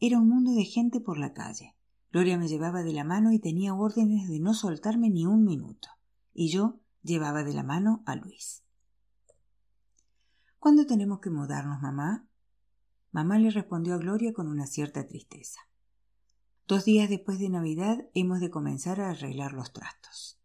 Era 0.00 0.18
un 0.18 0.28
mundo 0.28 0.52
de 0.52 0.64
gente 0.64 1.00
por 1.00 1.18
la 1.18 1.32
calle. 1.32 1.76
Gloria 2.12 2.38
me 2.38 2.48
llevaba 2.48 2.82
de 2.82 2.92
la 2.92 3.04
mano 3.04 3.32
y 3.32 3.38
tenía 3.38 3.74
órdenes 3.74 4.28
de 4.28 4.38
no 4.38 4.54
soltarme 4.54 5.10
ni 5.10 5.26
un 5.26 5.44
minuto. 5.44 5.88
Y 6.32 6.50
yo 6.50 6.80
llevaba 7.02 7.42
de 7.44 7.54
la 7.54 7.62
mano 7.62 8.02
a 8.06 8.16
Luis. 8.16 8.62
¿Cuándo 10.58 10.86
tenemos 10.86 11.20
que 11.20 11.30
mudarnos, 11.30 11.82
mamá? 11.82 12.26
Mamá 13.12 13.38
le 13.38 13.50
respondió 13.50 13.94
a 13.94 13.98
Gloria 13.98 14.32
con 14.32 14.48
una 14.48 14.66
cierta 14.66 15.06
tristeza. 15.06 15.60
Dos 16.66 16.86
días 16.86 17.10
después 17.10 17.38
de 17.38 17.50
Navidad 17.50 18.08
hemos 18.14 18.40
de 18.40 18.50
comenzar 18.50 19.00
a 19.00 19.10
arreglar 19.10 19.52
los 19.52 19.72
trastos. 19.72 20.40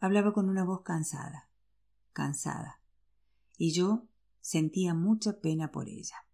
Hablaba 0.00 0.34
con 0.34 0.50
una 0.50 0.64
voz 0.64 0.82
cansada, 0.82 1.48
cansada, 2.12 2.82
y 3.56 3.72
yo 3.72 4.07
sentía 4.48 4.94
mucha 4.94 5.40
pena 5.40 5.70
por 5.70 5.90
ella. 5.90 6.24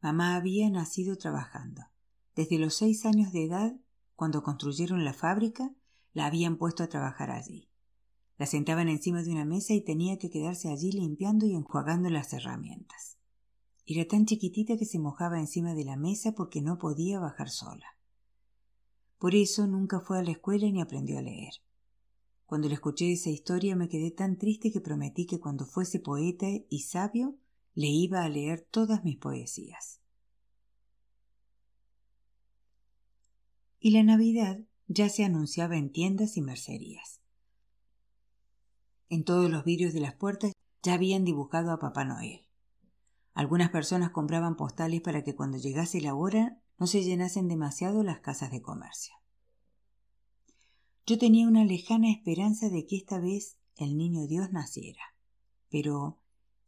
Mamá 0.00 0.36
había 0.36 0.70
nacido 0.70 1.18
trabajando. 1.18 1.82
Desde 2.36 2.60
los 2.60 2.74
seis 2.74 3.04
años 3.04 3.32
de 3.32 3.44
edad, 3.44 3.74
cuando 4.14 4.44
construyeron 4.44 5.04
la 5.04 5.14
fábrica, 5.14 5.74
la 6.12 6.26
habían 6.26 6.58
puesto 6.58 6.84
a 6.84 6.88
trabajar 6.88 7.32
allí. 7.32 7.68
La 8.38 8.46
sentaban 8.46 8.88
encima 8.88 9.24
de 9.24 9.32
una 9.32 9.44
mesa 9.44 9.74
y 9.74 9.80
tenía 9.80 10.16
que 10.16 10.30
quedarse 10.30 10.70
allí 10.70 10.92
limpiando 10.92 11.44
y 11.44 11.54
enjuagando 11.54 12.08
las 12.08 12.32
herramientas. 12.32 13.18
Era 13.84 14.06
tan 14.06 14.26
chiquitita 14.26 14.76
que 14.76 14.84
se 14.84 15.00
mojaba 15.00 15.40
encima 15.40 15.74
de 15.74 15.84
la 15.84 15.96
mesa 15.96 16.30
porque 16.36 16.62
no 16.62 16.78
podía 16.78 17.18
bajar 17.18 17.50
sola. 17.50 17.96
Por 19.18 19.34
eso 19.34 19.66
nunca 19.66 19.98
fue 19.98 20.20
a 20.20 20.22
la 20.22 20.30
escuela 20.30 20.70
ni 20.70 20.80
aprendió 20.80 21.18
a 21.18 21.22
leer. 21.22 21.54
Cuando 22.50 22.66
le 22.66 22.74
escuché 22.74 23.12
esa 23.12 23.30
historia 23.30 23.76
me 23.76 23.88
quedé 23.88 24.10
tan 24.10 24.36
triste 24.36 24.72
que 24.72 24.80
prometí 24.80 25.24
que 25.24 25.38
cuando 25.38 25.64
fuese 25.66 26.00
poeta 26.00 26.48
y 26.68 26.80
sabio 26.80 27.36
le 27.74 27.86
iba 27.86 28.24
a 28.24 28.28
leer 28.28 28.66
todas 28.68 29.04
mis 29.04 29.18
poesías. 29.18 30.00
Y 33.78 33.92
la 33.92 34.02
Navidad 34.02 34.58
ya 34.88 35.08
se 35.08 35.24
anunciaba 35.24 35.76
en 35.76 35.92
tiendas 35.92 36.36
y 36.36 36.42
mercerías. 36.42 37.20
En 39.10 39.22
todos 39.22 39.48
los 39.48 39.62
vidrios 39.62 39.92
de 39.92 40.00
las 40.00 40.14
puertas 40.14 40.52
ya 40.82 40.94
habían 40.94 41.24
dibujado 41.24 41.70
a 41.70 41.78
Papá 41.78 42.04
Noel. 42.04 42.48
Algunas 43.32 43.70
personas 43.70 44.10
compraban 44.10 44.56
postales 44.56 45.00
para 45.02 45.22
que 45.22 45.36
cuando 45.36 45.56
llegase 45.56 46.00
la 46.00 46.16
hora 46.16 46.60
no 46.80 46.88
se 46.88 47.04
llenasen 47.04 47.46
demasiado 47.46 48.02
las 48.02 48.18
casas 48.18 48.50
de 48.50 48.60
comercio. 48.60 49.19
Yo 51.06 51.18
tenía 51.18 51.48
una 51.48 51.64
lejana 51.64 52.10
esperanza 52.10 52.68
de 52.68 52.86
que 52.86 52.96
esta 52.96 53.18
vez 53.18 53.58
el 53.76 53.96
niño 53.96 54.26
Dios 54.26 54.52
naciera, 54.52 55.14
pero 55.70 56.18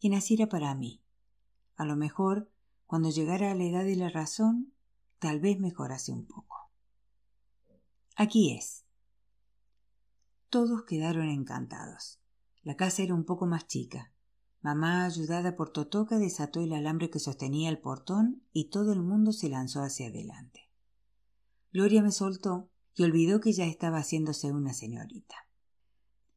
que 0.01 0.09
naciera 0.09 0.49
para 0.49 0.75
mí. 0.75 1.03
A 1.77 1.85
lo 1.85 1.97
mejor, 1.97 2.51
cuando 2.87 3.11
llegara 3.11 3.51
a 3.51 3.55
la 3.55 3.65
edad 3.65 3.85
de 3.85 3.97
la 3.97 4.09
razón, 4.09 4.73
tal 5.19 5.41
vez 5.41 5.61
mejorase 5.61 6.13
un 6.13 6.27
poco. 6.27 6.71
Aquí 8.17 8.57
es. 8.57 8.85
Todos 10.51 10.85
quedaron 10.85 11.29
encantados. 11.29 12.21
La 12.63 12.77
casa 12.77 13.03
era 13.03 13.15
un 13.15 13.25
poco 13.25 13.47
más 13.47 13.67
chica, 13.67 14.13
Mamá, 14.63 15.05
ayudada 15.07 15.57
por 15.57 15.71
Totoca, 15.71 16.21
desató 16.21 16.61
el 16.61 16.73
alambre 16.73 17.11
que 17.11 17.19
sostenía 17.19 17.69
el 17.69 17.81
portón 17.81 18.45
y 18.53 18.71
todo 18.71 18.93
el 18.93 19.03
mundo 19.03 19.33
se 19.33 19.49
lanzó 19.49 19.83
hacia 19.83 20.07
adelante. 20.07 20.71
Gloria 21.73 22.01
me 22.01 22.13
soltó 22.13 22.71
y 22.95 23.05
olvidó 23.05 23.41
que 23.41 23.53
ya 23.53 23.65
estaba 23.65 23.99
haciéndose 23.99 24.53
una 24.53 24.75
señorita. 24.75 25.47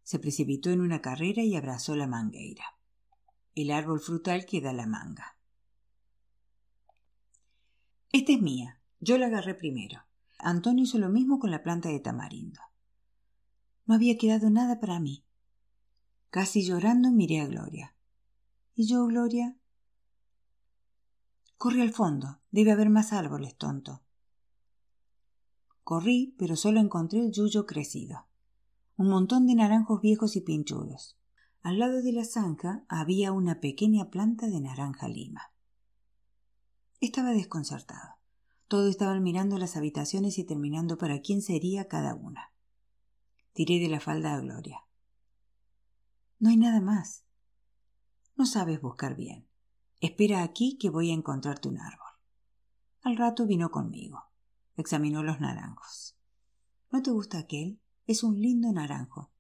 Se 0.03 0.20
precipitó 0.20 0.70
en 0.70 0.82
una 0.82 1.01
carrera 1.01 1.43
y 1.43 1.56
abrazó 1.56 1.95
la 1.95 2.08
mangueira, 2.08 2.78
el 3.56 3.72
árbol 3.72 3.99
frutal 3.99 4.45
que 4.45 4.62
da 4.62 4.72
la 4.72 4.86
manga. 4.86 5.38
Esta 8.12 8.32
es 8.32 8.41
mía. 8.41 8.80
Yo 9.01 9.18
la 9.18 9.26
agarré 9.26 9.56
primero. 9.56 10.06
Antonio 10.38 10.86
hizo 10.86 10.97
lo 10.99 11.10
mismo 11.10 11.38
con 11.38 11.51
la 11.51 11.64
planta 11.64 11.89
de 11.89 11.99
tamarindo. 11.99 12.62
No 13.86 13.95
había 13.95 14.18
quedado 14.18 14.49
nada 14.49 14.80
para 14.80 14.99
mí. 14.99 15.26
Casi 16.30 16.64
llorando 16.64 17.12
miré 17.12 17.41
a 17.41 17.47
Gloria. 17.47 17.93
¿Y 18.74 18.88
yo, 18.88 19.06
Gloria? 19.08 19.58
Corre 21.58 21.82
al 21.82 21.91
fondo. 21.91 22.39
Debe 22.51 22.72
haber 22.72 22.89
más 22.89 23.12
árboles, 23.12 23.58
tonto. 23.58 24.05
Corrí, 25.86 26.33
pero 26.39 26.55
solo 26.55 26.79
encontré 26.79 27.19
el 27.19 27.31
yuyo 27.31 27.67
crecido. 27.67 28.25
Un 28.97 29.07
montón 29.07 29.45
de 29.45 29.53
naranjos 29.53 30.01
viejos 30.01 30.36
y 30.36 30.41
pinchudos. 30.41 31.15
Al 31.61 31.77
lado 31.77 32.01
de 32.01 32.11
la 32.11 32.25
zanja 32.25 32.83
había 32.89 33.31
una 33.31 33.59
pequeña 33.59 34.09
planta 34.09 34.47
de 34.47 34.59
naranja 34.59 35.07
lima. 35.07 35.51
Estaba 37.01 37.33
desconcertado. 37.33 38.15
Todos 38.67 38.89
estaban 38.89 39.21
mirando 39.21 39.59
las 39.59 39.77
habitaciones 39.77 40.39
y 40.39 40.43
terminando 40.43 40.97
para 40.97 41.21
quién 41.21 41.43
sería 41.43 41.88
cada 41.88 42.15
una. 42.15 42.51
Tiré 43.53 43.77
de 43.77 43.88
la 43.88 43.99
falda 43.99 44.33
a 44.33 44.39
Gloria. 44.39 44.88
No 46.39 46.49
hay 46.49 46.57
nada 46.57 46.81
más. 46.81 47.25
No 48.36 48.47
sabes 48.47 48.81
buscar 48.81 49.15
bien. 49.15 49.47
Espera 50.01 50.41
aquí 50.41 50.79
que 50.79 50.89
voy 50.89 51.11
a 51.11 51.13
encontrarte 51.13 51.67
un 51.67 51.77
árbol. 51.77 52.09
Al 53.03 53.17
rato 53.17 53.45
vino 53.45 53.69
conmigo. 53.69 54.23
Examinó 54.78 55.23
los 55.23 55.39
naranjos. 55.39 56.17
¿No 56.91 57.01
te 57.01 57.11
gusta 57.11 57.39
aquel? 57.39 57.80
Es 58.07 58.23
un 58.23 58.41
lindo 58.41 58.71
naranjo. 58.71 59.32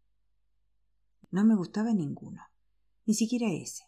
No 1.31 1.43
me 1.43 1.55
gustaba 1.55 1.93
ninguno. 1.93 2.41
Ni 3.05 3.13
siquiera 3.13 3.51
ese. 3.51 3.83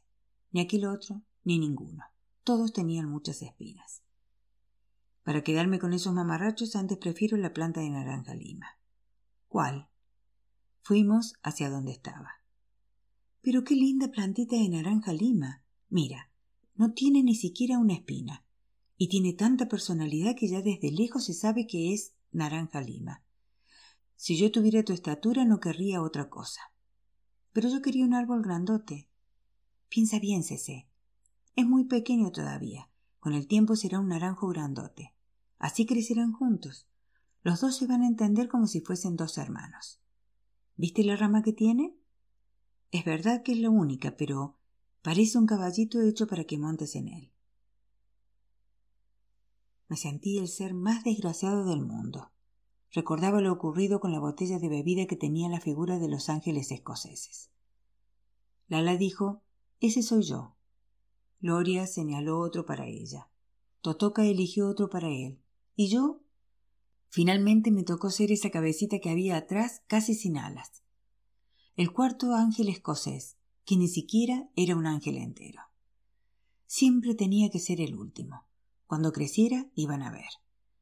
Ni 0.51 0.61
aquel 0.61 0.85
otro, 0.85 1.21
ni 1.43 1.59
ninguno. 1.59 2.03
Todos 2.43 2.73
tenían 2.73 3.09
muchas 3.09 3.41
espinas. 3.41 4.03
Para 5.23 5.43
quedarme 5.43 5.79
con 5.79 5.93
esos 5.93 6.13
mamarrachos 6.13 6.75
antes 6.75 6.97
prefiero 6.97 7.35
la 7.37 7.53
planta 7.53 7.81
de 7.81 7.89
naranja 7.89 8.33
lima. 8.33 8.79
¿Cuál? 9.47 9.89
Fuimos 10.81 11.33
hacia 11.43 11.69
donde 11.69 11.91
estaba. 11.91 12.41
Pero 13.41 13.63
qué 13.63 13.75
linda 13.75 14.09
plantita 14.09 14.55
de 14.55 14.69
naranja 14.69 15.11
lima. 15.13 15.63
Mira, 15.89 16.31
no 16.75 16.93
tiene 16.93 17.23
ni 17.23 17.35
siquiera 17.35 17.77
una 17.77 17.93
espina. 17.93 18.45
Y 18.97 19.09
tiene 19.09 19.33
tanta 19.33 19.67
personalidad 19.67 20.35
que 20.35 20.47
ya 20.47 20.61
desde 20.61 20.91
lejos 20.91 21.25
se 21.25 21.33
sabe 21.33 21.67
que 21.67 21.93
es 21.93 22.13
naranja 22.31 22.81
lima. 22.81 23.23
Si 24.15 24.35
yo 24.37 24.51
tuviera 24.51 24.83
tu 24.83 24.93
estatura 24.93 25.45
no 25.45 25.59
querría 25.59 26.01
otra 26.01 26.29
cosa. 26.29 26.61
Pero 27.53 27.69
yo 27.69 27.81
quería 27.81 28.05
un 28.05 28.15
árbol 28.15 28.41
grandote. 28.41 29.07
Piensa 29.89 30.19
bien, 30.19 30.43
Cecé. 30.43 30.87
Es 31.55 31.65
muy 31.65 31.85
pequeño 31.85 32.31
todavía. 32.31 32.89
Con 33.19 33.33
el 33.33 33.47
tiempo 33.47 33.75
será 33.75 33.99
un 33.99 34.09
naranjo 34.09 34.47
grandote. 34.47 35.13
Así 35.59 35.85
crecerán 35.85 36.33
juntos. 36.33 36.87
Los 37.43 37.61
dos 37.61 37.77
se 37.77 37.87
van 37.87 38.01
a 38.01 38.07
entender 38.07 38.47
como 38.47 38.67
si 38.67 38.81
fuesen 38.81 39.15
dos 39.15 39.37
hermanos. 39.37 40.01
¿Viste 40.75 41.03
la 41.03 41.15
rama 41.15 41.43
que 41.43 41.53
tiene? 41.53 41.95
Es 42.91 43.05
verdad 43.05 43.43
que 43.43 43.53
es 43.53 43.59
la 43.59 43.69
única, 43.69 44.17
pero 44.17 44.57
parece 45.01 45.37
un 45.37 45.45
caballito 45.45 46.01
hecho 46.01 46.27
para 46.27 46.43
que 46.43 46.57
montes 46.57 46.95
en 46.95 47.07
él. 47.07 47.31
Me 49.87 49.97
sentí 49.97 50.37
el 50.37 50.47
ser 50.47 50.73
más 50.73 51.03
desgraciado 51.03 51.65
del 51.65 51.81
mundo. 51.81 52.31
Recordaba 52.91 53.41
lo 53.41 53.51
ocurrido 53.53 53.99
con 53.99 54.11
la 54.11 54.19
botella 54.19 54.59
de 54.59 54.69
bebida 54.69 55.05
que 55.05 55.15
tenía 55.15 55.49
la 55.49 55.61
figura 55.61 55.99
de 55.99 56.09
los 56.09 56.29
ángeles 56.29 56.71
escoceses. 56.71 57.49
Lala 58.67 58.97
dijo 58.97 59.41
Ese 59.79 60.01
soy 60.01 60.23
yo. 60.23 60.55
Gloria 61.39 61.87
señaló 61.87 62.39
otro 62.39 62.65
para 62.65 62.87
ella. 62.87 63.29
Totoca 63.81 64.25
eligió 64.25 64.67
otro 64.67 64.89
para 64.89 65.09
él. 65.09 65.39
¿Y 65.75 65.89
yo? 65.89 66.21
Finalmente 67.09 67.71
me 67.71 67.83
tocó 67.83 68.09
ser 68.09 68.31
esa 68.31 68.49
cabecita 68.49 68.99
que 68.99 69.09
había 69.09 69.37
atrás 69.37 69.83
casi 69.87 70.13
sin 70.15 70.37
alas. 70.37 70.83
El 71.75 71.93
cuarto 71.93 72.33
ángel 72.33 72.69
escocés, 72.69 73.37
que 73.63 73.77
ni 73.77 73.87
siquiera 73.87 74.49
era 74.55 74.75
un 74.75 74.87
ángel 74.87 75.17
entero. 75.17 75.61
Siempre 76.65 77.13
tenía 77.13 77.49
que 77.49 77.59
ser 77.59 77.79
el 77.79 77.95
último. 77.95 78.46
Cuando 78.87 79.11
creciera, 79.11 79.67
iban 79.75 80.01
a 80.01 80.11
ver. 80.11 80.29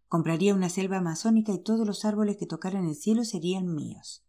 Compraría 0.08 0.54
una 0.54 0.70
selva 0.70 0.98
amazónica 0.98 1.52
y 1.52 1.62
todos 1.62 1.86
los 1.86 2.06
árboles 2.06 2.38
que 2.38 2.46
tocaran 2.46 2.88
el 2.88 2.96
cielo 2.96 3.26
serían 3.26 3.74
míos. 3.74 4.24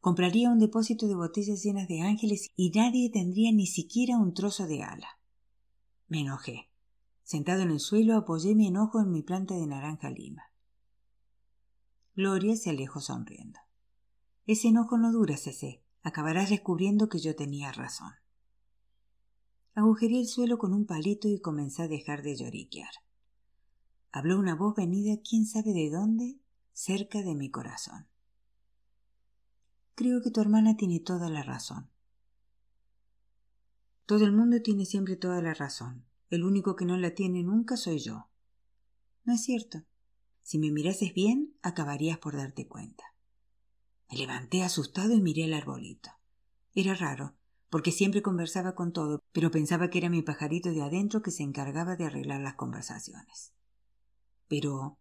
Compraría 0.00 0.50
un 0.50 0.58
depósito 0.58 1.08
de 1.08 1.14
botellas 1.14 1.62
llenas 1.62 1.88
de 1.88 2.02
ángeles 2.02 2.50
y 2.56 2.70
nadie 2.70 3.10
tendría 3.10 3.52
ni 3.52 3.66
siquiera 3.66 4.18
un 4.18 4.34
trozo 4.34 4.66
de 4.66 4.82
ala. 4.82 5.18
Me 6.08 6.20
enojé. 6.20 6.70
Sentado 7.22 7.62
en 7.62 7.70
el 7.70 7.80
suelo 7.80 8.16
apoyé 8.16 8.54
mi 8.54 8.66
enojo 8.68 9.00
en 9.00 9.10
mi 9.10 9.22
planta 9.22 9.54
de 9.54 9.66
naranja 9.66 10.10
lima. 10.10 10.52
Gloria 12.14 12.56
se 12.56 12.70
alejó 12.70 13.00
sonriendo. 13.00 13.60
Ese 14.46 14.68
enojo 14.68 14.98
no 14.98 15.12
dura, 15.12 15.36
Cecé. 15.36 15.82
Acabarás 16.02 16.50
descubriendo 16.50 17.08
que 17.08 17.18
yo 17.18 17.36
tenía 17.36 17.72
razón. 17.72 18.12
Agujeré 19.74 20.18
el 20.18 20.26
suelo 20.26 20.58
con 20.58 20.74
un 20.74 20.84
palito 20.84 21.28
y 21.28 21.40
comencé 21.40 21.82
a 21.82 21.88
dejar 21.88 22.22
de 22.22 22.36
lloriquear. 22.36 22.90
Habló 24.12 24.38
una 24.38 24.56
voz 24.56 24.74
venida 24.74 25.20
quién 25.22 25.46
sabe 25.46 25.72
de 25.72 25.90
dónde, 25.90 26.40
cerca 26.72 27.22
de 27.22 27.34
mi 27.34 27.50
corazón. 27.50 28.08
Creo 29.94 30.22
que 30.22 30.30
tu 30.30 30.40
hermana 30.40 30.76
tiene 30.76 30.98
toda 30.98 31.28
la 31.28 31.42
razón. 31.42 31.88
Todo 34.06 34.24
el 34.24 34.32
mundo 34.32 34.60
tiene 34.60 34.86
siempre 34.86 35.14
toda 35.14 35.40
la 35.40 35.54
razón. 35.54 36.04
El 36.30 36.42
único 36.42 36.74
que 36.74 36.84
no 36.84 36.96
la 36.96 37.14
tiene 37.14 37.44
nunca 37.44 37.76
soy 37.76 38.00
yo. 38.00 38.28
No 39.24 39.34
es 39.34 39.44
cierto. 39.44 39.84
Si 40.42 40.58
me 40.58 40.72
mirases 40.72 41.14
bien, 41.14 41.54
acabarías 41.62 42.18
por 42.18 42.36
darte 42.36 42.66
cuenta. 42.66 43.04
Me 44.10 44.18
levanté 44.18 44.64
asustado 44.64 45.12
y 45.14 45.20
miré 45.20 45.44
el 45.44 45.54
arbolito. 45.54 46.10
Era 46.74 46.94
raro, 46.94 47.34
porque 47.70 47.92
siempre 47.92 48.20
conversaba 48.20 48.74
con 48.74 48.92
todo, 48.92 49.22
pero 49.32 49.50
pensaba 49.50 49.88
que 49.88 49.98
era 49.98 50.10
mi 50.10 50.22
pajarito 50.22 50.70
de 50.70 50.82
adentro 50.82 51.22
que 51.22 51.30
se 51.30 51.44
encargaba 51.44 51.96
de 51.96 52.04
arreglar 52.04 52.40
las 52.40 52.54
conversaciones. 52.54 53.52
Pero. 54.48 54.98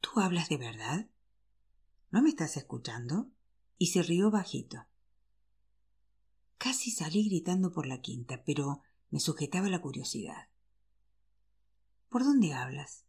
¿Tú 0.00 0.18
hablas 0.18 0.48
de 0.48 0.56
verdad? 0.56 1.06
¿No 2.10 2.22
me 2.22 2.30
estás 2.30 2.56
escuchando? 2.56 3.28
Y 3.78 3.88
se 3.88 4.02
rió 4.02 4.32
bajito. 4.32 4.84
Casi 6.58 6.90
salí 6.90 7.28
gritando 7.28 7.70
por 7.70 7.86
la 7.86 8.00
quinta, 8.00 8.42
pero 8.44 8.82
me 9.10 9.20
sujetaba 9.20 9.68
la 9.68 9.80
curiosidad. 9.80 10.48
¿Por 12.08 12.24
dónde 12.24 12.52
hablas? 12.52 13.04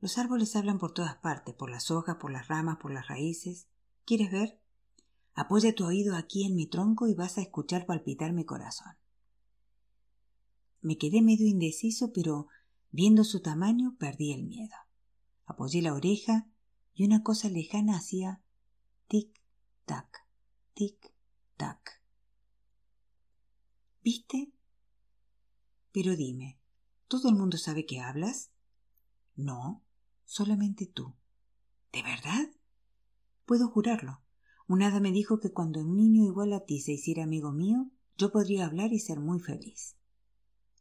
Los 0.00 0.18
árboles 0.18 0.54
hablan 0.56 0.78
por 0.78 0.92
todas 0.92 1.16
partes, 1.16 1.54
por 1.54 1.70
las 1.70 1.90
hojas, 1.90 2.16
por 2.16 2.30
las 2.30 2.48
ramas, 2.48 2.76
por 2.76 2.92
las 2.92 3.08
raíces. 3.08 3.66
¿Quieres 4.04 4.30
ver? 4.30 4.60
Apoya 5.36 5.74
tu 5.74 5.84
oído 5.84 6.16
aquí 6.16 6.46
en 6.46 6.56
mi 6.56 6.66
tronco 6.66 7.08
y 7.08 7.14
vas 7.14 7.36
a 7.36 7.42
escuchar 7.42 7.84
palpitar 7.84 8.32
mi 8.32 8.46
corazón. 8.46 8.96
Me 10.80 10.96
quedé 10.96 11.20
medio 11.20 11.46
indeciso, 11.46 12.10
pero 12.14 12.48
viendo 12.90 13.22
su 13.22 13.42
tamaño 13.42 13.96
perdí 13.98 14.32
el 14.32 14.44
miedo. 14.44 14.74
Apoyé 15.44 15.82
la 15.82 15.92
oreja 15.92 16.48
y 16.94 17.04
una 17.04 17.22
cosa 17.22 17.50
lejana 17.50 17.98
hacía 17.98 18.40
tic-tac, 19.10 20.08
tic-tac. 20.74 22.00
¿Viste? 24.02 24.54
Pero 25.92 26.16
dime, 26.16 26.58
¿todo 27.08 27.28
el 27.28 27.34
mundo 27.34 27.58
sabe 27.58 27.84
que 27.84 28.00
hablas? 28.00 28.52
No, 29.34 29.84
solamente 30.24 30.86
tú. 30.86 31.14
¿De 31.92 32.02
verdad? 32.02 32.48
Puedo 33.44 33.68
jurarlo. 33.68 34.22
Un 34.68 34.82
hada 34.82 34.98
me 34.98 35.12
dijo 35.12 35.38
que 35.38 35.52
cuando 35.52 35.80
un 35.80 35.96
niño 35.96 36.24
igual 36.24 36.52
a 36.52 36.64
ti 36.64 36.80
se 36.80 36.92
hiciera 36.92 37.24
amigo 37.24 37.52
mío, 37.52 37.90
yo 38.16 38.32
podría 38.32 38.66
hablar 38.66 38.92
y 38.92 38.98
ser 38.98 39.20
muy 39.20 39.38
feliz. 39.38 39.96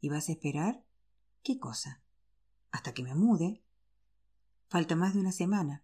¿Y 0.01 0.09
vas 0.09 0.29
a 0.29 0.31
esperar? 0.31 0.83
¿Qué 1.43 1.59
cosa? 1.59 2.01
Hasta 2.71 2.93
que 2.93 3.03
me 3.03 3.13
mude. 3.13 3.63
Falta 4.67 4.95
más 4.95 5.13
de 5.13 5.19
una 5.19 5.31
semana. 5.31 5.83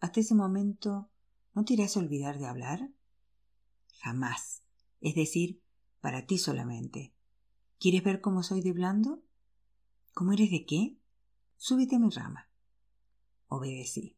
Hasta 0.00 0.20
ese 0.20 0.34
momento, 0.34 1.08
¿no 1.54 1.64
te 1.64 1.74
irás 1.74 1.96
a 1.96 2.00
olvidar 2.00 2.38
de 2.38 2.46
hablar? 2.46 2.90
Jamás. 4.00 4.62
Es 5.00 5.14
decir, 5.14 5.62
para 6.00 6.26
ti 6.26 6.38
solamente. 6.38 7.14
¿Quieres 7.78 8.02
ver 8.02 8.20
cómo 8.20 8.42
soy 8.42 8.60
de 8.60 8.72
blando? 8.72 9.22
¿Cómo 10.12 10.32
eres 10.32 10.50
de 10.50 10.66
qué? 10.66 10.98
Súbete 11.56 11.96
a 11.96 11.98
mi 12.00 12.10
rama. 12.10 12.48
Obedecí. 13.48 14.16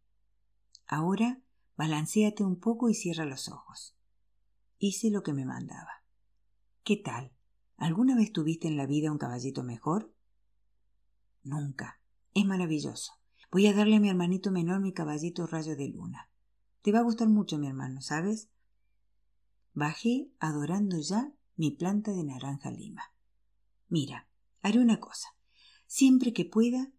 Ahora 0.86 1.40
balanceate 1.76 2.42
un 2.42 2.58
poco 2.58 2.88
y 2.88 2.94
cierra 2.94 3.24
los 3.24 3.48
ojos. 3.48 3.96
Hice 4.78 5.10
lo 5.10 5.22
que 5.22 5.32
me 5.32 5.44
mandaba. 5.44 6.02
¿Qué 6.82 6.96
tal? 6.96 7.32
¿Alguna 7.76 8.16
vez 8.16 8.32
tuviste 8.32 8.68
en 8.68 8.76
la 8.76 8.86
vida 8.86 9.12
un 9.12 9.18
caballito 9.18 9.62
mejor? 9.62 10.12
Nunca. 11.42 12.00
Es 12.34 12.44
maravilloso. 12.44 13.12
Voy 13.50 13.66
a 13.66 13.74
darle 13.74 13.96
a 13.96 14.00
mi 14.00 14.08
hermanito 14.08 14.50
menor 14.50 14.80
mi 14.80 14.92
caballito 14.92 15.46
rayo 15.46 15.76
de 15.76 15.88
luna. 15.88 16.30
Te 16.82 16.92
va 16.92 17.00
a 17.00 17.02
gustar 17.02 17.28
mucho, 17.28 17.58
mi 17.58 17.66
hermano, 17.66 18.00
¿sabes? 18.00 18.48
Bajé 19.74 20.30
adorando 20.38 20.98
ya 21.00 21.32
mi 21.56 21.70
planta 21.70 22.12
de 22.12 22.24
naranja 22.24 22.70
lima. 22.70 23.02
Mira, 23.88 24.28
haré 24.62 24.78
una 24.78 25.00
cosa. 25.00 25.28
Siempre 25.86 26.32
que 26.32 26.44
pueda, 26.44 26.90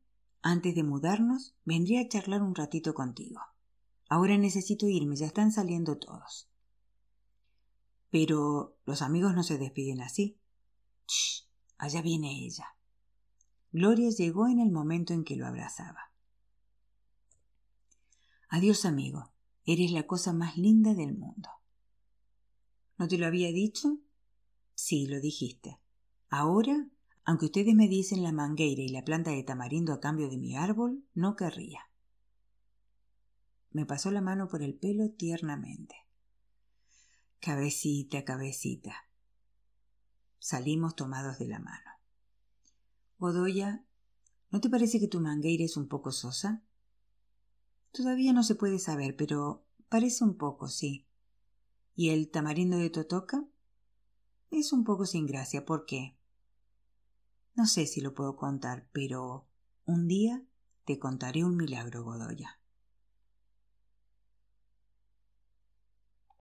antes 0.42 0.76
de 0.76 0.84
mudarnos, 0.84 1.56
vendría 1.66 2.02
a 2.02 2.08
charlar 2.08 2.42
un 2.42 2.56
ratito 2.56 2.94
contigo. 2.94 3.42
Ahora 4.10 4.38
necesito 4.38 4.88
irme, 4.88 5.16
ya 5.16 5.26
están 5.26 5.52
saliendo 5.52 5.98
todos. 5.98 6.48
Pero 8.10 8.78
los 8.86 9.02
amigos 9.02 9.36
no 9.36 9.44
se 9.44 9.58
despiden 9.58 10.02
así. 10.02 10.38
Shh, 11.08 11.44
allá 11.78 12.02
viene 12.02 12.46
ella. 12.46 12.76
Gloria 13.72 14.10
llegó 14.10 14.48
en 14.48 14.60
el 14.60 14.72
momento 14.72 15.14
en 15.14 15.24
que 15.24 15.36
lo 15.36 15.46
abrazaba. 15.46 16.12
Adiós, 18.50 18.86
amigo. 18.86 19.32
Eres 19.66 19.92
la 19.92 20.08
cosa 20.08 20.32
más 20.32 20.58
linda 20.58 20.94
del 20.94 21.14
mundo. 21.14 21.50
¿No 22.98 23.08
te 23.10 23.18
lo 23.18 23.28
había 23.28 23.52
dicho? 23.52 24.00
Sí, 24.74 25.08
lo 25.08 25.20
dijiste. 25.20 25.78
Ahora, 26.30 26.88
aunque 27.26 27.48
ustedes 27.48 27.76
me 27.76 27.90
dicen 27.90 28.24
la 28.24 28.32
mangueira 28.32 28.82
y 28.82 28.88
la 28.88 29.04
planta 29.04 29.32
de 29.32 29.44
tamarindo 29.44 29.92
a 29.92 30.00
cambio 30.00 30.30
de 30.30 30.38
mi 30.38 30.56
árbol, 30.56 31.04
no 31.14 31.36
querría. 31.36 31.87
Me 33.72 33.86
pasó 33.86 34.12
la 34.12 34.22
mano 34.22 34.48
por 34.48 34.64
el 34.64 34.74
pelo 34.74 35.12
tiernamente. 35.12 35.96
Cabecita, 37.40 38.24
cabecita. 38.24 39.08
Salimos 40.40 40.96
tomados 40.96 41.40
de 41.40 41.48
la 41.48 41.60
mano. 41.60 41.92
Godoya, 43.20 43.86
¿no 44.52 44.62
te 44.62 44.70
parece 44.70 45.00
que 45.00 45.08
tu 45.08 45.20
mangueira 45.20 45.64
es 45.64 45.78
un 45.78 45.88
poco 45.88 46.12
sosa? 46.12 46.64
Todavía 47.92 48.34
no 48.34 48.44
se 48.44 48.56
puede 48.56 48.80
saber, 48.80 49.16
pero 49.16 49.66
parece 49.90 50.24
un 50.24 50.38
poco, 50.38 50.68
sí. 50.68 51.08
¿Y 51.96 52.10
el 52.10 52.30
tamarindo 52.30 52.78
de 52.78 52.90
Totoca? 52.90 53.46
Es 54.52 54.72
un 54.72 54.84
poco 54.84 55.06
sin 55.06 55.26
gracia. 55.26 55.66
¿Por 55.66 55.86
qué? 55.86 56.16
No 57.56 57.66
sé 57.66 57.88
si 57.88 58.02
lo 58.02 58.14
puedo 58.14 58.36
contar, 58.36 58.88
pero 58.92 59.48
un 59.86 60.08
día 60.08 60.46
te 60.86 61.00
contaré 61.00 61.44
un 61.44 61.58
milagro, 61.58 62.04
Godoya. 62.04 62.60